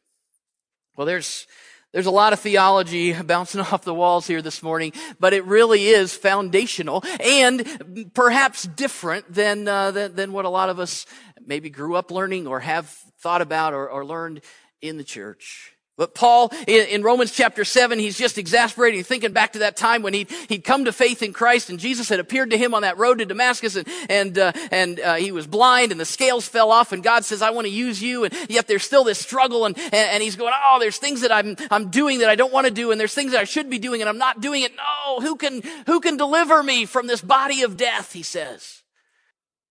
Well, 0.96 1.06
there's, 1.06 1.46
there's 1.92 2.06
a 2.06 2.10
lot 2.10 2.32
of 2.32 2.40
theology 2.40 3.12
bouncing 3.22 3.60
off 3.60 3.82
the 3.82 3.94
walls 3.94 4.26
here 4.26 4.42
this 4.42 4.62
morning, 4.62 4.92
but 5.18 5.32
it 5.32 5.44
really 5.46 5.88
is 5.88 6.14
foundational 6.14 7.02
and 7.18 8.10
perhaps 8.14 8.64
different 8.64 9.32
than, 9.32 9.66
uh, 9.66 9.90
than, 9.90 10.14
than, 10.14 10.32
what 10.32 10.44
a 10.44 10.50
lot 10.50 10.68
of 10.68 10.78
us 10.78 11.06
maybe 11.44 11.70
grew 11.70 11.96
up 11.96 12.10
learning 12.10 12.46
or 12.46 12.60
have 12.60 12.86
thought 13.20 13.42
about 13.42 13.72
or, 13.72 13.88
or 13.88 14.04
learned 14.04 14.42
in 14.82 14.98
the 14.98 15.04
church. 15.04 15.71
But 16.02 16.14
Paul, 16.14 16.52
in, 16.66 17.04
Romans 17.04 17.30
chapter 17.30 17.64
7, 17.64 17.96
he's 17.96 18.18
just 18.18 18.36
exasperating, 18.36 19.04
thinking 19.04 19.30
back 19.30 19.52
to 19.52 19.60
that 19.60 19.76
time 19.76 20.02
when 20.02 20.14
he'd, 20.14 20.28
he'd 20.48 20.64
come 20.64 20.86
to 20.86 20.92
faith 20.92 21.22
in 21.22 21.32
Christ 21.32 21.70
and 21.70 21.78
Jesus 21.78 22.08
had 22.08 22.18
appeared 22.18 22.50
to 22.50 22.58
him 22.58 22.74
on 22.74 22.82
that 22.82 22.98
road 22.98 23.18
to 23.18 23.24
Damascus 23.24 23.76
and, 23.76 23.86
and, 24.08 24.36
uh, 24.36 24.50
and 24.72 24.98
uh, 24.98 25.14
he 25.14 25.30
was 25.30 25.46
blind 25.46 25.92
and 25.92 26.00
the 26.00 26.04
scales 26.04 26.48
fell 26.48 26.72
off 26.72 26.90
and 26.90 27.04
God 27.04 27.24
says, 27.24 27.40
I 27.40 27.50
want 27.50 27.68
to 27.68 27.72
use 27.72 28.02
you. 28.02 28.24
And 28.24 28.34
yet 28.48 28.66
there's 28.66 28.82
still 28.82 29.04
this 29.04 29.20
struggle 29.20 29.64
and, 29.64 29.78
and, 29.78 29.94
and 29.94 30.22
he's 30.24 30.34
going, 30.34 30.52
oh, 30.52 30.80
there's 30.80 30.98
things 30.98 31.20
that 31.20 31.30
I'm, 31.30 31.54
I'm 31.70 31.88
doing 31.88 32.18
that 32.18 32.28
I 32.28 32.34
don't 32.34 32.52
want 32.52 32.66
to 32.66 32.72
do 32.72 32.90
and 32.90 32.98
there's 32.98 33.14
things 33.14 33.30
that 33.30 33.40
I 33.40 33.44
should 33.44 33.70
be 33.70 33.78
doing 33.78 34.00
and 34.00 34.08
I'm 34.08 34.18
not 34.18 34.40
doing 34.40 34.62
it. 34.62 34.72
No, 34.74 35.20
who 35.20 35.36
can, 35.36 35.62
who 35.86 36.00
can 36.00 36.16
deliver 36.16 36.64
me 36.64 36.84
from 36.84 37.06
this 37.06 37.22
body 37.22 37.62
of 37.62 37.76
death? 37.76 38.12
He 38.12 38.24
says. 38.24 38.82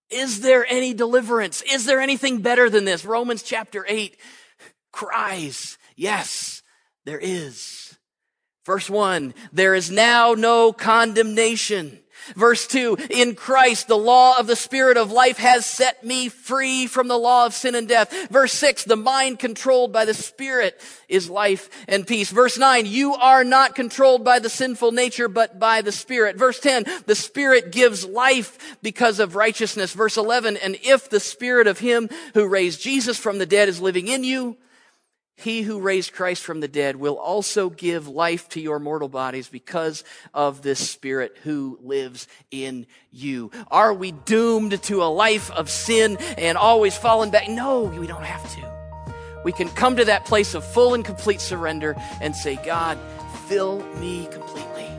Is 0.09 0.39
there 0.39 0.65
any 0.65 0.93
deliverance? 0.93 1.61
Is 1.61 1.85
there 1.85 1.99
anything 1.99 2.39
better 2.39 2.69
than 2.69 2.85
this? 2.85 3.03
Romans 3.03 3.43
chapter 3.43 3.85
8 3.85 4.15
cries 4.93 5.77
Yes, 6.01 6.63
there 7.05 7.19
is. 7.21 7.95
Verse 8.65 8.89
one, 8.89 9.35
there 9.53 9.75
is 9.75 9.91
now 9.91 10.33
no 10.33 10.73
condemnation. 10.73 11.99
Verse 12.35 12.65
two, 12.65 12.97
in 13.11 13.35
Christ, 13.35 13.87
the 13.87 13.99
law 13.99 14.39
of 14.39 14.47
the 14.47 14.55
Spirit 14.55 14.97
of 14.97 15.11
life 15.11 15.37
has 15.37 15.63
set 15.63 16.03
me 16.03 16.27
free 16.27 16.87
from 16.87 17.07
the 17.07 17.19
law 17.19 17.45
of 17.45 17.53
sin 17.53 17.75
and 17.75 17.87
death. 17.87 18.29
Verse 18.31 18.51
six, 18.51 18.83
the 18.83 18.95
mind 18.95 19.37
controlled 19.37 19.93
by 19.93 20.05
the 20.05 20.15
Spirit 20.15 20.81
is 21.07 21.29
life 21.29 21.69
and 21.87 22.07
peace. 22.07 22.31
Verse 22.31 22.57
nine, 22.57 22.87
you 22.87 23.13
are 23.13 23.43
not 23.43 23.75
controlled 23.75 24.23
by 24.23 24.39
the 24.39 24.49
sinful 24.49 24.93
nature, 24.93 25.27
but 25.27 25.59
by 25.59 25.83
the 25.83 25.91
Spirit. 25.91 26.35
Verse 26.35 26.59
10, 26.59 26.83
the 27.05 27.13
Spirit 27.13 27.71
gives 27.71 28.07
life 28.07 28.75
because 28.81 29.19
of 29.19 29.35
righteousness. 29.35 29.93
Verse 29.93 30.17
11, 30.17 30.57
and 30.57 30.79
if 30.81 31.11
the 31.11 31.19
Spirit 31.19 31.67
of 31.67 31.77
Him 31.77 32.09
who 32.33 32.47
raised 32.47 32.81
Jesus 32.81 33.19
from 33.19 33.37
the 33.37 33.45
dead 33.45 33.69
is 33.69 33.79
living 33.79 34.07
in 34.07 34.23
you, 34.23 34.57
he 35.41 35.61
who 35.63 35.79
raised 35.79 36.13
Christ 36.13 36.43
from 36.43 36.59
the 36.59 36.67
dead 36.67 36.95
will 36.95 37.17
also 37.17 37.69
give 37.69 38.07
life 38.07 38.49
to 38.49 38.61
your 38.61 38.79
mortal 38.79 39.09
bodies 39.09 39.49
because 39.49 40.03
of 40.33 40.61
this 40.61 40.79
Spirit 40.89 41.37
who 41.43 41.79
lives 41.81 42.27
in 42.51 42.85
you. 43.11 43.51
Are 43.69 43.93
we 43.93 44.11
doomed 44.11 44.81
to 44.83 45.03
a 45.03 45.05
life 45.05 45.49
of 45.51 45.69
sin 45.69 46.17
and 46.37 46.57
always 46.57 46.95
falling 46.97 47.31
back? 47.31 47.49
No, 47.49 47.83
we 47.83 48.07
don't 48.07 48.23
have 48.23 48.43
to. 48.55 48.71
We 49.43 49.51
can 49.51 49.69
come 49.69 49.95
to 49.95 50.05
that 50.05 50.25
place 50.25 50.53
of 50.53 50.63
full 50.63 50.93
and 50.93 51.03
complete 51.03 51.41
surrender 51.41 51.95
and 52.21 52.35
say, 52.35 52.59
God, 52.63 52.97
fill 53.47 53.79
me 53.95 54.27
completely. 54.31 54.90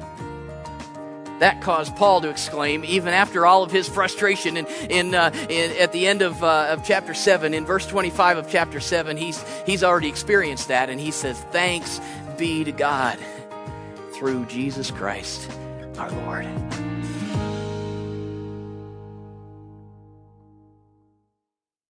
That 1.43 1.61
caused 1.61 1.97
Paul 1.97 2.21
to 2.21 2.31
exclaim, 2.31 2.85
even 2.85 3.13
after 3.13 3.45
all 3.45 3.65
of 3.65 3.73
his 3.73 3.89
frustration. 3.89 4.57
In, 4.57 4.67
in, 4.89 5.13
uh, 5.13 5.33
in 5.49 5.77
at 5.77 5.91
the 5.91 6.07
end 6.07 6.23
of, 6.23 6.41
uh, 6.45 6.69
of 6.69 6.85
chapter 6.85 7.15
7, 7.15 7.53
in 7.53 7.67
verse 7.67 7.85
25 7.85 8.39
of 8.39 8.49
chapter 8.49 8.79
7, 8.79 9.17
he's, 9.17 9.45
he's 9.67 9.83
already 9.83 10.07
experienced 10.07 10.69
that, 10.69 10.89
and 10.89 11.01
he 11.01 11.11
says, 11.11 11.37
Thanks 11.51 12.01
be 12.39 12.63
to 12.63 12.71
God 12.71 13.19
through 14.13 14.47
Jesus 14.47 14.93
Christ 14.93 15.51
our 15.99 16.13
Lord. 16.13 16.47